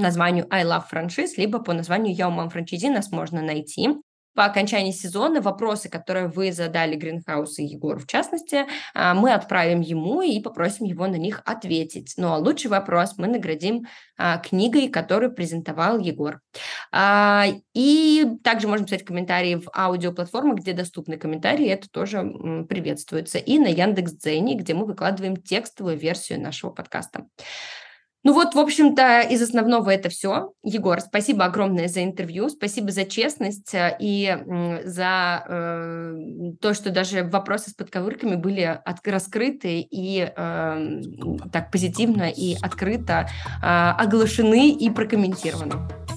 названию 0.00 0.46
I 0.50 0.64
Love 0.64 0.84
Franchise, 0.90 1.32
либо 1.36 1.60
по 1.60 1.72
названию 1.72 2.14
Я 2.14 2.28
у 2.28 2.30
мам 2.30 2.50
франчайзи 2.50 2.88
нас 2.88 3.12
можно 3.12 3.42
найти 3.42 3.90
по 4.34 4.44
окончании 4.44 4.92
сезона 4.92 5.40
вопросы, 5.40 5.88
которые 5.88 6.28
вы 6.28 6.52
задали 6.52 6.96
Гринхаус 6.96 7.58
и 7.58 7.64
Егору 7.64 7.98
в 7.98 8.06
частности, 8.06 8.66
а, 8.94 9.14
мы 9.14 9.32
отправим 9.32 9.80
ему 9.80 10.22
и 10.22 10.40
попросим 10.40 10.86
его 10.86 11.06
на 11.06 11.16
них 11.16 11.42
ответить. 11.44 12.14
Ну 12.16 12.28
а 12.32 12.38
лучший 12.38 12.70
вопрос 12.70 13.14
мы 13.16 13.26
наградим 13.26 13.86
а, 14.16 14.38
книгой, 14.38 14.88
которую 14.88 15.34
презентовал 15.34 15.98
Егор. 15.98 16.40
А, 16.92 17.46
и 17.74 18.26
также 18.42 18.68
можно 18.68 18.86
писать 18.86 19.04
комментарии 19.04 19.56
в 19.56 19.68
аудиоплатформах, 19.74 20.58
где 20.58 20.72
доступны 20.72 21.16
комментарии, 21.16 21.66
это 21.66 21.88
тоже 21.90 22.22
приветствуется. 22.68 23.38
И 23.38 23.58
на 23.58 23.68
Яндекс.Дзене, 23.68 24.54
где 24.54 24.74
мы 24.74 24.86
выкладываем 24.86 25.36
текстовую 25.36 25.96
версию 25.96 26.40
нашего 26.40 26.70
подкаста. 26.70 27.26
Ну 28.22 28.34
вот, 28.34 28.54
в 28.54 28.58
общем-то, 28.58 29.20
из 29.20 29.40
основного 29.40 29.90
это 29.90 30.10
все. 30.10 30.52
Егор, 30.62 31.00
спасибо 31.00 31.46
огромное 31.46 31.88
за 31.88 32.04
интервью, 32.04 32.50
спасибо 32.50 32.90
за 32.90 33.04
честность 33.06 33.74
э, 33.74 33.96
и 33.98 34.36
за 34.84 35.44
э, 35.48 36.14
то, 36.60 36.74
что 36.74 36.90
даже 36.90 37.24
вопросы 37.24 37.70
с 37.70 37.74
подковырками 37.74 38.36
были 38.36 38.60
от, 38.60 39.06
раскрыты 39.06 39.80
и 39.80 40.30
э, 40.36 41.02
так 41.50 41.70
позитивно 41.70 42.30
и 42.30 42.56
открыто 42.60 43.28
э, 43.62 43.66
оглашены 43.66 44.70
и 44.70 44.90
прокомментированы. 44.90 46.09